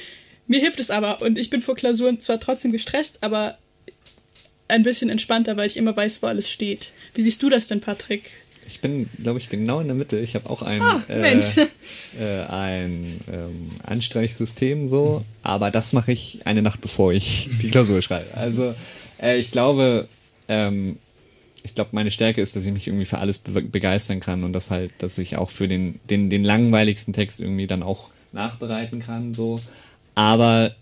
Mir 0.47 0.59
hilft 0.59 0.79
es 0.79 0.89
aber 0.89 1.21
und 1.21 1.37
ich 1.37 1.49
bin 1.49 1.61
vor 1.61 1.75
Klausuren 1.75 2.19
zwar 2.19 2.39
trotzdem 2.39 2.71
gestresst, 2.71 3.19
aber 3.21 3.57
ein 4.69 4.83
bisschen 4.83 5.09
entspannter, 5.09 5.57
weil 5.57 5.67
ich 5.67 5.77
immer 5.77 5.95
weiß, 5.95 6.21
wo 6.21 6.27
alles 6.27 6.49
steht. 6.49 6.91
Wie 7.13 7.21
siehst 7.21 7.43
du 7.43 7.49
das 7.49 7.67
denn, 7.67 7.81
Patrick? 7.81 8.31
Ich 8.69 8.81
bin, 8.81 9.09
glaube 9.21 9.39
ich, 9.39 9.49
genau 9.49 9.79
in 9.79 9.87
der 9.87 9.95
Mitte. 9.95 10.19
Ich 10.19 10.35
habe 10.35 10.49
auch 10.49 10.61
ein, 10.61 10.81
oh, 10.81 11.11
äh, 11.11 11.39
äh, 12.19 12.43
ein 12.49 13.19
ähm, 13.31 13.69
Anstreichsystem 13.83 14.87
so, 14.87 15.25
aber 15.41 15.71
das 15.71 15.91
mache 15.91 16.11
ich 16.11 16.41
eine 16.45 16.61
Nacht 16.61 16.79
bevor 16.79 17.11
ich 17.11 17.49
die 17.61 17.71
Klausur 17.71 18.01
schreibe. 18.01 18.35
Also 18.35 18.75
äh, 19.21 19.37
ich 19.37 19.51
glaube, 19.51 20.07
ähm, 20.47 20.97
ich 21.63 21.75
glaube, 21.75 21.89
meine 21.93 22.11
Stärke 22.11 22.41
ist, 22.41 22.55
dass 22.55 22.65
ich 22.65 22.71
mich 22.71 22.87
irgendwie 22.87 23.05
für 23.05 23.17
alles 23.17 23.39
be 23.39 23.61
begeistern 23.61 24.19
kann 24.19 24.43
und 24.43 24.53
das 24.53 24.69
halt, 24.69 24.91
dass 24.99 25.17
ich 25.17 25.35
auch 25.35 25.49
für 25.49 25.67
den, 25.67 25.99
den, 26.09 26.29
den 26.29 26.43
langweiligsten 26.43 27.13
Text 27.13 27.39
irgendwie 27.39 27.67
dann 27.67 27.83
auch 27.83 28.11
nachbereiten 28.31 28.99
kann, 28.99 29.33
so. 29.33 29.59
Aber 30.15 30.75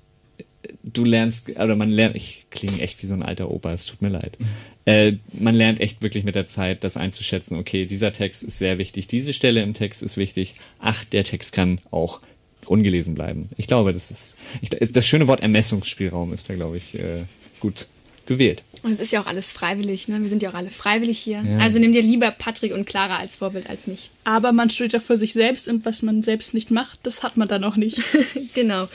du 0.83 1.05
lernst, 1.05 1.49
oder 1.49 1.75
man 1.75 1.89
lernt, 1.89 2.15
ich 2.15 2.45
klinge 2.49 2.81
echt 2.81 3.01
wie 3.01 3.07
so 3.07 3.13
ein 3.13 3.23
alter 3.23 3.51
Opa, 3.51 3.71
es 3.71 3.85
tut 3.85 4.01
mir 4.01 4.09
leid. 4.09 4.37
Äh, 4.85 5.13
man 5.33 5.55
lernt 5.55 5.79
echt 5.79 6.01
wirklich 6.01 6.23
mit 6.23 6.35
der 6.35 6.47
Zeit, 6.47 6.83
das 6.83 6.97
einzuschätzen, 6.97 7.57
okay, 7.57 7.85
dieser 7.85 8.13
Text 8.13 8.43
ist 8.43 8.57
sehr 8.57 8.77
wichtig, 8.77 9.07
diese 9.07 9.33
Stelle 9.33 9.61
im 9.61 9.73
Text 9.73 10.01
ist 10.01 10.17
wichtig, 10.17 10.55
ach, 10.79 11.03
der 11.05 11.23
Text 11.23 11.51
kann 11.51 11.79
auch 11.91 12.21
ungelesen 12.65 13.15
bleiben. 13.15 13.47
Ich 13.57 13.67
glaube, 13.67 13.93
das 13.93 14.11
ist, 14.11 14.37
ich, 14.61 14.69
das 14.69 15.05
schöne 15.05 15.27
Wort 15.27 15.41
Ermessungsspielraum 15.41 16.33
ist 16.33 16.49
da, 16.49 16.55
glaube 16.55 16.77
ich, 16.77 16.97
äh, 16.99 17.23
gut 17.59 17.87
gewählt. 18.25 18.63
Und 18.87 18.93
es 18.93 19.01
ist 19.01 19.11
ja 19.11 19.21
auch 19.21 19.25
alles 19.25 19.51
freiwillig, 19.51 20.07
ne? 20.07 20.21
Wir 20.21 20.29
sind 20.29 20.41
ja 20.41 20.49
auch 20.49 20.53
alle 20.53 20.71
freiwillig 20.71 21.19
hier. 21.19 21.43
Ja. 21.45 21.57
Also 21.57 21.77
nimm 21.77 21.91
dir 21.91 22.01
lieber 22.01 22.31
Patrick 22.31 22.73
und 22.73 22.85
Clara 22.85 23.17
als 23.17 23.35
Vorbild 23.35 23.69
als 23.69 23.85
mich. 23.85 24.11
Aber 24.23 24.53
man 24.53 24.69
studiert 24.69 25.01
auch 25.01 25.05
für 25.05 25.17
sich 25.17 25.33
selbst 25.33 25.67
und 25.67 25.83
was 25.83 26.03
man 26.03 26.23
selbst 26.23 26.53
nicht 26.53 26.71
macht, 26.71 26.99
das 27.03 27.21
hat 27.21 27.35
man 27.35 27.49
dann 27.49 27.65
auch 27.65 27.75
nicht. 27.75 27.99
genau. 28.53 28.87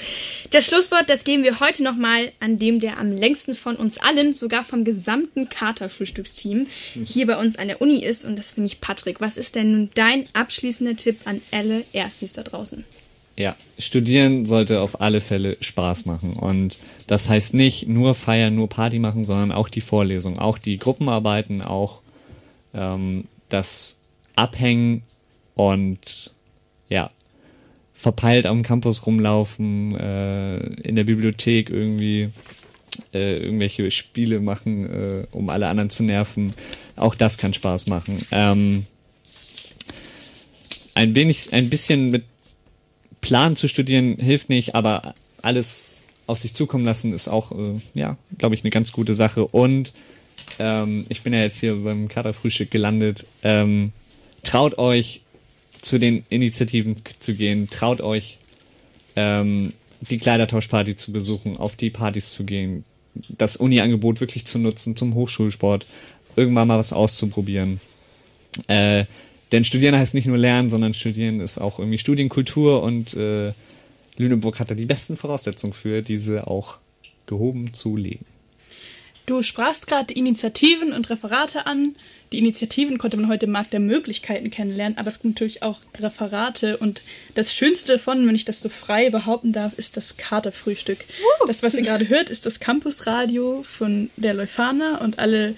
Das 0.48 0.64
Schlusswort, 0.64 1.10
das 1.10 1.24
geben 1.24 1.42
wir 1.42 1.60
heute 1.60 1.82
nochmal 1.82 2.32
an 2.40 2.58
dem, 2.58 2.80
der 2.80 2.96
am 2.96 3.12
längsten 3.12 3.54
von 3.54 3.76
uns 3.76 3.98
allen, 3.98 4.34
sogar 4.34 4.64
vom 4.64 4.84
gesamten 4.84 5.50
Kater-Frühstücksteam, 5.50 6.66
hier 7.04 7.26
bei 7.26 7.36
uns 7.36 7.56
an 7.56 7.68
der 7.68 7.82
Uni 7.82 8.02
ist. 8.02 8.24
Und 8.24 8.36
das 8.36 8.48
ist 8.48 8.56
nämlich 8.56 8.80
Patrick. 8.80 9.20
Was 9.20 9.36
ist 9.36 9.56
denn 9.56 9.72
nun 9.72 9.90
dein 9.92 10.24
abschließender 10.32 10.96
Tipp 10.96 11.18
an 11.26 11.42
alle 11.50 11.84
Erstis 11.92 12.32
da 12.32 12.42
draußen? 12.42 12.86
Ja, 13.36 13.56
studieren 13.78 14.44
sollte 14.44 14.80
auf 14.80 15.00
alle 15.00 15.20
Fälle 15.20 15.56
Spaß 15.60 16.04
machen. 16.04 16.34
Und 16.34 16.78
das 17.06 17.28
heißt 17.28 17.54
nicht 17.54 17.88
nur 17.88 18.14
feiern, 18.14 18.54
nur 18.54 18.68
Party 18.68 18.98
machen, 18.98 19.24
sondern 19.24 19.52
auch 19.52 19.68
die 19.68 19.80
Vorlesung, 19.80 20.38
auch 20.38 20.58
die 20.58 20.76
Gruppenarbeiten, 20.76 21.62
auch 21.62 22.02
ähm, 22.74 23.24
das 23.48 24.00
Abhängen 24.36 25.02
und 25.54 26.34
ja, 26.88 27.10
verpeilt 27.94 28.46
am 28.46 28.62
Campus 28.62 29.06
rumlaufen, 29.06 29.96
äh, 29.96 30.58
in 30.82 30.96
der 30.96 31.04
Bibliothek 31.04 31.70
irgendwie 31.70 32.30
äh, 33.14 33.38
irgendwelche 33.38 33.90
Spiele 33.90 34.40
machen, 34.40 34.86
äh, 34.86 35.26
um 35.32 35.48
alle 35.48 35.68
anderen 35.68 35.90
zu 35.90 36.02
nerven. 36.02 36.52
Auch 36.96 37.14
das 37.14 37.38
kann 37.38 37.54
Spaß 37.54 37.86
machen. 37.86 38.18
Ähm, 38.30 38.86
ein 40.94 41.14
wenig, 41.14 41.52
ein 41.52 41.70
bisschen 41.70 42.10
mit 42.10 42.24
Plan 43.22 43.56
zu 43.56 43.68
studieren 43.68 44.18
hilft 44.18 44.50
nicht, 44.50 44.74
aber 44.74 45.14
alles 45.40 46.02
auf 46.26 46.38
sich 46.38 46.52
zukommen 46.52 46.84
lassen 46.84 47.14
ist 47.14 47.28
auch, 47.28 47.52
äh, 47.52 47.80
ja, 47.94 48.18
glaube 48.36 48.54
ich, 48.54 48.62
eine 48.62 48.70
ganz 48.70 48.92
gute 48.92 49.14
Sache. 49.14 49.46
Und 49.46 49.94
ähm, 50.58 51.06
ich 51.08 51.22
bin 51.22 51.32
ja 51.32 51.40
jetzt 51.40 51.58
hier 51.58 51.74
beim 51.76 52.08
Kaderfrühstück 52.08 52.70
gelandet. 52.70 53.24
Ähm, 53.42 53.92
traut 54.42 54.76
euch, 54.76 55.22
zu 55.80 55.98
den 55.98 56.24
Initiativen 56.28 56.94
zu 57.18 57.34
gehen. 57.34 57.68
Traut 57.68 58.00
euch, 58.00 58.38
ähm, 59.16 59.72
die 60.00 60.18
Kleidertauschparty 60.18 60.96
zu 60.96 61.12
besuchen, 61.12 61.56
auf 61.56 61.76
die 61.76 61.90
Partys 61.90 62.30
zu 62.30 62.44
gehen, 62.44 62.84
das 63.14 63.56
Uni-Angebot 63.56 64.20
wirklich 64.20 64.46
zu 64.46 64.58
nutzen 64.58 64.96
zum 64.96 65.14
Hochschulsport, 65.14 65.86
irgendwann 66.36 66.68
mal 66.68 66.78
was 66.78 66.92
auszuprobieren. 66.92 67.80
Äh, 68.68 69.04
denn 69.52 69.64
Studieren 69.64 69.94
heißt 69.94 70.14
nicht 70.14 70.26
nur 70.26 70.38
Lernen, 70.38 70.70
sondern 70.70 70.94
Studieren 70.94 71.40
ist 71.40 71.58
auch 71.58 71.78
irgendwie 71.78 71.98
Studienkultur 71.98 72.82
und 72.82 73.14
äh, 73.14 73.52
Lüneburg 74.16 74.58
hat 74.58 74.70
da 74.70 74.74
die 74.74 74.86
besten 74.86 75.16
Voraussetzungen 75.16 75.72
für, 75.72 76.02
diese 76.02 76.46
auch 76.46 76.78
gehoben 77.26 77.72
zu 77.72 77.96
legen. 77.96 78.24
Du 79.26 79.42
sprachst 79.42 79.86
gerade 79.86 80.12
Initiativen 80.12 80.92
und 80.92 81.08
Referate 81.08 81.66
an. 81.66 81.94
Die 82.32 82.38
Initiativen 82.38 82.98
konnte 82.98 83.16
man 83.16 83.28
heute 83.28 83.46
im 83.46 83.52
Markt 83.52 83.72
der 83.72 83.78
Möglichkeiten 83.78 84.50
kennenlernen, 84.50 84.98
aber 84.98 85.08
es 85.08 85.20
gibt 85.20 85.36
natürlich 85.36 85.62
auch 85.62 85.78
Referate 85.98 86.78
und 86.78 87.02
das 87.34 87.54
Schönste 87.54 87.92
davon, 87.92 88.26
wenn 88.26 88.34
ich 88.34 88.44
das 88.44 88.60
so 88.60 88.68
frei 88.68 89.10
behaupten 89.10 89.52
darf, 89.52 89.78
ist 89.78 89.96
das 89.96 90.16
Katerfrühstück. 90.16 90.98
Das, 91.46 91.62
was 91.62 91.74
ihr 91.74 91.82
gerade 91.82 92.08
hört, 92.08 92.30
ist 92.30 92.46
das 92.46 92.58
Campusradio 92.58 93.62
von 93.62 94.10
der 94.16 94.34
Leuphana 94.34 94.98
und 95.02 95.18
alle 95.18 95.54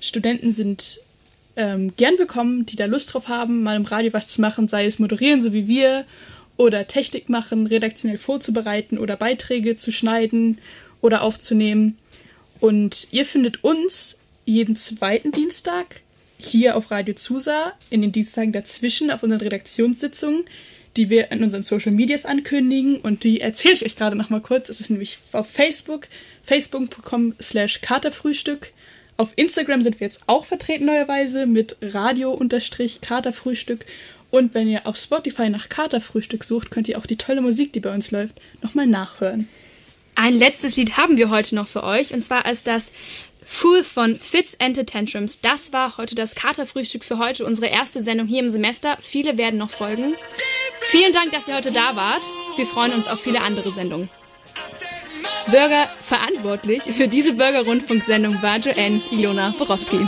Studenten 0.00 0.52
sind 0.52 1.00
ähm, 1.56 1.92
gern 1.96 2.18
willkommen, 2.18 2.66
die 2.66 2.76
da 2.76 2.86
Lust 2.86 3.12
drauf 3.12 3.28
haben, 3.28 3.62
mal 3.62 3.76
im 3.76 3.84
Radio 3.84 4.12
was 4.12 4.28
zu 4.28 4.40
machen, 4.40 4.68
sei 4.68 4.86
es 4.86 4.98
moderieren, 4.98 5.40
so 5.40 5.52
wie 5.52 5.68
wir, 5.68 6.04
oder 6.56 6.86
Technik 6.86 7.28
machen, 7.28 7.66
redaktionell 7.66 8.18
vorzubereiten 8.18 8.98
oder 8.98 9.16
Beiträge 9.16 9.76
zu 9.76 9.92
schneiden 9.92 10.58
oder 11.00 11.22
aufzunehmen. 11.22 11.98
Und 12.60 13.08
ihr 13.10 13.24
findet 13.24 13.64
uns 13.64 14.18
jeden 14.44 14.76
zweiten 14.76 15.32
Dienstag 15.32 16.02
hier 16.38 16.76
auf 16.76 16.90
Radio 16.90 17.14
Zusa, 17.14 17.72
in 17.90 18.02
den 18.02 18.12
Dienstagen 18.12 18.52
dazwischen 18.52 19.10
auf 19.10 19.22
unseren 19.22 19.40
Redaktionssitzungen, 19.40 20.44
die 20.96 21.10
wir 21.10 21.30
in 21.30 21.42
unseren 21.42 21.62
Social 21.62 21.92
Medias 21.92 22.26
ankündigen. 22.26 22.96
Und 22.96 23.24
die 23.24 23.40
erzähle 23.40 23.74
ich 23.74 23.84
euch 23.84 23.96
gerade 23.96 24.16
noch 24.16 24.30
mal 24.30 24.40
kurz. 24.40 24.68
Es 24.68 24.80
ist 24.80 24.90
nämlich 24.90 25.18
auf 25.32 25.48
Facebook, 25.48 26.08
facebook.com 26.44 27.34
slash 27.40 27.80
katerfrühstück. 27.80 28.72
Auf 29.16 29.32
Instagram 29.36 29.82
sind 29.82 30.00
wir 30.00 30.06
jetzt 30.06 30.22
auch 30.26 30.46
vertreten 30.46 30.86
neuerweise 30.86 31.46
mit 31.46 31.76
Radio-Katerfrühstück. 31.80 33.84
Und 34.30 34.54
wenn 34.54 34.68
ihr 34.68 34.86
auf 34.86 34.96
Spotify 34.96 35.50
nach 35.50 35.68
Katerfrühstück 35.68 36.44
sucht, 36.44 36.70
könnt 36.70 36.88
ihr 36.88 36.98
auch 36.98 37.06
die 37.06 37.16
tolle 37.16 37.42
Musik, 37.42 37.72
die 37.72 37.80
bei 37.80 37.92
uns 37.92 38.10
läuft, 38.10 38.40
nochmal 38.62 38.86
nachhören. 38.86 39.48
Ein 40.14 40.34
letztes 40.34 40.76
Lied 40.76 40.96
haben 40.96 41.16
wir 41.16 41.30
heute 41.30 41.54
noch 41.54 41.68
für 41.68 41.84
euch 41.84 42.12
und 42.12 42.22
zwar 42.22 42.50
ist 42.50 42.66
das 42.66 42.92
Fool 43.44 43.82
von 43.82 44.18
Fits 44.18 44.58
and 44.60 44.76
the 44.76 44.84
Tantrums. 44.84 45.40
Das 45.40 45.72
war 45.72 45.96
heute 45.96 46.14
das 46.14 46.34
Katerfrühstück 46.34 47.04
für 47.04 47.18
heute, 47.18 47.44
unsere 47.44 47.68
erste 47.68 48.02
Sendung 48.02 48.26
hier 48.26 48.40
im 48.40 48.50
Semester. 48.50 48.96
Viele 49.00 49.36
werden 49.36 49.58
noch 49.58 49.70
folgen. 49.70 50.14
Vielen 50.80 51.12
Dank, 51.12 51.32
dass 51.32 51.48
ihr 51.48 51.56
heute 51.56 51.72
da 51.72 51.96
wart. 51.96 52.22
Wir 52.56 52.66
freuen 52.66 52.92
uns 52.92 53.08
auf 53.08 53.20
viele 53.20 53.40
andere 53.40 53.72
Sendungen. 53.72 54.08
Bürger 55.46 55.88
verantwortlich 56.02 56.82
für 56.82 57.08
diese 57.08 57.34
Bürgerrundfunksendung 57.34 58.42
war 58.42 58.58
Joanne 58.58 59.00
Ilona 59.10 59.54
Borowski. 59.58 59.98